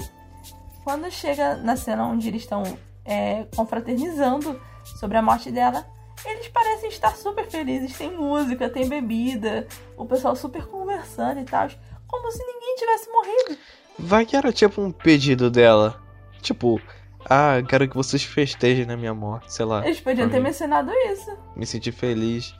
quando 0.87 1.11
chega 1.11 1.57
na 1.57 1.74
cena 1.74 2.07
onde 2.07 2.28
eles 2.28 2.43
estão 2.43 2.62
é, 3.05 3.45
confraternizando 3.57 4.61
sobre 4.84 5.16
a 5.16 5.22
morte 5.22 5.51
dela, 5.51 5.84
eles 6.24 6.47
parecem 6.47 6.89
estar 6.89 7.16
super 7.16 7.51
felizes. 7.51 7.99
Tem 7.99 8.16
música, 8.16 8.70
tem 8.70 8.89
bebida, 8.89 9.66
o 9.97 10.07
pessoal 10.07 10.37
super 10.37 10.64
conversando 10.64 11.41
e 11.41 11.45
tal. 11.45 11.68
Como 12.07 12.30
se 12.30 12.39
ninguém 12.39 12.76
tivesse 12.76 13.11
morrido. 13.11 13.59
Vai 13.99 14.24
que 14.24 14.37
era 14.37 14.53
tipo 14.53 14.80
um 14.80 14.93
pedido 14.93 15.51
dela. 15.51 16.01
Tipo, 16.41 16.80
ah, 17.28 17.61
quero 17.68 17.89
que 17.89 17.97
vocês 17.97 18.22
festejem 18.22 18.87
na 18.87 18.97
minha 18.97 19.12
morte, 19.12 19.53
sei 19.53 19.64
lá. 19.64 19.84
Eles 19.84 20.01
podiam 20.01 20.28
ter 20.28 20.37
mim. 20.37 20.45
mencionado 20.45 20.93
isso. 21.11 21.37
Me 21.57 21.66
senti 21.66 21.91
feliz. 21.91 22.55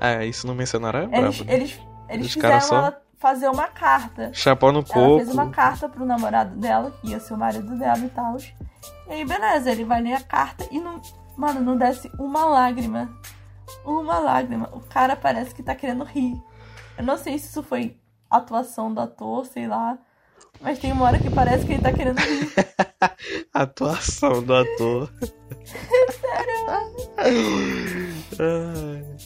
Ah, 0.00 0.24
isso 0.24 0.46
não 0.46 0.54
mencionaram 0.54 1.00
é 1.00 1.02
eles, 1.02 1.36
brabo, 1.36 1.44
né? 1.44 1.54
eles, 1.54 1.78
eles 2.08 2.32
fizeram 2.32 2.60
só... 2.62 2.76
ela 2.76 3.05
fazer 3.18 3.48
uma 3.48 3.68
carta. 3.68 4.32
Chapéu 4.32 4.72
no 4.72 4.84
coco. 4.84 4.98
Ela 4.98 5.16
fez 5.18 5.30
uma 5.32 5.50
carta 5.50 5.88
pro 5.88 6.04
namorado 6.04 6.56
dela, 6.56 6.92
que 7.00 7.08
ia 7.10 7.20
ser 7.20 7.34
o 7.34 7.38
marido 7.38 7.76
dela 7.76 7.98
e 7.98 8.08
tal. 8.08 8.36
E 9.08 9.12
aí, 9.12 9.24
beleza, 9.24 9.70
ele 9.70 9.84
vai 9.84 10.00
ler 10.00 10.14
a 10.14 10.22
carta 10.22 10.66
e 10.70 10.78
não. 10.78 11.00
Mano, 11.36 11.60
não 11.60 11.76
desce 11.76 12.10
uma 12.18 12.44
lágrima. 12.44 13.10
Uma 13.84 14.18
lágrima. 14.18 14.70
O 14.72 14.80
cara 14.80 15.16
parece 15.16 15.54
que 15.54 15.62
tá 15.62 15.74
querendo 15.74 16.04
rir. 16.04 16.34
Eu 16.96 17.04
não 17.04 17.16
sei 17.18 17.38
se 17.38 17.48
isso 17.48 17.62
foi 17.62 17.96
atuação 18.30 18.92
do 18.92 19.00
ator, 19.00 19.44
sei 19.46 19.66
lá. 19.66 19.98
Mas 20.60 20.78
tem 20.78 20.92
uma 20.92 21.04
hora 21.04 21.18
que 21.18 21.30
parece 21.30 21.66
que 21.66 21.72
ele 21.72 21.82
tá 21.82 21.92
querendo 21.92 22.18
rir. 22.18 22.52
atuação 23.52 24.42
do 24.42 24.54
ator. 24.54 25.12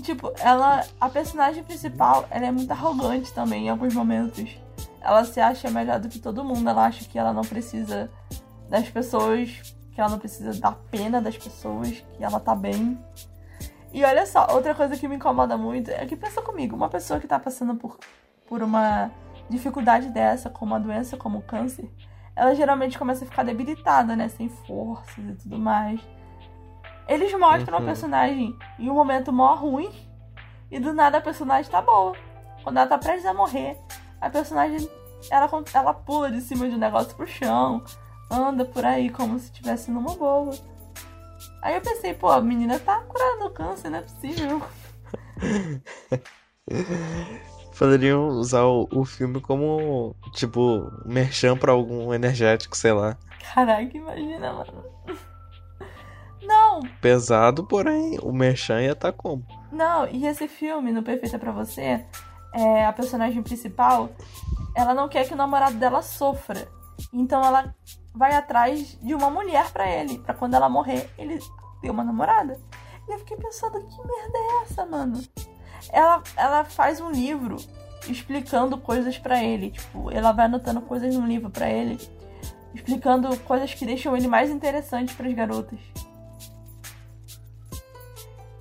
Tipo, 0.02 0.32
ela. 0.38 0.84
A 1.00 1.08
personagem 1.08 1.62
principal, 1.62 2.26
ela 2.30 2.46
é 2.46 2.52
muito 2.52 2.70
arrogante 2.70 3.32
também 3.32 3.66
em 3.66 3.68
alguns 3.68 3.94
momentos. 3.94 4.58
Ela 5.00 5.24
se 5.24 5.40
acha 5.40 5.70
melhor 5.70 5.98
do 5.98 6.08
que 6.08 6.18
todo 6.18 6.44
mundo. 6.44 6.68
Ela 6.68 6.86
acha 6.86 7.04
que 7.04 7.18
ela 7.18 7.32
não 7.32 7.42
precisa 7.42 8.10
das 8.68 8.88
pessoas. 8.88 9.74
Que 9.92 10.00
ela 10.00 10.10
não 10.10 10.18
precisa 10.18 10.58
da 10.60 10.72
pena 10.72 11.20
das 11.20 11.36
pessoas. 11.36 12.04
Que 12.16 12.24
ela 12.24 12.38
tá 12.38 12.54
bem. 12.54 12.98
E 13.92 14.04
olha 14.04 14.24
só, 14.24 14.46
outra 14.52 14.74
coisa 14.74 14.96
que 14.96 15.08
me 15.08 15.16
incomoda 15.16 15.56
muito 15.56 15.90
é 15.90 16.06
que 16.06 16.14
pensa 16.14 16.40
comigo, 16.40 16.76
uma 16.76 16.88
pessoa 16.88 17.18
que 17.18 17.26
tá 17.26 17.40
passando 17.40 17.74
por, 17.74 17.98
por 18.46 18.62
uma 18.62 19.10
dificuldade 19.48 20.10
dessa, 20.10 20.48
como 20.48 20.76
a 20.76 20.78
doença, 20.78 21.16
como 21.16 21.38
o 21.38 21.42
câncer, 21.42 21.90
ela 22.36 22.54
geralmente 22.54 22.96
começa 22.96 23.24
a 23.24 23.28
ficar 23.28 23.42
debilitada, 23.42 24.14
né? 24.14 24.28
Sem 24.28 24.48
forças 24.48 25.18
e 25.18 25.32
tudo 25.34 25.58
mais. 25.58 26.00
Eles 27.10 27.36
mostram 27.36 27.78
uhum. 27.78 27.82
a 27.82 27.86
personagem 27.86 28.56
em 28.78 28.88
um 28.88 28.94
momento 28.94 29.32
mó 29.32 29.56
ruim 29.56 29.90
e 30.70 30.78
do 30.78 30.92
nada 30.92 31.18
a 31.18 31.20
personagem 31.20 31.68
tá 31.68 31.82
boa. 31.82 32.14
Quando 32.62 32.76
ela 32.76 32.86
tá 32.86 32.96
prestes 32.96 33.26
a 33.26 33.34
morrer, 33.34 33.76
a 34.20 34.30
personagem 34.30 34.88
ela, 35.28 35.50
ela 35.74 35.92
pula 35.92 36.30
de 36.30 36.40
cima 36.40 36.68
de 36.68 36.76
um 36.76 36.78
negócio 36.78 37.16
pro 37.16 37.26
chão, 37.26 37.82
anda 38.30 38.64
por 38.64 38.84
aí 38.84 39.10
como 39.10 39.36
se 39.40 39.46
estivesse 39.46 39.90
numa 39.90 40.14
boa. 40.14 40.56
Aí 41.62 41.74
eu 41.74 41.80
pensei, 41.80 42.14
pô, 42.14 42.28
a 42.28 42.40
menina 42.40 42.78
tá 42.78 43.00
curada 43.00 43.40
do 43.40 43.50
câncer, 43.50 43.90
não 43.90 43.98
é 43.98 44.02
possível. 44.02 44.62
Poderiam 47.76 48.28
usar 48.28 48.62
o, 48.62 48.86
o, 48.92 49.04
filme 49.04 49.40
como, 49.40 50.14
tipo, 50.34 50.92
merchan 51.04 51.56
pra 51.56 51.72
algum 51.72 52.14
energético, 52.14 52.76
sei 52.76 52.92
lá. 52.92 53.16
Caraca, 53.52 53.96
imagina, 53.96 54.52
mano. 54.52 54.84
Não! 56.50 56.80
Pesado, 57.00 57.62
porém, 57.64 58.18
o 58.20 58.32
merchan 58.32 58.82
ia 58.82 58.96
tá 58.96 59.12
como? 59.12 59.46
Não, 59.70 60.08
e 60.08 60.26
esse 60.26 60.48
filme, 60.48 60.90
no 60.90 61.00
Perfeita 61.00 61.38
para 61.38 61.52
Você, 61.52 62.04
é, 62.52 62.84
a 62.84 62.92
personagem 62.92 63.40
principal, 63.40 64.10
ela 64.74 64.92
não 64.92 65.08
quer 65.08 65.28
que 65.28 65.32
o 65.32 65.36
namorado 65.36 65.76
dela 65.76 66.02
sofra. 66.02 66.66
Então 67.12 67.40
ela 67.44 67.72
vai 68.12 68.34
atrás 68.34 68.98
de 69.00 69.14
uma 69.14 69.30
mulher 69.30 69.70
para 69.70 69.88
ele, 69.88 70.18
para 70.18 70.34
quando 70.34 70.54
ela 70.54 70.68
morrer, 70.68 71.08
ele 71.16 71.38
ter 71.80 71.88
uma 71.88 72.02
namorada. 72.02 72.58
E 73.08 73.12
eu 73.12 73.18
fiquei 73.20 73.36
pensando, 73.36 73.80
que 73.80 73.98
merda 73.98 74.38
é 74.38 74.62
essa, 74.64 74.84
mano? 74.84 75.22
Ela, 75.92 76.20
ela 76.36 76.64
faz 76.64 77.00
um 77.00 77.12
livro 77.12 77.58
explicando 78.08 78.76
coisas 78.76 79.16
para 79.18 79.42
ele, 79.42 79.70
tipo, 79.70 80.10
ela 80.10 80.32
vai 80.32 80.46
anotando 80.46 80.80
coisas 80.80 81.14
no 81.14 81.26
livro 81.26 81.48
para 81.48 81.70
ele, 81.70 81.96
explicando 82.74 83.36
coisas 83.40 83.72
que 83.72 83.86
deixam 83.86 84.16
ele 84.16 84.26
mais 84.26 84.50
interessante 84.50 85.14
para 85.14 85.28
as 85.28 85.34
garotas. 85.34 85.78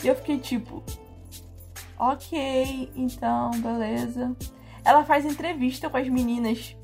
E 0.04 0.08
eu 0.08 0.16
fiquei 0.16 0.38
tipo, 0.40 0.84
ok, 1.98 2.92
então, 2.96 3.52
beleza. 3.52 4.36
Ela 4.84 5.04
faz 5.04 5.26
entrevista 5.26 5.90
com 5.90 5.98
as 5.98 6.08
meninas 6.08 6.76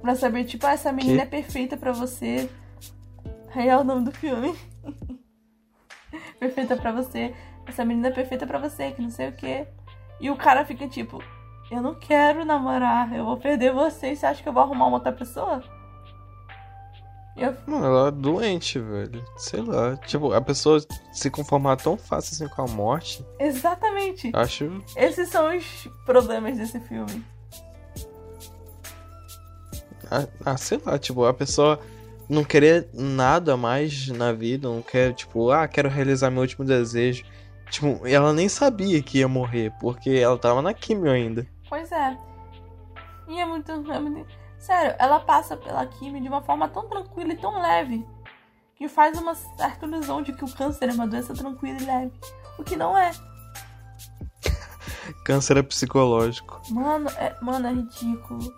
pra 0.00 0.14
saber, 0.14 0.44
tipo, 0.44 0.66
ah, 0.66 0.72
essa 0.72 0.92
menina 0.92 1.18
que? 1.18 1.22
é 1.22 1.26
perfeita 1.26 1.76
para 1.76 1.92
você. 1.92 2.50
Aí 3.54 3.68
é 3.68 3.76
o 3.76 3.84
nome 3.84 4.04
do 4.04 4.12
filme. 4.12 4.56
perfeita 6.38 6.76
para 6.76 6.92
você. 6.92 7.34
Essa 7.66 7.84
menina 7.84 8.08
é 8.08 8.12
perfeita 8.12 8.46
para 8.46 8.58
você, 8.58 8.90
que 8.90 9.02
não 9.02 9.10
sei 9.10 9.28
o 9.28 9.32
que. 9.32 9.66
E 10.20 10.30
o 10.30 10.36
cara 10.36 10.64
fica 10.64 10.88
tipo, 10.88 11.22
eu 11.70 11.80
não 11.80 11.94
quero 11.94 12.44
namorar, 12.44 13.14
eu 13.14 13.24
vou 13.24 13.36
perder 13.36 13.72
você. 13.72 14.16
Você 14.16 14.26
acha 14.26 14.42
que 14.42 14.48
eu 14.48 14.52
vou 14.52 14.62
arrumar 14.62 14.86
uma 14.86 14.96
outra 14.96 15.12
pessoa? 15.12 15.62
Eu... 17.38 17.56
Não, 17.66 17.84
ela 17.84 18.08
é 18.08 18.10
doente, 18.10 18.78
velho. 18.78 19.24
Sei 19.36 19.62
lá. 19.62 19.96
Tipo, 19.98 20.32
a 20.32 20.40
pessoa 20.40 20.80
se 21.12 21.30
conformar 21.30 21.76
tão 21.76 21.96
fácil 21.96 22.34
assim 22.34 22.54
com 22.54 22.62
a 22.62 22.66
morte. 22.66 23.24
Exatamente. 23.38 24.30
Acho. 24.34 24.82
Esses 24.96 25.28
são 25.28 25.56
os 25.56 25.88
problemas 26.04 26.58
desse 26.58 26.80
filme. 26.80 27.24
Ah, 30.10 30.26
ah, 30.44 30.56
sei 30.56 30.80
lá, 30.84 30.98
tipo, 30.98 31.24
a 31.24 31.34
pessoa 31.34 31.78
não 32.28 32.42
querer 32.42 32.88
nada 32.92 33.56
mais 33.56 34.08
na 34.08 34.32
vida, 34.32 34.68
não 34.68 34.82
quer, 34.82 35.12
tipo, 35.12 35.50
ah, 35.50 35.68
quero 35.68 35.88
realizar 35.88 36.30
meu 36.30 36.40
último 36.40 36.64
desejo. 36.64 37.24
Tipo, 37.70 38.06
ela 38.06 38.32
nem 38.32 38.48
sabia 38.48 39.02
que 39.02 39.18
ia 39.18 39.28
morrer, 39.28 39.72
porque 39.80 40.10
ela 40.10 40.38
tava 40.38 40.62
na 40.62 40.72
quimio 40.72 41.10
ainda. 41.10 41.46
Pois 41.68 41.92
é. 41.92 42.16
E 43.28 43.38
é 43.38 43.44
muito. 43.44 43.70
É 43.70 44.00
muito... 44.00 44.26
Sério, 44.58 44.94
ela 44.98 45.20
passa 45.20 45.56
pela 45.56 45.86
quimio 45.86 46.20
de 46.20 46.28
uma 46.28 46.42
forma 46.42 46.68
tão 46.68 46.88
tranquila 46.88 47.32
e 47.32 47.36
tão 47.36 47.60
leve 47.60 48.06
que 48.74 48.88
faz 48.88 49.18
uma 49.18 49.34
certa 49.34 49.86
ilusão 49.86 50.22
de 50.22 50.32
que 50.32 50.44
o 50.44 50.52
câncer 50.52 50.88
é 50.88 50.92
uma 50.92 51.06
doença 51.06 51.34
tranquila 51.34 51.78
e 51.80 51.84
leve. 51.84 52.12
O 52.58 52.64
que 52.64 52.76
não 52.76 52.96
é. 52.96 53.10
Câncer 55.24 55.56
é 55.56 55.62
psicológico. 55.62 56.60
Mano, 56.70 57.08
é, 57.10 57.36
mano, 57.40 57.66
é 57.66 57.72
ridículo. 57.72 58.54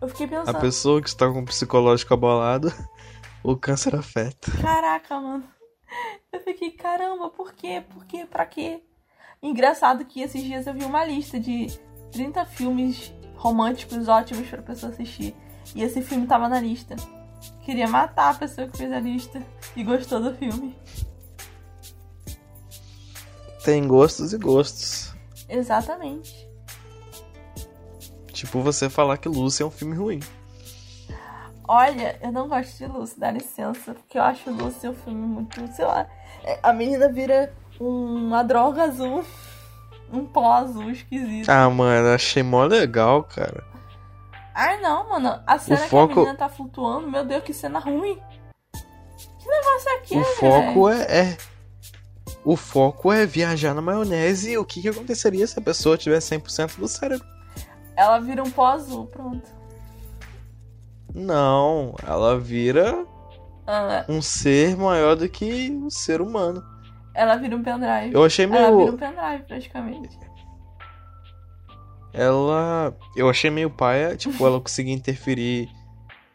Eu 0.00 0.08
fiquei 0.08 0.26
pensando. 0.26 0.54
A 0.54 0.60
pessoa 0.60 1.00
que 1.00 1.08
está 1.08 1.30
com 1.30 1.40
o 1.40 1.44
psicológico 1.46 2.12
abalado, 2.12 2.72
o 3.42 3.56
câncer 3.56 3.96
afeta. 3.96 4.50
Caraca, 4.60 5.18
mano. 5.18 5.44
Eu 6.30 6.40
fiquei, 6.40 6.70
caramba, 6.72 7.30
por 7.30 7.52
quê? 7.54 7.82
Por 7.88 8.04
quê? 8.04 8.26
Pra 8.26 8.44
quê? 8.44 8.82
Engraçado 9.42 10.04
que 10.04 10.20
esses 10.20 10.42
dias 10.42 10.66
eu 10.66 10.74
vi 10.74 10.84
uma 10.84 11.04
lista 11.04 11.38
de 11.40 11.68
30 12.12 12.44
filmes 12.46 13.12
românticos 13.36 14.08
ótimos 14.08 14.48
pra 14.48 14.62
pessoa 14.62 14.92
assistir. 14.92 15.34
E 15.74 15.82
esse 15.82 16.02
filme 16.02 16.26
tava 16.26 16.48
na 16.48 16.60
lista. 16.60 16.96
Queria 17.62 17.88
matar 17.88 18.30
a 18.30 18.38
pessoa 18.38 18.68
que 18.68 18.76
fez 18.76 18.92
a 18.92 19.00
lista 19.00 19.42
e 19.74 19.82
gostou 19.82 20.20
do 20.20 20.34
filme. 20.34 20.76
Tem 23.64 23.86
gostos 23.86 24.32
e 24.32 24.38
gostos. 24.38 25.14
Exatamente. 25.48 26.48
Tipo 28.32 28.60
você 28.60 28.90
falar 28.90 29.16
que 29.16 29.28
Lucy 29.28 29.62
é 29.62 29.66
um 29.66 29.70
filme 29.70 29.96
ruim. 29.96 30.20
Olha, 31.66 32.18
eu 32.20 32.30
não 32.30 32.46
gosto 32.46 32.76
de 32.76 32.86
Lucy, 32.86 33.18
dá 33.18 33.30
licença, 33.30 33.94
porque 33.94 34.18
eu 34.18 34.22
acho 34.22 34.50
Lucy 34.50 34.86
um 34.86 34.94
filme 34.94 35.26
muito, 35.26 35.66
sei 35.72 35.86
lá. 35.86 36.06
é, 36.42 36.58
A 36.62 36.72
menina 36.74 37.08
vira 37.08 37.54
uma 37.80 38.42
droga 38.42 38.82
azul, 38.82 39.24
um 40.12 40.24
pó 40.26 40.52
azul 40.52 40.90
esquisito. 40.90 41.48
Ah, 41.48 41.68
mano, 41.70 42.08
achei 42.14 42.42
mó 42.42 42.64
legal, 42.64 43.24
cara. 43.24 43.64
Ai 44.54 44.80
não, 44.80 45.08
mano, 45.08 45.40
a 45.46 45.58
cena 45.58 45.80
que 45.80 45.88
foco- 45.88 46.12
a 46.12 46.16
menina 46.16 46.34
tá 46.36 46.48
flutuando, 46.48 47.10
meu 47.10 47.24
Deus, 47.24 47.42
que 47.42 47.52
cena 47.52 47.78
ruim. 47.80 48.18
Que 48.72 49.48
negócio 49.48 49.88
é 49.88 49.94
aquele? 49.96 50.20
O 50.20 50.24
foco 50.24 50.88
é, 50.88 51.02
é. 51.02 51.36
O 52.44 52.56
foco 52.56 53.12
é 53.12 53.26
viajar 53.26 53.74
na 53.74 53.80
maionese 53.82 54.52
e 54.52 54.58
o 54.58 54.64
que, 54.64 54.80
que 54.82 54.88
aconteceria 54.88 55.46
se 55.46 55.58
a 55.58 55.62
pessoa 55.62 55.96
tivesse 55.98 56.36
100% 56.38 56.76
do 56.78 56.86
cérebro. 56.86 57.26
Ela 57.96 58.18
vira 58.20 58.42
um 58.42 58.50
pó 58.50 58.66
azul, 58.66 59.06
pronto. 59.06 59.48
Não, 61.14 61.94
ela 62.06 62.38
vira 62.38 63.04
Ah, 63.66 64.04
um 64.08 64.20
ser 64.20 64.76
maior 64.76 65.16
do 65.16 65.28
que 65.28 65.70
o 65.84 65.90
ser 65.90 66.20
humano. 66.20 66.62
Ela 67.14 67.36
vira 67.36 67.56
um 67.56 67.62
pendrive. 67.62 68.12
Eu 68.12 68.24
achei 68.24 68.44
Ela 68.44 68.56
vira 68.56 68.72
um 68.72 68.76
meio. 68.76 68.92
pendrive, 68.98 69.42
praticamente. 69.46 70.18
Ela. 72.12 72.96
Eu 73.16 73.28
achei 73.28 73.50
meio 73.50 73.70
paia, 73.70 74.16
tipo, 74.16 74.46
ela 74.46 74.60
conseguir 74.60 74.92
interferir 74.92 75.68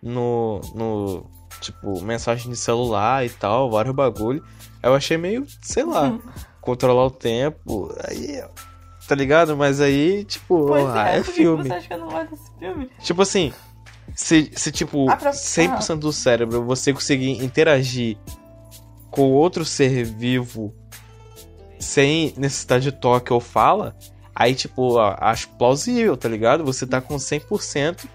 no. 0.01 0.59
no. 0.75 1.25
Tipo, 1.61 2.01
mensagem 2.01 2.49
de 2.51 2.57
celular 2.57 3.25
e 3.25 3.29
tal, 3.29 3.69
vários 3.71 3.93
bagulho. 3.93 4.43
Eu 4.81 4.93
achei 4.95 5.17
meio, 5.17 5.45
sei 5.61 5.83
lá, 5.83 6.17
controlar 6.61 7.05
o 7.05 7.11
tempo. 7.11 7.93
Aí. 8.07 8.41
Tá 9.07 9.15
ligado? 9.15 9.57
Mas 9.57 9.81
aí, 9.81 10.23
tipo, 10.23 10.67
Pois 10.67 10.85
ah, 10.87 11.09
é, 11.09 11.17
é 11.17 11.23
filme. 11.23 11.63
você 11.67 11.73
acha 11.73 11.87
que 11.87 11.93
eu 11.93 11.97
não 11.97 12.07
gosto 12.09 12.29
desse 12.29 12.51
filme? 12.59 12.89
Tipo 13.01 13.21
assim, 13.23 13.51
se, 14.15 14.51
se 14.55 14.71
tipo, 14.71 15.09
Ah, 15.09 15.17
pra- 15.17 15.31
100% 15.31 15.97
do 15.99 16.13
cérebro 16.13 16.63
você 16.63 16.93
conseguir 16.93 17.43
interagir 17.43 18.17
com 19.09 19.31
outro 19.31 19.63
ser 19.65 20.03
vivo 20.05 20.73
sem 21.79 22.33
necessidade 22.37 22.83
de 22.85 22.91
toque 22.91 23.31
ou 23.31 23.39
fala, 23.39 23.95
aí, 24.35 24.53
tipo, 24.53 24.97
acho 24.99 25.47
plausível, 25.57 26.15
tá 26.17 26.27
ligado? 26.27 26.63
Você 26.65 26.85
tá 26.85 26.99
com 27.01 27.15
100% 27.15 28.05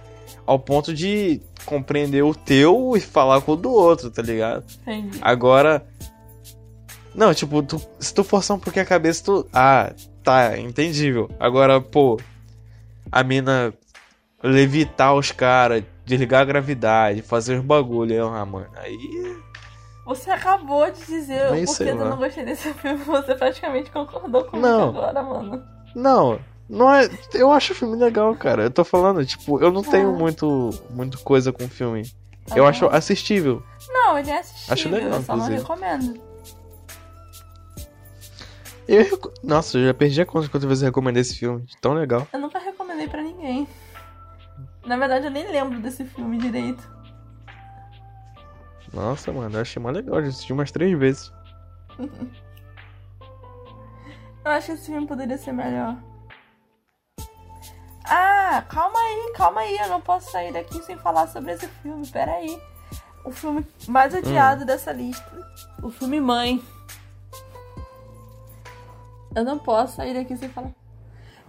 ao 0.46 0.58
ponto 0.58 0.92
de 0.92 1.40
compreender 1.64 2.22
o 2.22 2.34
teu 2.34 2.92
e 2.96 3.00
falar 3.00 3.40
com 3.40 3.52
o 3.52 3.56
do 3.56 3.70
outro, 3.72 4.10
tá 4.10 4.20
ligado? 4.22 4.64
Entendi. 4.82 5.18
Agora. 5.22 5.86
Não, 7.14 7.32
tipo, 7.32 7.62
tu- 7.62 7.80
se 8.00 8.12
tu 8.12 8.24
forçar 8.24 8.56
um 8.56 8.60
pouquinho 8.60 8.84
a 8.84 8.88
cabeça, 8.88 9.24
tu. 9.24 9.46
Ah, 9.52 9.94
tá, 10.22 10.58
entendível. 10.58 11.30
Agora, 11.38 11.80
pô, 11.80 12.18
a 13.10 13.22
mina 13.22 13.72
levitar 14.42 15.14
os 15.14 15.30
caras, 15.30 15.84
desligar 16.04 16.42
a 16.42 16.44
gravidade, 16.44 17.22
fazer 17.22 17.58
os 17.58 17.64
bagulho, 17.64 18.26
ah, 18.26 18.44
mano, 18.44 18.66
aí. 18.76 19.36
Você 20.04 20.30
acabou 20.30 20.90
de 20.90 21.04
dizer 21.06 21.50
Nem 21.52 21.64
o 21.64 21.68
sei 21.68 21.86
porquê 21.86 21.98
tu 21.98 22.04
lá. 22.04 22.10
não 22.10 22.16
gostei 22.18 22.44
desse 22.44 22.72
filme. 22.74 23.02
Você 23.04 23.34
praticamente 23.34 23.90
concordou 23.90 24.44
comigo 24.44 24.66
Não. 24.68 24.88
agora, 24.90 25.22
mano. 25.22 25.64
Não, 25.94 26.38
não 26.68 26.94
é. 26.94 27.08
Eu 27.32 27.50
acho 27.50 27.72
o 27.72 27.76
filme 27.76 27.96
legal, 27.96 28.34
cara. 28.36 28.64
Eu 28.64 28.70
tô 28.70 28.84
falando, 28.84 29.24
tipo, 29.24 29.62
eu 29.62 29.72
não 29.72 29.82
tenho 29.82 30.10
Ah. 30.10 30.12
muito, 30.18 30.70
muito 30.90 31.18
coisa 31.20 31.52
com 31.52 31.64
o 31.64 31.68
filme. 31.68 32.02
Tá 32.46 32.56
eu 32.58 32.64
bom. 32.64 32.68
acho 32.68 32.86
assistível. 32.88 33.62
Não, 33.88 34.18
ele 34.18 34.30
é 34.30 34.38
assistível, 34.40 34.72
Acho 34.74 34.88
legal, 34.90 35.10
eu 35.18 35.22
só 35.22 35.36
não 35.36 35.44
inclusive. 35.46 35.58
recomendo. 35.62 36.20
Eu, 38.86 39.32
Nossa, 39.42 39.78
eu 39.78 39.86
já 39.86 39.94
perdi 39.94 40.20
a 40.20 40.26
conta 40.26 40.44
de 40.44 40.50
quantas 40.50 40.68
vezes 40.68 40.82
eu 40.82 40.88
recomendei 40.88 41.22
esse 41.22 41.34
filme. 41.38 41.64
Tão 41.80 41.94
legal. 41.94 42.26
Eu 42.32 42.38
nunca 42.40 42.58
recomendei 42.58 43.08
pra 43.08 43.22
ninguém. 43.22 43.66
Na 44.84 44.98
verdade, 44.98 45.24
eu 45.24 45.30
nem 45.30 45.50
lembro 45.50 45.80
desse 45.80 46.04
filme 46.04 46.36
direito. 46.36 46.86
Nossa, 48.94 49.32
mano, 49.32 49.56
eu 49.56 49.60
achei 49.62 49.82
mó 49.82 49.90
legal. 49.90 50.22
Já 50.22 50.28
assisti 50.28 50.52
umas 50.52 50.70
três 50.70 50.96
vezes. 50.98 51.32
Eu 54.44 54.50
acho 54.50 54.66
que 54.66 54.72
esse 54.72 54.86
filme 54.86 55.06
poderia 55.06 55.38
ser 55.38 55.52
melhor. 55.52 55.96
Ah, 58.04 58.62
calma 58.68 58.98
aí, 58.98 59.32
calma 59.34 59.62
aí. 59.62 59.74
Eu 59.78 59.88
não 59.88 60.02
posso 60.02 60.30
sair 60.30 60.52
daqui 60.52 60.82
sem 60.82 60.98
falar 60.98 61.26
sobre 61.28 61.52
esse 61.52 61.66
filme. 61.66 62.06
Pera 62.06 62.32
aí. 62.32 62.60
O 63.24 63.30
filme 63.32 63.66
mais 63.88 64.12
odiado 64.14 64.66
dessa 64.66 64.92
lista. 64.92 65.24
O 65.82 65.88
filme 65.90 66.20
Mãe. 66.20 66.62
Eu 69.34 69.44
não 69.44 69.58
posso 69.58 69.96
sair 69.96 70.12
daqui 70.12 70.36
sem 70.36 70.50
falar. 70.50 70.72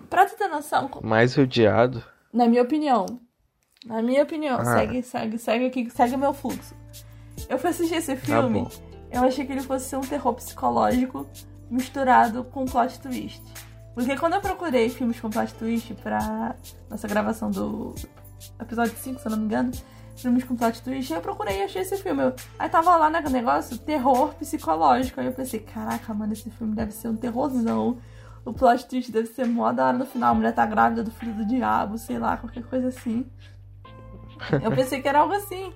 Pra 0.10 0.26
tu 0.26 0.38
ter 0.38 0.48
noção, 0.48 0.90
Mais 1.04 1.38
odiado. 1.38 2.02
na 2.32 2.48
minha 2.48 2.62
opinião. 2.64 3.06
Na 3.86 4.02
minha 4.02 4.24
opinião, 4.24 4.58
Ah. 4.62 4.64
segue, 4.78 5.04
segue, 5.04 5.38
segue 5.38 5.66
aqui, 5.66 5.90
segue 5.90 6.16
meu 6.16 6.34
fluxo. 6.34 6.74
Eu 7.50 7.58
fui 7.60 7.70
assistir 7.70 7.96
esse 7.96 8.16
filme, 8.16 8.62
bom. 8.62 8.70
eu 9.12 9.24
achei 9.24 9.46
que 9.46 9.52
ele 9.52 9.62
fosse 9.62 9.86
ser 9.90 9.98
um 9.98 10.02
terror 10.02 10.34
psicológico 10.34 11.28
misturado 11.70 12.44
com 12.44 12.66
plot 12.66 13.00
twist. 13.00 13.42
Porque 13.94 14.18
quando 14.18 14.34
eu 14.34 14.42
procurei 14.42 14.90
filmes 14.90 15.20
com 15.20 15.30
plot 15.30 15.54
twist 15.56 15.94
pra 15.96 16.56
nossa 16.90 17.08
gravação 17.08 17.50
do 17.50 17.96
episódio 18.60 18.96
5, 18.98 19.20
se 19.20 19.26
eu 19.28 19.32
não 19.32 19.38
me 19.38 19.46
engano, 19.46 19.72
filmes 20.18 20.44
com 20.44 20.56
plot 20.56 20.82
twist, 20.82 21.14
eu 21.14 21.22
procurei 21.22 21.60
e 21.60 21.64
achei 21.64 21.82
esse 21.82 21.98
filme. 21.98 22.24
Eu- 22.24 22.36
Aí 22.60 22.68
tava 22.70 22.96
lá 22.98 23.10
naquele 23.10 23.34
negócio, 23.36 23.78
terror 23.78 24.34
psicológico. 24.36 25.20
Aí 25.22 25.28
eu 25.28 25.34
pensei, 25.34 25.60
caraca, 25.62 26.14
mano, 26.14 26.34
esse 26.34 26.50
filme 26.50 26.76
deve 26.76 26.92
ser 26.92 27.08
um 27.08 27.16
terrorzão. 27.16 27.98
O 28.44 28.54
plot 28.54 28.86
twist 28.86 29.12
deve 29.12 29.28
ser 29.28 29.48
mó 29.48 29.72
da 29.72 29.88
hora 29.88 29.98
no 29.98 30.06
final. 30.06 30.32
A 30.32 30.36
mulher 30.36 30.54
tá 30.54 30.66
grávida 30.66 31.02
do 31.04 31.10
filho 31.12 31.34
do 31.34 31.46
diabo, 31.46 31.98
sei 31.98 32.20
lá, 32.20 32.38
qualquer 32.38 32.64
coisa 32.64 32.90
assim. 32.90 33.26
Eu 34.62 34.72
pensei 34.72 35.02
que 35.02 35.08
era 35.08 35.20
algo 35.20 35.34
assim. 35.34 35.72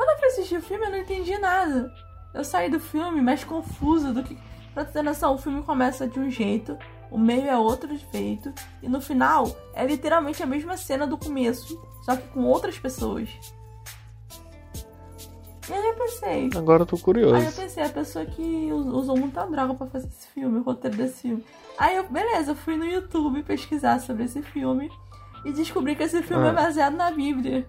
Quando 0.00 0.08
eu 0.12 0.18
fui 0.18 0.28
assistir 0.28 0.56
o 0.56 0.62
filme, 0.62 0.86
eu 0.86 0.90
não 0.92 0.96
entendi 0.96 1.36
nada. 1.36 1.92
Eu 2.32 2.42
saí 2.42 2.70
do 2.70 2.80
filme 2.80 3.20
mais 3.20 3.44
confusa 3.44 4.14
do 4.14 4.22
que. 4.22 4.34
Pra 4.72 4.82
ter 4.82 5.02
noção, 5.02 5.34
o 5.34 5.38
filme 5.38 5.62
começa 5.62 6.08
de 6.08 6.18
um 6.18 6.30
jeito, 6.30 6.78
o 7.10 7.18
meio 7.18 7.46
é 7.46 7.58
outro 7.58 7.94
jeito, 8.10 8.50
e 8.82 8.88
no 8.88 8.98
final 8.98 9.46
é 9.74 9.84
literalmente 9.84 10.42
a 10.42 10.46
mesma 10.46 10.74
cena 10.78 11.06
do 11.06 11.18
começo, 11.18 11.78
só 12.02 12.16
que 12.16 12.26
com 12.28 12.44
outras 12.44 12.78
pessoas. 12.78 13.28
E 15.68 15.72
aí 15.72 15.86
eu 15.86 15.94
pensei. 15.96 16.48
Agora 16.56 16.82
eu 16.82 16.86
tô 16.86 16.96
Aí 16.96 17.00
eu 17.00 17.04
curioso. 17.04 17.56
pensei, 17.60 17.84
a 17.84 17.88
pessoa 17.90 18.24
que 18.24 18.72
us- 18.72 18.86
usou 18.86 19.18
muita 19.18 19.44
droga 19.44 19.74
pra 19.74 19.86
fazer 19.86 20.06
esse 20.08 20.28
filme, 20.28 20.60
o 20.60 20.62
roteiro 20.62 20.96
desse 20.96 21.20
filme. 21.20 21.44
Aí 21.76 21.96
eu, 21.96 22.08
beleza, 22.08 22.52
eu 22.52 22.56
fui 22.56 22.74
no 22.74 22.86
YouTube 22.86 23.42
pesquisar 23.42 24.00
sobre 24.00 24.24
esse 24.24 24.40
filme 24.40 24.90
e 25.44 25.52
descobri 25.52 25.94
que 25.94 26.04
esse 26.04 26.22
filme 26.22 26.46
Ah. 26.46 26.48
é 26.48 26.52
baseado 26.54 26.94
na 26.96 27.10
Bíblia. 27.10 27.68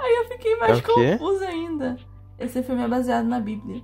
Aí 0.00 0.16
eu 0.16 0.28
fiquei 0.28 0.56
mais 0.56 0.78
É 0.78 0.82
confusa 0.82 1.46
ainda. 1.46 1.96
Esse 2.38 2.62
filme 2.62 2.82
é 2.82 2.88
baseado 2.88 3.26
na 3.26 3.38
Bíblia. 3.38 3.82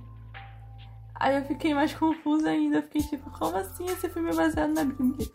Aí 1.15 1.35
eu 1.35 1.45
fiquei 1.45 1.73
mais 1.73 1.93
confusa 1.95 2.49
ainda. 2.49 2.77
Eu 2.77 2.83
fiquei 2.83 3.01
tipo, 3.03 3.29
como 3.31 3.55
assim 3.55 3.85
esse 3.85 4.09
filme 4.09 4.31
é 4.31 4.35
baseado 4.35 4.73
na 4.73 4.83
Bíblia? 4.83 5.27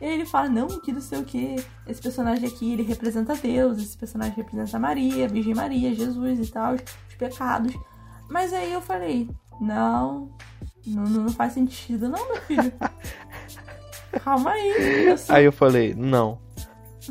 E 0.00 0.04
aí 0.04 0.14
ele 0.14 0.26
fala, 0.26 0.48
não, 0.48 0.66
que 0.66 0.92
não 0.92 1.00
sei 1.00 1.20
o 1.20 1.24
que. 1.24 1.56
Esse 1.86 2.02
personagem 2.02 2.48
aqui, 2.48 2.72
ele 2.72 2.82
representa 2.82 3.34
Deus. 3.36 3.78
Esse 3.78 3.96
personagem 3.96 4.34
representa 4.34 4.78
Maria, 4.78 5.28
Virgem 5.28 5.54
Maria, 5.54 5.94
Jesus 5.94 6.40
e 6.40 6.50
tal, 6.50 6.74
os 6.74 7.14
pecados. 7.16 7.72
Mas 8.28 8.52
aí 8.52 8.72
eu 8.72 8.80
falei, 8.80 9.30
não, 9.60 10.34
não, 10.86 11.04
não 11.04 11.28
faz 11.28 11.52
sentido 11.52 12.08
não, 12.08 12.26
meu 12.26 12.40
filho. 12.42 12.72
Calma 14.24 14.50
aí, 14.50 15.06
eu 15.08 15.18
sou, 15.18 15.34
Aí 15.34 15.44
eu 15.44 15.52
falei, 15.52 15.94
não, 15.94 16.38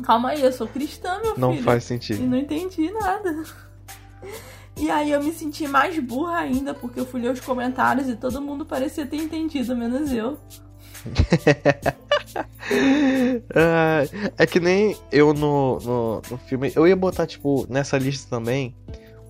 calma 0.02 0.30
aí, 0.30 0.42
eu 0.42 0.52
sou 0.52 0.66
cristã, 0.66 1.18
meu 1.22 1.36
não 1.38 1.52
filho. 1.52 1.64
faz 1.64 1.84
E 1.84 1.86
sentido. 1.86 2.22
não 2.26 2.36
entendi 2.38 2.90
nada. 2.90 3.42
E 4.76 4.90
aí 4.90 5.10
eu 5.12 5.22
me 5.22 5.32
senti 5.32 5.68
mais 5.68 5.96
burra 6.00 6.38
ainda, 6.38 6.74
porque 6.74 6.98
eu 6.98 7.06
fui 7.06 7.20
ler 7.20 7.30
os 7.32 7.40
comentários 7.40 8.08
e 8.08 8.16
todo 8.16 8.40
mundo 8.42 8.66
parecia 8.66 9.06
ter 9.06 9.16
entendido, 9.16 9.76
menos 9.76 10.12
eu. 10.12 10.38
Ah, 13.54 14.02
é 14.38 14.46
que 14.46 14.58
nem 14.58 14.96
eu 15.12 15.32
no, 15.34 15.78
no, 15.80 16.22
no 16.30 16.38
filme. 16.38 16.72
Eu 16.74 16.86
ia 16.86 16.96
botar, 16.96 17.26
tipo, 17.26 17.66
nessa 17.68 17.96
lista 17.98 18.28
também 18.28 18.74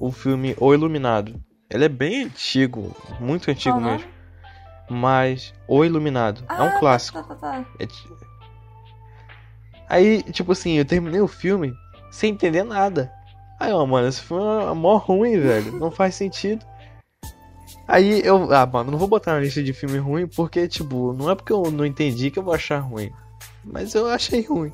o 0.00 0.10
filme 0.12 0.54
O 0.58 0.72
Iluminado. 0.72 1.34
Ele 1.68 1.84
é 1.84 1.88
bem 1.88 2.24
antigo, 2.24 2.94
muito 3.20 3.50
antigo 3.50 3.76
o 3.78 3.80
mesmo. 3.80 4.08
Mas 4.88 5.52
O 5.66 5.84
Iluminado. 5.84 6.44
Ah, 6.48 6.64
é 6.64 6.68
um 6.76 6.78
clássico. 6.78 7.18
Tá, 7.22 7.34
tá, 7.34 7.34
tá. 7.34 7.66
Aí, 9.88 10.22
tipo 10.24 10.52
assim, 10.52 10.72
eu 10.72 10.84
terminei 10.84 11.20
o 11.20 11.28
filme 11.28 11.74
sem 12.10 12.32
entender 12.32 12.62
nada. 12.62 13.12
Aí, 13.60 13.72
ó, 13.72 13.84
mano, 13.86 14.08
esse 14.08 14.20
filme 14.20 14.42
é 14.42 14.74
mó 14.74 14.96
ruim, 14.96 15.38
velho. 15.38 15.78
Não 15.78 15.90
faz 15.90 16.14
sentido. 16.14 16.64
Aí 17.86 18.20
eu. 18.24 18.52
Ah, 18.52 18.66
mano, 18.66 18.90
não 18.90 18.98
vou 18.98 19.08
botar 19.08 19.34
na 19.34 19.40
lista 19.40 19.62
de 19.62 19.72
filme 19.72 19.98
ruim 19.98 20.26
porque, 20.26 20.66
tipo, 20.66 21.12
não 21.12 21.30
é 21.30 21.34
porque 21.34 21.52
eu 21.52 21.70
não 21.70 21.84
entendi 21.84 22.30
que 22.30 22.38
eu 22.38 22.42
vou 22.42 22.54
achar 22.54 22.78
ruim. 22.78 23.12
Mas 23.64 23.94
eu 23.94 24.06
achei 24.06 24.42
ruim. 24.42 24.72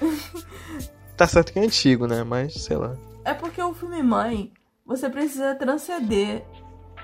tá 1.16 1.26
certo 1.26 1.52
que 1.52 1.58
é 1.58 1.62
antigo, 1.62 2.06
né? 2.06 2.22
Mas, 2.24 2.54
sei 2.54 2.76
lá. 2.76 2.96
É 3.24 3.34
porque 3.34 3.60
o 3.62 3.74
filme 3.74 4.02
Mãe, 4.02 4.52
você 4.84 5.08
precisa 5.08 5.54
transcender 5.54 6.44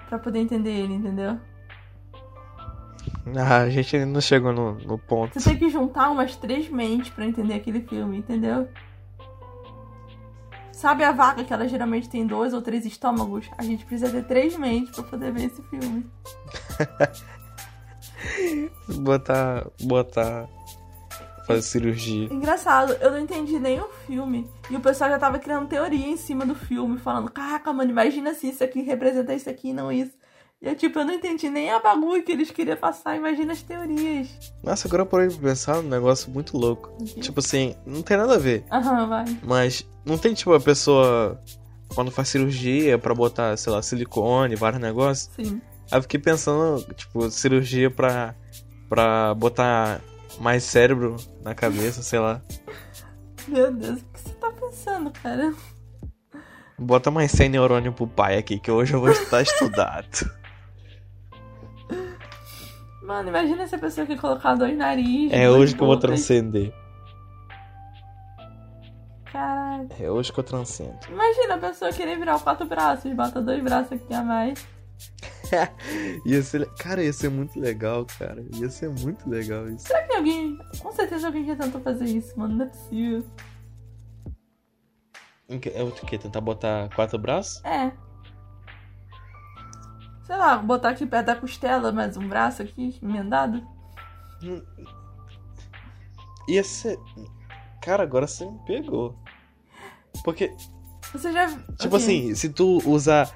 pra 0.08 0.18
poder 0.18 0.40
entender 0.40 0.70
ele, 0.70 0.94
entendeu? 0.94 1.38
Ah, 3.36 3.62
a 3.64 3.70
gente 3.70 3.96
ainda 3.96 4.06
não 4.06 4.20
chegou 4.20 4.52
no, 4.52 4.74
no 4.74 4.98
ponto. 4.98 5.38
Você 5.38 5.50
tem 5.50 5.58
que 5.58 5.70
juntar 5.70 6.10
umas 6.10 6.36
três 6.36 6.68
mentes 6.68 7.10
pra 7.10 7.26
entender 7.26 7.54
aquele 7.54 7.80
filme, 7.80 8.18
entendeu? 8.18 8.68
Sabe 10.72 11.04
a 11.04 11.12
vaca 11.12 11.44
que 11.44 11.52
ela 11.52 11.66
geralmente 11.68 12.08
tem 12.10 12.26
dois 12.26 12.52
ou 12.52 12.60
três 12.60 12.84
estômagos? 12.84 13.48
A 13.56 13.62
gente 13.62 13.86
precisa 13.86 14.10
ter 14.10 14.24
três 14.24 14.56
mentes 14.58 14.94
pra 14.94 15.04
poder 15.04 15.32
ver 15.32 15.44
esse 15.44 15.62
filme. 15.62 16.04
Botar. 19.00 19.66
Botar. 19.82 20.48
Fazer 21.46 21.62
cirurgia. 21.62 22.32
Engraçado, 22.32 22.94
eu 22.94 23.10
não 23.10 23.20
entendi 23.20 23.58
nem 23.58 23.78
o 23.78 23.88
filme. 24.06 24.50
E 24.70 24.76
o 24.76 24.80
pessoal 24.80 25.10
já 25.10 25.18
tava 25.18 25.38
criando 25.38 25.68
teoria 25.68 26.06
em 26.06 26.16
cima 26.16 26.46
do 26.46 26.54
filme, 26.54 26.98
falando: 26.98 27.30
Caraca, 27.30 27.72
mano, 27.72 27.90
imagina 27.90 28.34
se 28.34 28.48
isso 28.48 28.64
aqui 28.64 28.80
representa 28.82 29.34
isso 29.34 29.48
aqui 29.48 29.68
e 29.68 29.72
não 29.72 29.92
isso. 29.92 30.12
E 30.64 30.68
eu, 30.68 30.74
tipo, 30.74 30.98
eu 30.98 31.04
não 31.04 31.12
entendi 31.12 31.50
nem 31.50 31.70
a 31.70 31.78
bagulho 31.78 32.22
que 32.24 32.32
eles 32.32 32.50
queriam 32.50 32.78
passar, 32.78 33.14
imagina 33.16 33.52
as 33.52 33.60
teorias. 33.60 34.28
Nossa, 34.62 34.88
agora 34.88 35.02
eu 35.02 35.06
parei 35.06 35.28
pra 35.28 35.50
pensar 35.50 35.82
num 35.82 35.90
negócio 35.90 36.30
muito 36.30 36.56
louco. 36.56 36.90
Tipo, 37.04 37.20
Tipo 37.20 37.40
assim, 37.40 37.76
não 37.84 38.00
tem 38.00 38.16
nada 38.16 38.34
a 38.36 38.38
ver. 38.38 38.64
Aham, 38.72 39.06
vai. 39.06 39.24
Mas 39.42 39.86
não 40.06 40.16
tem 40.16 40.32
tipo 40.32 40.54
a 40.54 40.60
pessoa 40.60 41.38
quando 41.94 42.10
faz 42.10 42.28
cirurgia 42.30 42.98
pra 42.98 43.14
botar, 43.14 43.58
sei 43.58 43.70
lá, 43.74 43.82
silicone, 43.82 44.56
vários 44.56 44.80
negócios. 44.80 45.30
Sim. 45.36 45.60
Aí 45.90 45.98
eu 45.98 46.02
fiquei 46.02 46.18
pensando, 46.18 46.82
tipo, 46.94 47.30
cirurgia 47.30 47.90
pra, 47.90 48.34
pra 48.88 49.34
botar 49.34 50.00
mais 50.40 50.64
cérebro 50.64 51.16
na 51.42 51.54
cabeça, 51.54 52.02
sei 52.02 52.20
lá. 52.20 52.40
Meu 53.46 53.70
Deus, 53.70 54.00
o 54.00 54.04
que 54.06 54.18
você 54.20 54.30
tá 54.36 54.50
pensando, 54.50 55.10
cara? 55.10 55.52
Bota 56.78 57.10
mais 57.10 57.30
100 57.32 57.50
neurônio 57.50 57.92
pro 57.92 58.06
pai 58.06 58.38
aqui, 58.38 58.58
que 58.58 58.70
hoje 58.70 58.94
eu 58.94 59.00
vou 59.00 59.10
estar 59.12 59.42
estudado. 59.42 60.42
Mano, 63.04 63.28
imagina 63.28 63.66
se 63.66 63.74
a 63.74 63.78
pessoa 63.78 64.06
que 64.06 64.16
colocar 64.16 64.54
dois 64.54 64.76
narizes. 64.76 65.32
É 65.32 65.50
hoje 65.50 65.76
que 65.76 65.82
eu 65.82 65.86
vou 65.86 65.98
transcender. 65.98 66.72
Caralho. 69.26 69.88
É 70.00 70.10
hoje 70.10 70.32
que 70.32 70.40
eu 70.40 70.44
transcendo. 70.44 70.98
Imagina 71.10 71.54
a 71.56 71.58
pessoa 71.58 71.92
querer 71.92 72.16
virar 72.18 72.38
quatro 72.38 72.66
braços, 72.66 73.12
bota 73.12 73.42
dois 73.42 73.62
braços 73.62 73.92
aqui 73.92 74.14
a 74.14 74.22
mais. 74.22 74.66
Ia 76.24 76.42
ser, 76.42 76.66
cara, 76.76 77.04
ia 77.04 77.12
ser 77.12 77.28
muito 77.28 77.60
legal, 77.60 78.06
cara. 78.18 78.42
Ia 78.54 78.70
ser 78.70 78.88
muito 78.88 79.28
legal 79.28 79.68
isso. 79.68 79.86
Será 79.86 80.02
que 80.04 80.14
alguém. 80.14 80.56
Com 80.80 80.92
certeza 80.92 81.26
alguém 81.26 81.44
já 81.44 81.56
tentou 81.56 81.80
fazer 81.82 82.06
isso, 82.06 82.38
mano. 82.38 82.56
Não 82.56 82.64
é 82.64 82.68
possível. 82.68 83.24
É 85.74 85.82
o 85.82 85.90
que? 85.90 86.16
Tentar 86.16 86.40
botar 86.40 86.88
quatro 86.94 87.18
braços? 87.18 87.62
É. 87.64 87.92
Sei 90.26 90.36
lá, 90.36 90.56
botar 90.56 90.90
aqui 90.90 91.04
perto 91.06 91.26
da 91.26 91.36
costela 91.36 91.92
mais 91.92 92.16
um 92.16 92.26
braço 92.26 92.62
aqui, 92.62 92.98
emendado. 93.02 93.62
Ia 96.48 96.64
ser. 96.64 96.98
Cara, 97.82 98.02
agora 98.02 98.26
você 98.26 98.44
me 98.46 98.58
pegou. 98.66 99.14
Porque, 100.24 100.52
Você 101.12 101.32
já. 101.32 101.48
tipo 101.48 101.96
Ok. 101.96 101.96
assim, 101.96 102.34
se 102.34 102.48
tu 102.48 102.78
usar. 102.86 103.30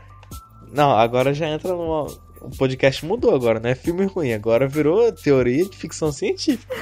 Não, 0.72 0.92
agora 0.92 1.34
já 1.34 1.48
entra 1.48 1.74
numa. 1.74 2.04
O 2.40 2.50
podcast 2.56 3.04
mudou 3.04 3.34
agora, 3.34 3.58
não 3.58 3.68
é 3.68 3.74
filme 3.74 4.04
ruim, 4.06 4.32
agora 4.32 4.68
virou 4.68 5.10
teoria 5.12 5.68
de 5.68 5.76
ficção 5.76 6.12
científica. 6.12 6.72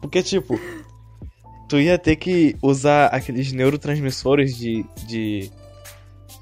Porque, 0.00 0.22
tipo, 0.22 0.60
tu 1.68 1.78
ia 1.80 1.98
ter 1.98 2.16
que 2.16 2.54
usar 2.62 3.06
aqueles 3.06 3.50
neurotransmissores 3.52 4.56
de. 4.56 4.84
de, 5.06 5.50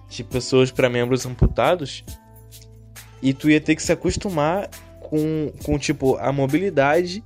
de 0.09 0.25
pessoas 0.25 0.71
para 0.71 0.91
membros 0.91 1.25
amputados. 1.25 2.05
E 3.23 3.33
tu 3.33 3.51
ia 3.51 3.61
ter 3.61 3.75
que 3.75 3.83
se 3.83 3.93
acostumar 3.93 4.69
com, 5.01 5.53
com 5.65 5.79
tipo, 5.79 6.17
a 6.17 6.33
mobilidade 6.33 7.25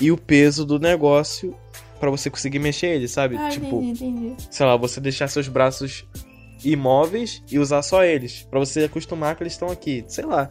e 0.00 0.10
o 0.10 0.16
peso 0.16 0.64
do 0.64 0.78
negócio 0.78 1.54
pra 1.98 2.10
você 2.10 2.30
conseguir 2.30 2.58
mexer 2.58 2.88
ele, 2.88 3.08
sabe? 3.08 3.36
Ah, 3.36 3.48
tipo, 3.48 3.82
entendi, 3.82 4.04
entendi. 4.04 4.36
sei 4.50 4.64
lá, 4.64 4.76
você 4.76 5.00
deixar 5.00 5.28
seus 5.28 5.48
braços 5.48 6.06
imóveis 6.64 7.42
e 7.50 7.58
usar 7.58 7.82
só 7.82 8.04
eles, 8.04 8.42
Pra 8.42 8.58
você 8.58 8.84
acostumar 8.84 9.36
que 9.36 9.42
eles 9.42 9.52
estão 9.52 9.68
aqui, 9.68 10.04
sei 10.08 10.24
lá. 10.24 10.50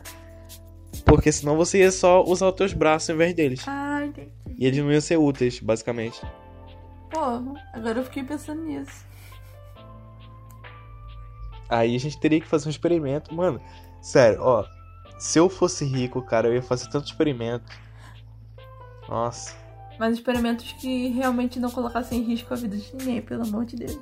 Porque 1.05 1.31
senão 1.31 1.55
você 1.55 1.79
ia 1.79 1.91
só 1.91 2.23
usar 2.23 2.49
os 2.49 2.55
teus 2.55 2.73
braços 2.73 3.09
em 3.09 3.15
vez 3.15 3.33
deles. 3.33 3.63
Ah, 3.65 4.05
entendi. 4.05 4.29
E 4.57 4.65
eles 4.65 4.79
não 4.79 4.91
iam 4.91 4.99
ser 4.99 5.17
úteis, 5.17 5.59
basicamente. 5.59 6.21
Pô, 7.09 7.19
agora 7.73 7.99
eu 7.99 8.03
fiquei 8.03 8.23
pensando 8.23 8.63
nisso. 8.63 9.05
Aí 11.69 11.95
a 11.95 11.99
gente 11.99 12.19
teria 12.19 12.39
que 12.39 12.47
fazer 12.47 12.67
um 12.67 12.71
experimento, 12.71 13.33
mano. 13.33 13.61
Sério, 14.02 14.39
ó, 14.41 14.66
se 15.20 15.39
eu 15.39 15.50
fosse 15.50 15.84
rico, 15.86 16.22
cara, 16.22 16.48
eu 16.48 16.54
ia 16.56 16.62
fazer 16.62 16.89
tanto 16.89 17.06
experimento. 17.08 17.66
Nossa. 19.10 19.56
Mas 20.00 20.14
experimentos 20.16 20.74
que 20.74 21.08
realmente 21.10 21.60
não 21.60 21.72
colocassem 21.72 22.20
em 22.20 22.24
risco 22.24 22.54
a 22.54 22.58
vida 22.58 22.78
de 22.78 22.95
ninguém, 22.95 23.22
pelo 23.22 23.43
amor 23.43 23.66
de 23.66 23.76
Deus. 23.78 23.98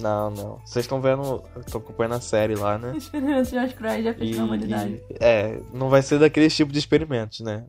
Não, 0.00 0.30
não. 0.30 0.58
Vocês 0.64 0.84
estão 0.84 1.00
vendo, 1.00 1.42
estão 1.60 1.80
acompanhando 1.80 2.14
a 2.14 2.20
série 2.20 2.54
lá, 2.56 2.76
né? 2.78 2.96
Experimentos 2.96 3.52
mais 3.52 3.72
cruéis 3.72 4.04
já 4.04 4.14
fez 4.14 4.34
E, 4.34 4.38
na 4.38 4.44
humanidade. 4.44 5.00
e- 5.10 5.16
é, 5.20 5.60
não 5.72 5.88
vai 5.88 6.02
ser 6.02 6.18
daqueles 6.18 6.54
tipos 6.54 6.72
de 6.72 6.78
experimentos, 6.80 7.40
né? 7.40 7.64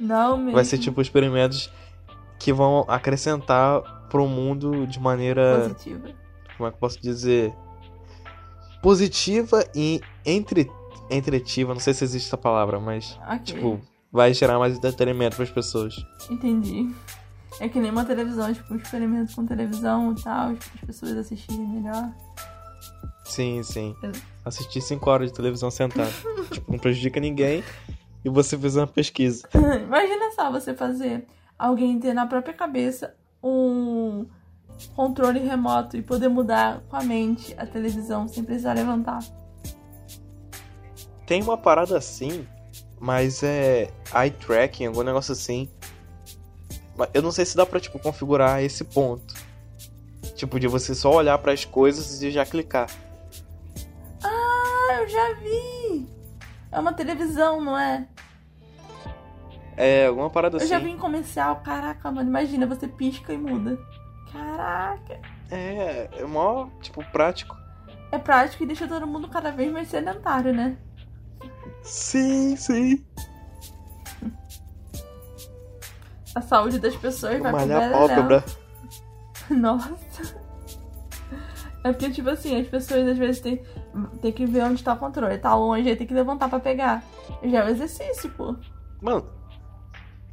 Não, 0.00 0.36
mesmo. 0.38 0.52
Vai 0.52 0.64
ser 0.64 0.78
tipo 0.78 1.00
experimentos 1.02 1.70
que 2.38 2.52
vão 2.52 2.84
acrescentar 2.88 3.82
pro 4.08 4.26
mundo 4.26 4.86
de 4.86 4.98
maneira, 4.98 5.62
Positiva. 5.68 6.08
como 6.56 6.68
é 6.68 6.70
que 6.70 6.76
eu 6.76 6.80
posso 6.80 7.00
dizer, 7.00 7.52
positiva 8.82 9.64
e 9.74 10.00
entre 10.26 10.70
entretiva, 11.10 11.72
não 11.72 11.80
sei 11.80 11.94
se 11.94 12.04
existe 12.04 12.26
essa 12.26 12.38
palavra, 12.38 12.80
mas 12.80 13.18
Ok. 13.26 13.38
tipo, 13.54 13.80
vai 14.10 14.32
gerar 14.34 14.58
mais 14.58 14.76
entretenimento 14.76 15.36
para 15.36 15.44
as 15.44 15.50
pessoas. 15.50 15.94
Entendi. 16.30 16.90
É 17.60 17.68
que 17.68 17.78
nem 17.78 17.90
uma 17.90 18.04
televisão, 18.04 18.52
tipo, 18.52 18.72
um 18.72 18.76
experimento 18.76 19.34
com 19.34 19.44
televisão 19.46 20.12
e 20.12 20.22
tal, 20.22 20.54
para 20.54 20.68
as 20.74 20.80
pessoas 20.86 21.16
assistirem 21.16 21.66
melhor. 21.66 22.10
Sim, 23.24 23.62
sim. 23.62 23.94
É. 24.02 24.10
Assistir 24.44 24.80
5 24.80 25.08
horas 25.08 25.28
de 25.30 25.34
televisão 25.36 25.70
sentado. 25.70 26.12
tipo, 26.50 26.70
não 26.72 26.78
prejudica 26.78 27.20
ninguém 27.20 27.62
e 28.24 28.28
você 28.28 28.56
fez 28.58 28.76
uma 28.76 28.86
pesquisa. 28.86 29.48
Imagina 29.54 30.30
só 30.34 30.50
você 30.50 30.74
fazer 30.74 31.26
alguém 31.58 31.98
ter 32.00 32.14
na 32.14 32.26
própria 32.26 32.54
cabeça 32.54 33.14
um 33.42 34.26
controle 34.94 35.40
remoto 35.40 35.96
e 35.96 36.02
poder 36.02 36.28
mudar 36.28 36.80
com 36.88 36.96
a 36.96 37.02
mente 37.02 37.54
a 37.58 37.66
televisão 37.66 38.28
sem 38.28 38.44
precisar 38.44 38.74
levantar. 38.74 39.20
Tem 41.26 41.42
uma 41.42 41.56
parada 41.56 41.96
assim, 41.96 42.46
mas 43.00 43.42
é 43.42 43.90
eye 44.14 44.30
tracking, 44.30 44.86
algum 44.86 45.02
negócio 45.02 45.32
assim. 45.32 45.68
Eu 47.14 47.22
não 47.22 47.32
sei 47.32 47.44
se 47.44 47.56
dá 47.56 47.64
pra, 47.64 47.80
tipo, 47.80 47.98
configurar 47.98 48.62
esse 48.62 48.84
ponto. 48.84 49.34
Tipo, 50.36 50.60
de 50.60 50.68
você 50.68 50.94
só 50.94 51.12
olhar 51.12 51.38
pras 51.38 51.64
coisas 51.64 52.22
e 52.22 52.30
já 52.30 52.44
clicar. 52.44 52.90
Ah, 54.22 54.98
eu 55.00 55.08
já 55.08 55.34
vi! 55.34 56.06
É 56.70 56.78
uma 56.78 56.92
televisão, 56.92 57.60
não 57.60 57.78
é? 57.78 58.06
É, 59.76 60.06
alguma 60.06 60.28
parada 60.28 60.56
Eu 60.56 60.58
assim. 60.58 60.68
já 60.68 60.78
vi 60.78 60.90
em 60.90 60.98
comercial. 60.98 61.56
Caraca, 61.56 62.10
mano, 62.10 62.28
imagina, 62.28 62.66
você 62.66 62.86
pisca 62.86 63.32
e 63.32 63.38
muda. 63.38 63.78
Caraca. 64.32 65.20
É, 65.50 66.08
é 66.12 66.24
mó, 66.24 66.68
tipo, 66.80 67.04
prático. 67.12 67.56
É 68.10 68.18
prático 68.18 68.62
e 68.62 68.66
deixa 68.66 68.88
todo 68.88 69.06
mundo 69.06 69.28
cada 69.28 69.50
vez 69.50 69.72
mais 69.72 69.88
sedentário, 69.88 70.54
né? 70.54 70.76
Sim, 71.82 72.56
sim. 72.56 73.04
A 76.34 76.40
saúde 76.40 76.78
das 76.78 76.96
pessoas 76.96 77.38
vai 77.40 77.52
pro 77.52 77.60
Malhar 77.60 77.92
pálpebra. 77.92 78.44
Nossa. 79.50 79.94
É 81.84 81.92
porque, 81.92 82.10
tipo 82.10 82.30
assim, 82.30 82.60
as 82.60 82.68
pessoas 82.68 83.08
às 83.08 83.18
vezes 83.18 83.40
têm, 83.40 83.62
têm 84.20 84.32
que 84.32 84.46
ver 84.46 84.62
onde 84.62 84.82
tá 84.82 84.94
o 84.94 84.98
controle. 84.98 85.36
Tá 85.38 85.54
longe, 85.54 85.88
aí 85.88 85.96
tem 85.96 86.06
que 86.06 86.14
levantar 86.14 86.48
pra 86.48 86.60
pegar. 86.60 87.02
Já 87.44 87.60
é 87.60 87.64
um 87.64 87.68
exercício, 87.68 88.30
pô. 88.30 88.56
Mano, 89.00 89.26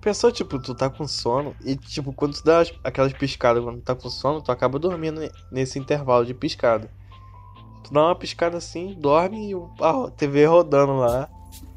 pensou, 0.02 0.32
tipo, 0.32 0.60
tu 0.60 0.74
tá 0.76 0.90
com 0.90 1.08
sono 1.08 1.56
e, 1.64 1.76
tipo, 1.76 2.14
quando 2.14 2.34
tu 2.36 2.44
dá 2.44 2.60
as- 2.60 2.74
aquelas 2.84 3.14
piscadas 3.14 3.64
quando 3.64 3.78
tu 3.78 3.84
tá 3.84 3.96
com 3.96 4.10
sono, 4.10 4.42
tu 4.42 4.52
acaba 4.52 4.80
dormindo 4.80 5.22
nesse 5.52 5.78
intervalo 5.80 6.26
de 6.26 6.34
piscada. 6.34 6.90
Tu 7.84 7.94
dá 7.94 8.06
uma 8.06 8.16
piscada 8.16 8.58
assim, 8.58 8.96
dorme 9.00 9.52
e 9.52 9.56
a 9.84 10.12
TV 10.12 10.46
rodando 10.46 10.98
lá. 10.98 11.30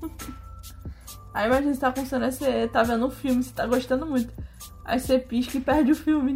Aí 1.34 1.46
imagina 1.46 1.72
você 1.74 1.80
tá 1.80 1.90
com 1.92 2.04
sono, 2.04 2.30
você 2.30 2.68
tá 2.68 2.82
vendo 2.82 3.06
um 3.06 3.10
filme, 3.10 3.42
você 3.42 3.52
tá 3.52 3.66
gostando 3.66 4.04
muito. 4.06 4.32
Aí 4.84 5.00
você 5.00 5.18
pisca 5.18 5.56
e 5.56 5.60
perde 5.60 5.92
o 5.92 5.96
filme. 5.96 6.34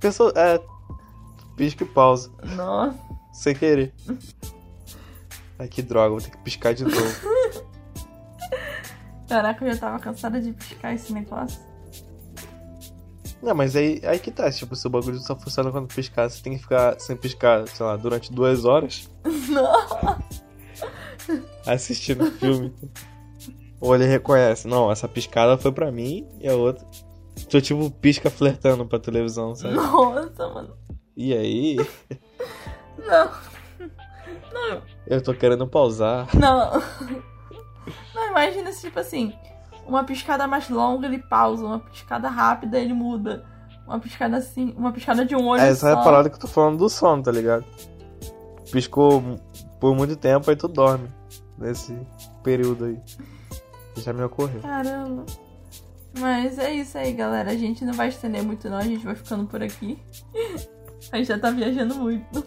Pessoa, 0.00 0.32
é. 0.34 0.60
Pisca 1.56 1.84
e 1.84 1.86
pausa. 1.86 2.30
Nossa. 2.56 2.98
Sem 3.32 3.54
querer. 3.54 3.94
Ai, 5.58 5.68
que 5.68 5.82
droga, 5.82 6.10
vou 6.10 6.20
ter 6.20 6.30
que 6.30 6.38
piscar 6.38 6.72
de 6.72 6.84
novo. 6.84 6.96
Caraca, 9.28 9.64
eu 9.64 9.72
já 9.72 9.78
tava 9.80 9.98
cansada 9.98 10.40
de 10.40 10.52
piscar 10.52 10.94
esse 10.94 11.12
negócio. 11.12 11.60
Não, 13.42 13.54
mas 13.54 13.74
aí, 13.74 14.00
aí 14.04 14.18
que 14.20 14.30
tá, 14.30 14.50
tipo, 14.52 14.76
seu 14.76 14.88
bagulho 14.90 15.18
só 15.18 15.34
funciona 15.36 15.72
quando 15.72 15.92
piscar. 15.92 16.30
Você 16.30 16.40
tem 16.42 16.54
que 16.54 16.60
ficar 16.62 16.98
sem 17.00 17.16
piscar, 17.16 17.66
sei 17.66 17.84
lá, 17.84 17.96
durante 17.96 18.32
duas 18.32 18.64
horas 18.64 19.10
Não. 19.50 20.18
assistindo 21.66 22.24
o 22.24 22.30
filme. 22.30 22.72
Ou 23.80 23.94
ele 23.96 24.04
reconhece, 24.04 24.68
não, 24.68 24.92
essa 24.92 25.08
piscada 25.08 25.58
foi 25.58 25.72
pra 25.72 25.90
mim 25.90 26.24
e 26.40 26.48
a 26.48 26.54
outra. 26.54 26.86
Tô 27.50 27.60
tipo 27.60 27.90
pisca 27.90 28.30
flertando 28.30 28.86
pra 28.86 29.00
televisão, 29.00 29.56
sabe? 29.56 29.74
Nossa, 29.74 30.48
mano. 30.48 30.76
E 31.16 31.34
aí, 31.34 31.76
Não. 32.98 33.30
Não. 34.52 34.82
eu 35.06 35.20
tô 35.20 35.34
querendo 35.34 35.66
pausar. 35.66 36.28
Não. 36.36 36.80
Não, 38.14 38.28
imagina 38.28 38.72
se, 38.72 38.82
tipo 38.82 38.98
assim, 38.98 39.32
uma 39.86 40.04
piscada 40.04 40.46
mais 40.46 40.68
longa 40.68 41.06
ele 41.06 41.18
pausa, 41.18 41.64
uma 41.64 41.78
piscada 41.80 42.28
rápida 42.28 42.78
ele 42.78 42.92
muda. 42.92 43.44
Uma 43.86 43.98
piscada 43.98 44.36
assim, 44.36 44.72
uma 44.76 44.92
piscada 44.92 45.24
de 45.24 45.34
um 45.34 45.46
olho 45.46 45.60
Essa 45.60 45.90
é 45.90 45.92
a 45.92 45.96
parada 45.96 46.30
que 46.30 46.36
eu 46.36 46.40
tô 46.40 46.46
falando 46.46 46.78
do 46.78 46.88
sono, 46.88 47.22
tá 47.22 47.32
ligado? 47.32 47.64
Piscou 48.70 49.22
por 49.80 49.94
muito 49.94 50.16
tempo, 50.16 50.48
aí 50.48 50.56
tu 50.56 50.68
dorme. 50.68 51.10
Nesse 51.58 51.96
período 52.42 52.86
aí. 52.86 53.00
Já 53.96 54.12
me 54.12 54.22
ocorreu. 54.22 54.60
Caramba. 54.60 55.26
Mas 56.18 56.58
é 56.58 56.72
isso 56.72 56.96
aí, 56.96 57.12
galera. 57.12 57.50
A 57.50 57.56
gente 57.56 57.84
não 57.84 57.92
vai 57.92 58.08
estender 58.08 58.42
muito, 58.42 58.68
não. 58.68 58.78
A 58.78 58.84
gente 58.84 59.04
vai 59.04 59.14
ficando 59.14 59.46
por 59.46 59.62
aqui. 59.62 59.98
A 61.10 61.16
gente 61.16 61.26
já 61.26 61.38
tá 61.38 61.50
viajando 61.50 61.96
muito. 61.96 62.46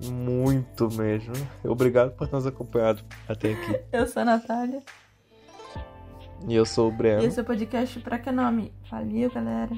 Muito 0.00 0.88
mesmo. 0.92 1.32
Obrigado 1.64 2.12
por 2.12 2.28
ter 2.28 2.34
nos 2.34 2.46
acompanhado 2.46 3.02
até 3.28 3.52
aqui. 3.52 3.80
Eu 3.92 4.06
sou 4.06 4.22
a 4.22 4.24
Natália. 4.24 4.80
E 6.46 6.54
eu 6.54 6.64
sou 6.64 6.88
o 6.88 6.92
E 6.92 6.96
Breno. 6.96 7.24
esse 7.24 7.38
é 7.40 7.42
o 7.42 7.44
podcast 7.44 7.98
Pra 7.98 8.16
Que 8.18 8.30
Nome? 8.30 8.72
Valeu, 8.88 9.28
galera. 9.28 9.72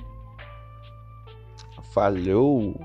Falhou! 1.94 2.78